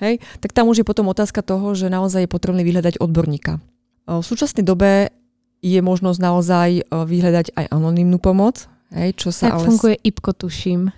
hej, 0.00 0.16
tak 0.40 0.56
tam 0.56 0.72
už 0.72 0.80
je 0.80 0.88
potom 0.88 1.12
otázka 1.12 1.44
toho, 1.44 1.76
že 1.76 1.92
naozaj 1.92 2.24
je 2.24 2.30
potrebné 2.32 2.64
vyhľadať 2.64 3.04
odborníka. 3.04 3.60
V 4.08 4.24
súčasnej 4.24 4.64
dobe 4.64 5.12
je 5.60 5.80
možnosť 5.84 6.18
naozaj 6.24 6.68
vyhľadať 6.88 7.52
aj 7.52 7.64
anonimnú 7.68 8.16
pomoc, 8.16 8.64
hej, 8.96 9.12
čo 9.12 9.28
sa 9.28 9.52
tak 9.52 9.60
ale... 9.60 9.66
funguje 9.68 9.94
IPKO, 10.00 10.32
tuším. 10.40 10.88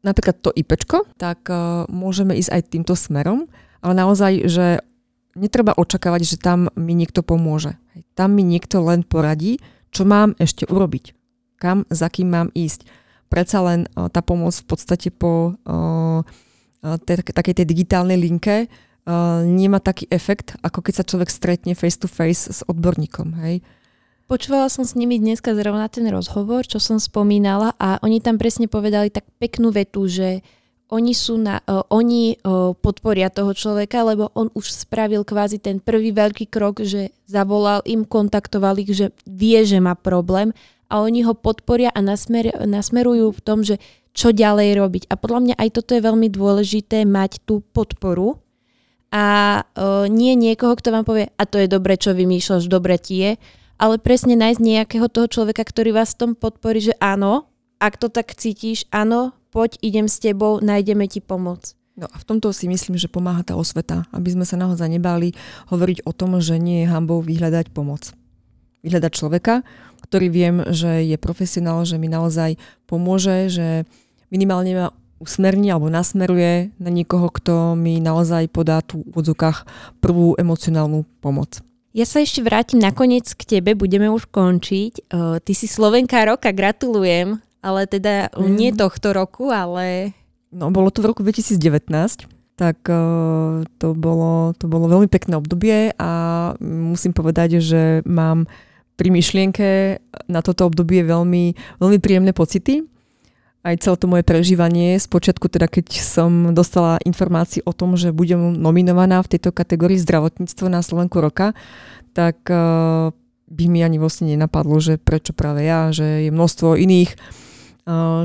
Napríklad 0.00 0.40
to 0.40 0.56
IPčko, 0.56 1.04
tak 1.20 1.52
uh, 1.52 1.84
môžeme 1.92 2.32
ísť 2.32 2.50
aj 2.54 2.62
týmto 2.72 2.96
smerom, 2.96 3.44
ale 3.84 3.92
naozaj, 3.92 4.48
že 4.48 4.80
netreba 5.36 5.76
očakávať, 5.76 6.22
že 6.24 6.36
tam 6.40 6.72
mi 6.74 6.96
niekto 6.96 7.20
pomôže. 7.20 7.76
Tam 8.16 8.32
mi 8.32 8.42
niekto 8.42 8.80
len 8.82 9.04
poradí, 9.04 9.60
čo 9.92 10.08
mám 10.08 10.32
ešte 10.40 10.64
urobiť. 10.66 11.12
Kam, 11.60 11.84
za 11.88 12.08
kým 12.08 12.28
mám 12.32 12.48
ísť. 12.52 12.88
Predsa 13.28 13.58
len 13.64 13.80
uh, 13.92 14.08
tá 14.08 14.20
pomoc 14.24 14.56
v 14.56 14.66
podstate 14.66 15.08
po 15.12 15.56
uh, 15.56 16.20
tej, 17.04 17.26
takej 17.26 17.54
tej 17.62 17.66
digitálnej 17.66 18.18
linke 18.20 18.66
uh, 18.66 19.42
nemá 19.42 19.82
taký 19.82 20.06
efekt, 20.12 20.54
ako 20.62 20.84
keď 20.84 20.94
sa 21.02 21.08
človek 21.08 21.30
stretne 21.32 21.72
face 21.74 21.98
to 21.98 22.06
face 22.06 22.48
s 22.48 22.60
odborníkom. 22.66 23.34
Hej. 23.42 23.64
Počúvala 24.26 24.66
som 24.66 24.82
s 24.82 24.98
nimi 24.98 25.22
dneska 25.22 25.54
zrovna 25.54 25.86
ten 25.86 26.02
rozhovor, 26.10 26.66
čo 26.66 26.82
som 26.82 26.98
spomínala 26.98 27.78
a 27.78 28.02
oni 28.02 28.18
tam 28.18 28.42
presne 28.42 28.66
povedali 28.66 29.06
tak 29.06 29.22
peknú 29.38 29.70
vetu, 29.70 30.10
že 30.10 30.42
oni, 30.86 31.12
sú 31.18 31.34
na, 31.34 31.58
uh, 31.66 31.82
oni 31.90 32.38
uh, 32.38 32.70
podporia 32.78 33.26
toho 33.26 33.50
človeka, 33.50 34.06
lebo 34.06 34.30
on 34.38 34.54
už 34.54 34.70
spravil 34.86 35.26
kvázi 35.26 35.58
ten 35.58 35.82
prvý 35.82 36.14
veľký 36.14 36.46
krok, 36.46 36.82
že 36.86 37.10
zavolal 37.26 37.82
im, 37.90 38.06
kontaktoval 38.06 38.78
ich, 38.78 38.94
že 38.94 39.10
vie, 39.26 39.66
že 39.66 39.82
má 39.82 39.98
problém 39.98 40.54
a 40.86 41.02
oni 41.02 41.26
ho 41.26 41.34
podporia 41.34 41.90
a 41.90 41.98
nasmer, 41.98 42.54
nasmerujú 42.62 43.34
v 43.34 43.40
tom, 43.42 43.66
že 43.66 43.82
čo 44.14 44.30
ďalej 44.30 44.78
robiť. 44.78 45.02
A 45.10 45.18
podľa 45.18 45.40
mňa 45.42 45.54
aj 45.58 45.68
toto 45.74 45.92
je 45.92 46.06
veľmi 46.06 46.28
dôležité 46.30 47.02
mať 47.04 47.42
tú 47.42 47.60
podporu 47.74 48.38
a 49.10 49.60
uh, 49.62 50.06
nie 50.06 50.38
niekoho, 50.38 50.78
kto 50.78 50.94
vám 50.94 51.04
povie, 51.04 51.26
a 51.34 51.42
to 51.44 51.58
je 51.58 51.66
dobre, 51.66 51.98
čo 51.98 52.14
vymýšľaš, 52.14 52.70
dobre 52.70 52.94
ti 52.96 53.26
je, 53.26 53.30
ale 53.76 53.98
presne 54.00 54.38
nájsť 54.38 54.60
nejakého 54.62 55.06
toho 55.10 55.26
človeka, 55.28 55.66
ktorý 55.66 55.98
vás 55.98 56.14
v 56.14 56.20
tom 56.22 56.32
podporí, 56.32 56.80
že 56.80 56.94
áno, 57.02 57.50
ak 57.76 58.00
to 58.00 58.08
tak 58.08 58.32
cítiš, 58.32 58.88
áno, 58.88 59.36
poď, 59.56 59.80
idem 59.80 60.04
s 60.04 60.20
tebou, 60.20 60.60
nájdeme 60.60 61.08
ti 61.08 61.24
pomoc. 61.24 61.72
No 61.96 62.04
a 62.12 62.16
v 62.20 62.28
tomto 62.28 62.52
si 62.52 62.68
myslím, 62.68 63.00
že 63.00 63.08
pomáha 63.08 63.40
tá 63.40 63.56
osveta, 63.56 64.04
aby 64.12 64.36
sme 64.36 64.44
sa 64.44 64.60
naozaj 64.60 64.84
nebali 64.84 65.32
hovoriť 65.72 66.04
o 66.04 66.12
tom, 66.12 66.36
že 66.44 66.60
nie 66.60 66.84
je 66.84 66.92
hambou 66.92 67.24
vyhľadať 67.24 67.72
pomoc. 67.72 68.12
Vyhľadať 68.84 69.12
človeka, 69.16 69.64
ktorý 70.04 70.28
viem, 70.28 70.60
že 70.76 71.08
je 71.08 71.16
profesionál, 71.16 71.88
že 71.88 71.96
mi 71.96 72.12
naozaj 72.12 72.60
pomôže, 72.84 73.48
že 73.48 73.88
minimálne 74.28 74.76
ma 74.76 74.86
usmerní 75.24 75.72
alebo 75.72 75.88
nasmeruje 75.88 76.76
na 76.76 76.92
niekoho, 76.92 77.32
kto 77.32 77.80
mi 77.80 77.96
naozaj 77.96 78.52
podá 78.52 78.84
tu 78.84 79.08
v 79.08 79.24
odzukách 79.24 79.64
prvú 80.04 80.36
emocionálnu 80.36 81.08
pomoc. 81.24 81.64
Ja 81.96 82.04
sa 82.04 82.20
ešte 82.20 82.44
vrátim 82.44 82.76
nakoniec 82.76 83.32
k 83.32 83.56
tebe, 83.56 83.72
budeme 83.72 84.12
už 84.12 84.28
končiť. 84.28 85.08
Ty 85.40 85.52
si 85.56 85.64
Slovenka 85.64 86.28
roka, 86.28 86.52
gratulujem 86.52 87.40
ale 87.66 87.90
teda 87.90 88.30
mm. 88.30 88.46
nie 88.46 88.70
tohto 88.70 89.10
roku, 89.10 89.50
ale... 89.50 90.14
No, 90.54 90.70
bolo 90.70 90.94
to 90.94 91.02
v 91.02 91.10
roku 91.10 91.26
2019, 91.26 92.30
tak 92.54 92.78
uh, 92.86 93.66
to, 93.82 93.92
bolo, 93.98 94.54
to 94.54 94.70
bolo 94.70 94.86
veľmi 94.86 95.10
pekné 95.10 95.34
obdobie 95.34 95.90
a 95.98 96.10
musím 96.62 97.10
povedať, 97.10 97.58
že 97.58 98.06
mám 98.06 98.46
pri 98.94 99.10
myšlienke 99.10 99.98
na 100.30 100.40
toto 100.40 100.70
obdobie 100.70 101.02
veľmi, 101.02 101.52
veľmi 101.82 101.98
príjemné 102.00 102.32
pocity. 102.32 102.86
Aj 103.66 103.74
celé 103.82 103.96
to 103.98 104.06
moje 104.06 104.22
prežívanie, 104.22 104.94
spočiatku 104.94 105.50
teda 105.50 105.66
keď 105.66 105.98
som 105.98 106.54
dostala 106.54 107.02
informácií 107.02 107.66
o 107.66 107.74
tom, 107.74 107.98
že 107.98 108.14
budem 108.14 108.54
nominovaná 108.54 109.18
v 109.26 109.36
tejto 109.36 109.50
kategórii 109.50 109.98
zdravotníctvo 109.98 110.70
na 110.70 110.86
Slovenku 110.86 111.18
roka, 111.18 111.50
tak 112.14 112.46
uh, 112.46 113.10
by 113.50 113.64
mi 113.66 113.82
ani 113.82 113.98
vlastne 113.98 114.30
nenapadlo, 114.30 114.78
že 114.78 114.96
prečo 114.96 115.34
práve 115.34 115.66
ja, 115.66 115.90
že 115.90 116.26
je 116.26 116.30
množstvo 116.30 116.78
iných 116.78 117.14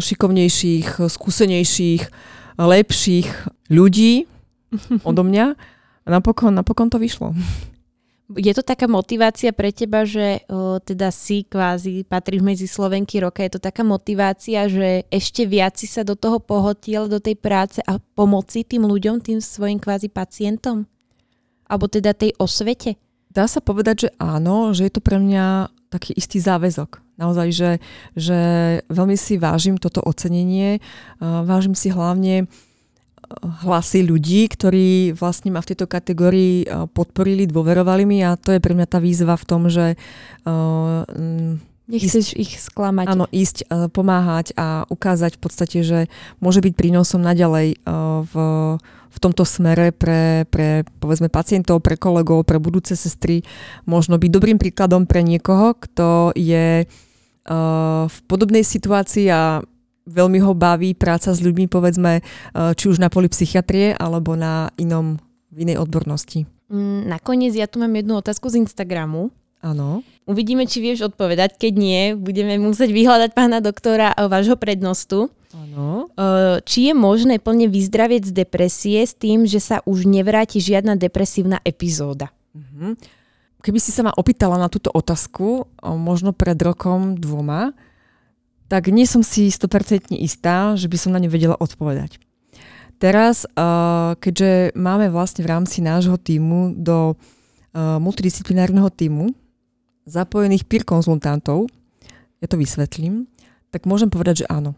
šikovnejších, 0.02 1.06
skúsenejších, 1.06 2.04
lepších 2.58 3.28
ľudí 3.70 4.26
odo 5.10 5.24
mňa. 5.24 5.46
A 6.02 6.08
napokon, 6.10 6.54
napokon 6.54 6.90
to 6.90 6.98
vyšlo. 6.98 7.38
Je 8.32 8.56
to 8.56 8.64
taká 8.64 8.88
motivácia 8.88 9.52
pre 9.52 9.76
teba, 9.76 10.08
že 10.08 10.48
o, 10.48 10.80
teda 10.80 11.12
si 11.12 11.44
kvázi 11.44 12.08
patríš 12.08 12.40
medzi 12.40 12.64
Slovenky 12.64 13.20
roka, 13.20 13.44
je 13.44 13.60
to 13.60 13.62
taká 13.62 13.84
motivácia, 13.84 14.72
že 14.72 15.04
ešte 15.12 15.44
viac 15.44 15.76
si 15.76 15.84
sa 15.84 16.08
do 16.08 16.16
toho 16.16 16.40
pohotil, 16.40 17.12
do 17.12 17.20
tej 17.20 17.36
práce 17.36 17.84
a 17.84 18.00
pomoci 18.00 18.64
tým 18.64 18.88
ľuďom, 18.88 19.20
tým 19.20 19.44
svojim 19.44 19.84
kvázi 19.84 20.08
pacientom? 20.08 20.88
Alebo 21.68 21.92
teda 21.92 22.16
tej 22.16 22.32
osvete? 22.40 22.96
Dá 23.28 23.52
sa 23.52 23.60
povedať, 23.60 24.08
že 24.08 24.10
áno, 24.16 24.72
že 24.72 24.88
je 24.88 24.94
to 24.96 25.04
pre 25.04 25.20
mňa 25.20 25.68
taký 25.92 26.16
istý 26.16 26.40
záväzok. 26.40 27.11
Naozaj, 27.22 27.48
že, 27.54 27.72
že 28.18 28.40
veľmi 28.90 29.14
si 29.14 29.38
vážim 29.38 29.78
toto 29.78 30.02
ocenenie. 30.02 30.82
Vážim 31.22 31.78
si 31.78 31.94
hlavne 31.94 32.50
hlasy 33.64 34.04
ľudí, 34.04 34.50
ktorí 34.50 35.16
vlastne 35.16 35.54
ma 35.54 35.62
v 35.64 35.70
tejto 35.72 35.88
kategórii 35.88 36.68
podporili, 36.92 37.48
dôverovali 37.48 38.04
mi 38.04 38.20
a 38.26 38.36
to 38.36 38.52
je 38.52 38.60
pre 38.60 38.76
mňa 38.76 38.88
tá 38.90 39.00
výzva 39.00 39.38
v 39.38 39.48
tom, 39.48 39.70
že 39.70 39.96
Nechceš 41.92 42.40
ich 42.40 42.56
sklamať. 42.56 43.12
Áno, 43.12 43.28
ísť, 43.28 43.68
pomáhať 43.92 44.56
a 44.56 44.88
ukázať 44.88 45.36
v 45.36 45.42
podstate, 45.44 45.78
že 45.84 46.00
môže 46.40 46.64
byť 46.64 46.74
prínosom 46.76 47.22
naďalej 47.22 47.80
v 48.32 48.34
v 49.12 49.20
tomto 49.20 49.44
smere 49.44 49.92
pre, 49.92 50.48
pre 50.48 50.88
povedzme 51.04 51.28
pacientov, 51.28 51.84
pre 51.84 52.00
kolegov, 52.00 52.48
pre 52.48 52.64
budúce 52.64 52.96
sestry 52.96 53.44
možno 53.84 54.16
byť 54.16 54.32
dobrým 54.32 54.56
príkladom 54.56 55.04
pre 55.04 55.20
niekoho, 55.20 55.76
kto 55.76 56.32
je 56.32 56.88
uh, 56.88 57.11
v 57.46 58.18
podobnej 58.30 58.62
situácii 58.62 59.28
a 59.34 59.66
veľmi 60.06 60.42
ho 60.42 60.54
baví 60.54 60.94
práca 60.94 61.34
s 61.34 61.42
ľuďmi, 61.42 61.66
povedzme, 61.70 62.22
či 62.54 62.86
už 62.86 63.02
na 63.02 63.10
poli 63.10 63.30
psychiatrie 63.30 63.98
alebo 63.98 64.38
na 64.38 64.70
inom, 64.78 65.18
v 65.50 65.58
inej 65.66 65.82
odbornosti. 65.82 66.46
Mm, 66.72 67.10
nakoniec 67.10 67.54
ja 67.58 67.66
tu 67.66 67.82
mám 67.82 67.92
jednu 67.92 68.18
otázku 68.18 68.50
z 68.50 68.62
Instagramu. 68.64 69.34
Áno. 69.62 70.02
Uvidíme, 70.26 70.66
či 70.66 70.82
vieš 70.82 71.14
odpovedať. 71.14 71.62
Keď 71.62 71.74
nie, 71.78 72.02
budeme 72.18 72.58
musieť 72.58 72.90
vyhľadať 72.90 73.38
pána 73.38 73.62
doktora 73.62 74.10
vášho 74.18 74.58
prednostu. 74.58 75.30
Áno. 75.54 76.10
Či 76.66 76.90
je 76.90 76.94
možné 76.98 77.38
plne 77.38 77.70
vyzdravieť 77.70 78.26
z 78.26 78.34
depresie 78.42 79.06
s 79.06 79.14
tým, 79.14 79.46
že 79.46 79.62
sa 79.62 79.86
už 79.86 80.10
nevráti 80.10 80.58
žiadna 80.58 80.98
depresívna 80.98 81.62
epizóda? 81.62 82.34
Uh-huh. 82.58 82.98
Keby 83.62 83.78
si 83.78 83.94
sa 83.94 84.02
ma 84.02 84.12
opýtala 84.18 84.58
na 84.58 84.68
túto 84.68 84.90
otázku, 84.90 85.70
možno 85.86 86.34
pred 86.34 86.58
rokom, 86.58 87.14
dvoma, 87.14 87.78
tak 88.66 88.90
nie 88.90 89.06
som 89.06 89.22
si 89.22 89.54
100% 89.54 90.18
istá, 90.18 90.74
že 90.74 90.90
by 90.90 90.98
som 90.98 91.14
na 91.14 91.22
ňu 91.22 91.30
vedela 91.30 91.54
odpovedať. 91.60 92.18
Teraz, 92.98 93.46
keďže 94.18 94.74
máme 94.78 95.14
vlastne 95.14 95.46
v 95.46 95.52
rámci 95.54 95.82
nášho 95.82 96.18
týmu 96.18 96.74
do 96.78 97.14
multidisciplinárneho 97.78 98.90
týmu 98.90 99.34
zapojených 100.06 100.66
peer 100.66 100.82
konzultantov, 100.86 101.70
ja 102.42 102.48
to 102.50 102.58
vysvetlím, 102.58 103.30
tak 103.70 103.86
môžem 103.86 104.10
povedať, 104.10 104.44
že 104.44 104.50
áno. 104.50 104.74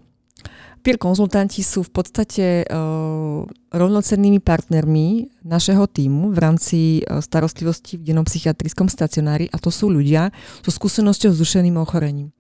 Peer 0.84 1.00
konzultanti 1.00 1.64
sú 1.64 1.80
v 1.88 1.92
podstate 1.96 2.68
uh, 2.68 3.48
rovnocennými 3.72 4.44
partnermi 4.44 5.32
našeho 5.48 5.88
týmu 5.88 6.36
v 6.36 6.38
rámci 6.44 6.80
uh, 7.08 7.24
starostlivosti 7.24 7.96
v 7.96 8.12
dennom 8.12 8.28
psychiatrickom 8.28 8.92
stacionári 8.92 9.48
a 9.48 9.58
to 9.64 9.72
sú 9.72 9.88
ľudia 9.88 10.36
so 10.60 10.76
skúsenosťou 10.76 11.32
s 11.32 11.40
dušeným 11.40 11.80
ochorením. 11.80 12.36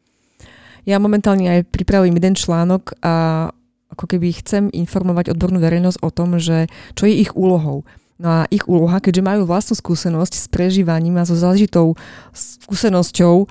Ja 0.83 0.99
momentálne 0.99 1.47
aj 1.55 1.71
pripravujem 1.71 2.19
jeden 2.19 2.35
článok 2.35 2.99
a 2.99 3.47
ako 3.95 4.05
keby 4.11 4.35
chcem 4.43 4.67
informovať 4.75 5.31
odbornú 5.31 5.63
verejnosť 5.63 6.03
o 6.03 6.09
tom, 6.11 6.35
že 6.35 6.67
čo 6.99 7.07
je 7.07 7.23
ich 7.23 7.31
úlohou. 7.39 7.87
No 8.22 8.30
a 8.30 8.39
ich 8.53 8.70
úloha, 8.70 9.01
keďže 9.01 9.26
majú 9.26 9.49
vlastnú 9.49 9.74
skúsenosť 9.74 10.34
s 10.38 10.45
prežívaním 10.45 11.18
a 11.18 11.26
so 11.26 11.34
zážitou 11.34 11.97
skúsenosťou 12.34 13.36
e, 13.43 13.45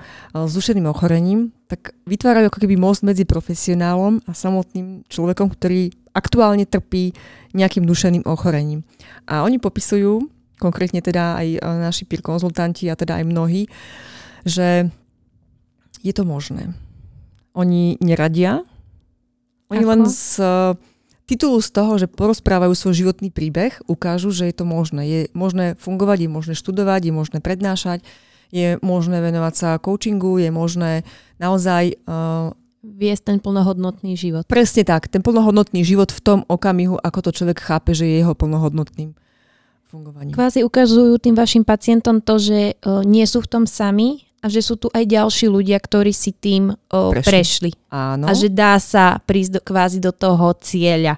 s 0.47 0.51
dušeným 0.55 0.87
ochorením, 0.87 1.51
tak 1.67 1.91
vytvárajú 2.07 2.47
ako 2.47 2.63
keby 2.63 2.79
most 2.79 3.03
medzi 3.03 3.27
profesionálom 3.27 4.23
a 4.23 4.31
samotným 4.31 5.03
človekom, 5.11 5.51
ktorý 5.51 5.91
aktuálne 6.15 6.63
trpí 6.63 7.11
nejakým 7.51 7.83
dušeným 7.83 8.23
ochorením. 8.23 8.87
A 9.27 9.43
oni 9.43 9.59
popisujú, 9.59 10.31
konkrétne 10.63 11.03
teda 11.03 11.43
aj 11.43 11.47
e, 11.53 11.59
naši 11.83 12.07
peer 12.07 12.23
konzultanti 12.23 12.87
a 12.87 12.95
teda 12.95 13.19
aj 13.19 13.25
mnohí, 13.27 13.67
že 14.47 14.87
je 15.99 16.13
to 16.15 16.23
možné. 16.23 16.71
Oni 17.51 17.99
neradia, 17.99 18.63
oni 19.67 19.83
Ako? 19.83 19.91
len 19.91 20.01
z 20.07 20.23
titulu 21.25 21.59
z 21.63 21.69
toho, 21.71 21.95
že 21.95 22.11
porozprávajú 22.11 22.75
svoj 22.75 22.93
životný 23.05 23.31
príbeh, 23.31 23.79
ukážu, 23.87 24.29
že 24.29 24.51
je 24.51 24.55
to 24.55 24.65
možné. 24.67 25.01
Je 25.07 25.19
možné 25.31 25.79
fungovať, 25.79 26.27
je 26.27 26.29
možné 26.29 26.53
študovať, 26.53 27.09
je 27.09 27.13
možné 27.13 27.37
prednášať, 27.39 28.03
je 28.53 28.77
možné 28.83 29.23
venovať 29.23 29.53
sa 29.55 29.69
coachingu, 29.81 30.37
je 30.39 30.49
možné 30.51 30.91
naozaj... 31.39 31.97
Uh, 32.05 32.51
Viesť 32.83 33.31
ten 33.31 33.39
plnohodnotný 33.39 34.19
život. 34.19 34.43
Presne 34.43 34.83
tak, 34.83 35.07
ten 35.07 35.23
plnohodnotný 35.23 35.87
život 35.87 36.11
v 36.11 36.19
tom 36.19 36.39
okamihu, 36.51 36.99
ako 36.99 37.19
to 37.23 37.31
človek 37.31 37.63
chápe, 37.63 37.95
že 37.95 38.03
je 38.03 38.19
jeho 38.19 38.35
plnohodnotným 38.35 39.15
fungovaním. 39.87 40.35
Kvázi 40.35 40.67
ukazujú 40.67 41.21
tým 41.21 41.31
vašim 41.31 41.63
pacientom 41.63 42.19
to, 42.19 42.41
že 42.41 42.75
uh, 42.81 43.05
nie 43.07 43.23
sú 43.23 43.39
v 43.39 43.47
tom 43.47 43.63
sami 43.63 44.27
a 44.43 44.51
že 44.51 44.59
sú 44.59 44.75
tu 44.75 44.91
aj 44.91 45.07
ďalší 45.07 45.47
ľudia, 45.47 45.79
ktorí 45.79 46.11
si 46.11 46.35
tým 46.35 46.75
o, 46.75 46.99
prešli. 47.15 47.23
prešli. 47.23 47.71
Áno. 47.87 48.27
A 48.27 48.35
že 48.35 48.51
dá 48.51 48.75
sa 48.75 49.23
prísť 49.23 49.57
do, 49.57 49.61
kvázi 49.63 50.03
do 50.03 50.11
toho 50.11 50.51
cieľa. 50.59 51.15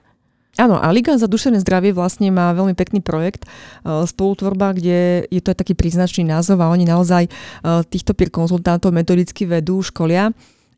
Áno, 0.55 0.79
a 0.79 0.87
Liga 0.93 1.11
za 1.19 1.27
duševné 1.27 1.59
zdravie 1.59 1.91
vlastne 1.91 2.31
má 2.31 2.55
veľmi 2.55 2.77
pekný 2.79 3.03
projekt 3.03 3.43
uh, 3.43 4.07
spolutvorba, 4.07 4.71
kde 4.71 5.27
je 5.27 5.41
to 5.43 5.51
aj 5.51 5.59
taký 5.59 5.75
príznačný 5.75 6.23
názov 6.23 6.63
a 6.63 6.71
oni 6.71 6.87
naozaj 6.87 7.27
uh, 7.27 7.83
týchto 7.83 8.15
peer 8.15 8.31
konzultantov 8.31 8.95
metodicky 8.95 9.43
vedú, 9.43 9.83
školia 9.83 10.31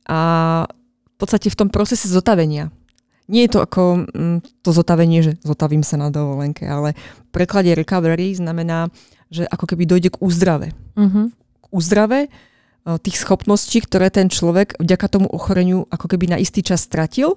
a 0.10 0.20
v 0.66 1.16
podstate 1.20 1.54
v 1.54 1.60
tom 1.62 1.70
procese 1.70 2.10
zotavenia. 2.10 2.74
Nie 3.30 3.46
je 3.46 3.54
to 3.54 3.60
ako 3.62 4.08
mm, 4.08 4.66
to 4.66 4.72
zotavenie, 4.74 5.20
že 5.22 5.38
zotavím 5.46 5.86
sa 5.86 6.00
na 6.00 6.10
dovolenke, 6.10 6.66
ale 6.66 6.98
v 6.98 7.30
preklade 7.30 7.76
recovery 7.78 8.34
znamená, 8.34 8.90
že 9.30 9.46
ako 9.46 9.76
keby 9.76 9.84
dojde 9.84 10.10
k 10.16 10.22
úzdrave. 10.24 10.74
Uh-huh 10.98 11.30
uzdrave 11.72 12.32
tých 12.88 13.20
schopností, 13.20 13.84
ktoré 13.84 14.08
ten 14.08 14.32
človek 14.32 14.80
vďaka 14.80 15.08
tomu 15.12 15.28
ochoreniu 15.28 15.84
ako 15.92 16.08
keby 16.16 16.32
na 16.32 16.38
istý 16.40 16.64
čas 16.64 16.88
stratil. 16.88 17.36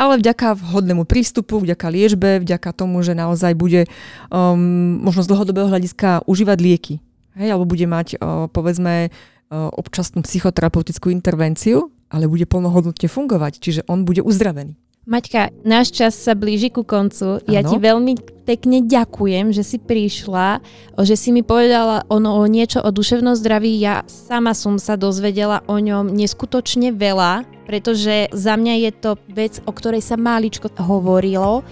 ale 0.00 0.16
vďaka 0.16 0.56
vhodnému 0.56 1.04
prístupu, 1.04 1.60
vďaka 1.60 1.86
liečbe, 1.92 2.40
vďaka 2.40 2.72
tomu, 2.72 3.04
že 3.04 3.12
naozaj 3.12 3.52
bude 3.52 3.84
um, 4.32 4.96
možno 5.04 5.20
z 5.24 5.28
dlhodobého 5.28 5.68
hľadiska 5.68 6.24
užívať 6.24 6.58
lieky. 6.60 6.94
Hej, 7.36 7.52
alebo 7.52 7.68
bude 7.68 7.84
mať, 7.84 8.16
uh, 8.16 8.48
povedzme, 8.48 9.12
uh, 9.12 9.68
občasnú 9.76 10.24
psychoterapeutickú 10.24 11.12
intervenciu, 11.12 11.92
ale 12.08 12.24
bude 12.32 12.48
plnohodnotne 12.48 13.12
fungovať, 13.12 13.60
čiže 13.60 13.80
on 13.92 14.08
bude 14.08 14.24
uzdravený. 14.24 14.72
Maťka, 15.08 15.48
náš 15.64 15.96
čas 15.96 16.12
sa 16.12 16.36
blíži 16.36 16.68
ku 16.68 16.84
koncu. 16.84 17.40
Ano. 17.40 17.48
Ja 17.48 17.64
ti 17.64 17.80
veľmi 17.80 18.44
pekne 18.44 18.84
ďakujem, 18.84 19.48
že 19.48 19.64
si 19.64 19.80
prišla, 19.80 20.60
že 21.00 21.16
si 21.16 21.32
mi 21.32 21.40
povedala 21.40 22.04
ono 22.12 22.36
o 22.36 22.44
niečo 22.44 22.84
o 22.84 22.92
duševnom 22.92 23.32
zdraví. 23.32 23.80
Ja 23.80 24.04
sama 24.04 24.52
som 24.52 24.76
sa 24.76 25.00
dozvedela 25.00 25.64
o 25.72 25.80
ňom 25.80 26.12
neskutočne 26.12 26.92
veľa, 26.92 27.48
pretože 27.64 28.28
za 28.36 28.60
mňa 28.60 28.74
je 28.76 28.90
to 28.92 29.10
vec, 29.32 29.64
o 29.64 29.72
ktorej 29.72 30.04
sa 30.04 30.20
máličko 30.20 30.68
hovorilo. 30.76 31.64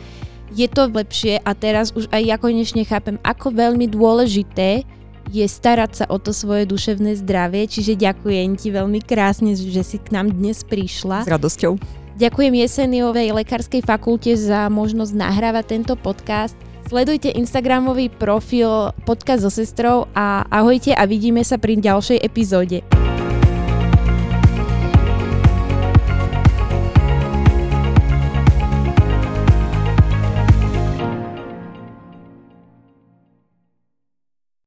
Je 0.56 0.64
to 0.64 0.88
lepšie 0.88 1.36
a 1.44 1.52
teraz 1.52 1.92
už 1.92 2.08
aj 2.08 2.24
ja 2.24 2.40
konečne 2.40 2.80
chápem, 2.88 3.20
ako 3.20 3.52
veľmi 3.52 3.92
dôležité 3.92 4.88
je 5.28 5.44
starať 5.44 5.92
sa 5.92 6.04
o 6.08 6.16
to 6.16 6.32
svoje 6.32 6.64
duševné 6.64 7.12
zdravie, 7.20 7.68
čiže 7.68 8.00
ďakujem 8.00 8.56
ti 8.56 8.72
veľmi 8.72 9.04
krásne, 9.04 9.52
že 9.52 9.84
si 9.84 10.00
k 10.00 10.16
nám 10.16 10.32
dnes 10.32 10.64
prišla. 10.64 11.28
S 11.28 11.28
radosťou. 11.28 11.76
Ďakujem 12.18 12.50
Jeseniovej 12.66 13.30
lekárskej 13.30 13.86
fakulte 13.86 14.34
za 14.34 14.66
možnosť 14.66 15.14
nahrávať 15.14 15.64
tento 15.70 15.94
podcast. 15.94 16.58
Sledujte 16.90 17.30
Instagramový 17.30 18.10
profil 18.10 18.90
Podcast 19.06 19.46
so 19.46 19.52
sestrou 19.54 20.10
a 20.18 20.42
ahojte 20.50 20.90
a 20.98 21.06
vidíme 21.06 21.46
sa 21.46 21.62
pri 21.62 21.78
ďalšej 21.78 22.18
epizóde. 22.18 22.82